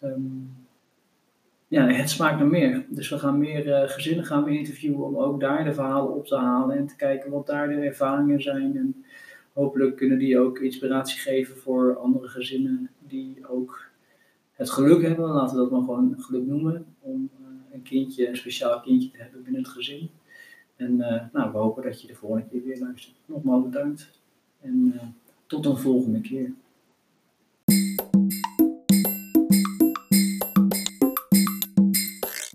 Ehm, 0.00 0.20
ja, 1.74 1.86
het 1.86 2.10
smaakt 2.10 2.38
naar 2.38 2.48
meer. 2.48 2.84
Dus 2.88 3.08
we 3.08 3.18
gaan 3.18 3.38
meer 3.38 3.72
eh, 3.72 3.88
gezinnen 3.88 4.24
gaan 4.24 4.44
we 4.44 4.58
interviewen 4.58 5.06
om 5.06 5.16
ook 5.16 5.40
daar 5.40 5.64
de 5.64 5.74
verhalen 5.74 6.14
op 6.14 6.26
te 6.26 6.36
halen 6.36 6.76
en 6.76 6.86
te 6.86 6.96
kijken 6.96 7.30
wat 7.30 7.46
daar 7.46 7.68
de 7.68 7.74
ervaringen 7.74 8.42
zijn. 8.42 8.76
En 8.76 9.04
hopelijk 9.52 9.96
kunnen 9.96 10.18
die 10.18 10.38
ook 10.38 10.58
inspiratie 10.58 11.18
geven 11.18 11.56
voor 11.56 11.98
andere 11.98 12.28
gezinnen 12.28 12.90
die 12.98 13.48
ook 13.48 13.82
het 14.52 14.70
geluk 14.70 15.02
hebben, 15.02 15.28
laten 15.28 15.56
we 15.56 15.62
dat 15.62 15.70
maar 15.70 15.80
gewoon 15.80 16.14
geluk 16.18 16.46
noemen, 16.46 16.86
om 17.00 17.30
eh, 17.38 17.74
een 17.74 17.82
kindje, 17.82 18.28
een 18.28 18.36
speciaal 18.36 18.80
kindje 18.80 19.10
te 19.10 19.22
hebben 19.22 19.42
binnen 19.42 19.62
het 19.62 19.70
gezin. 19.70 20.10
En 20.76 21.00
eh, 21.00 21.22
nou, 21.32 21.52
we 21.52 21.58
hopen 21.58 21.82
dat 21.82 22.00
je 22.00 22.06
de 22.06 22.14
volgende 22.14 22.48
keer 22.48 22.64
weer 22.64 22.78
luistert. 22.78 23.14
Nogmaals 23.26 23.64
bedankt 23.64 24.10
en 24.60 25.00
tot 25.46 25.66
een 25.66 25.78
volgende 25.78 26.20
keer. 26.20 26.52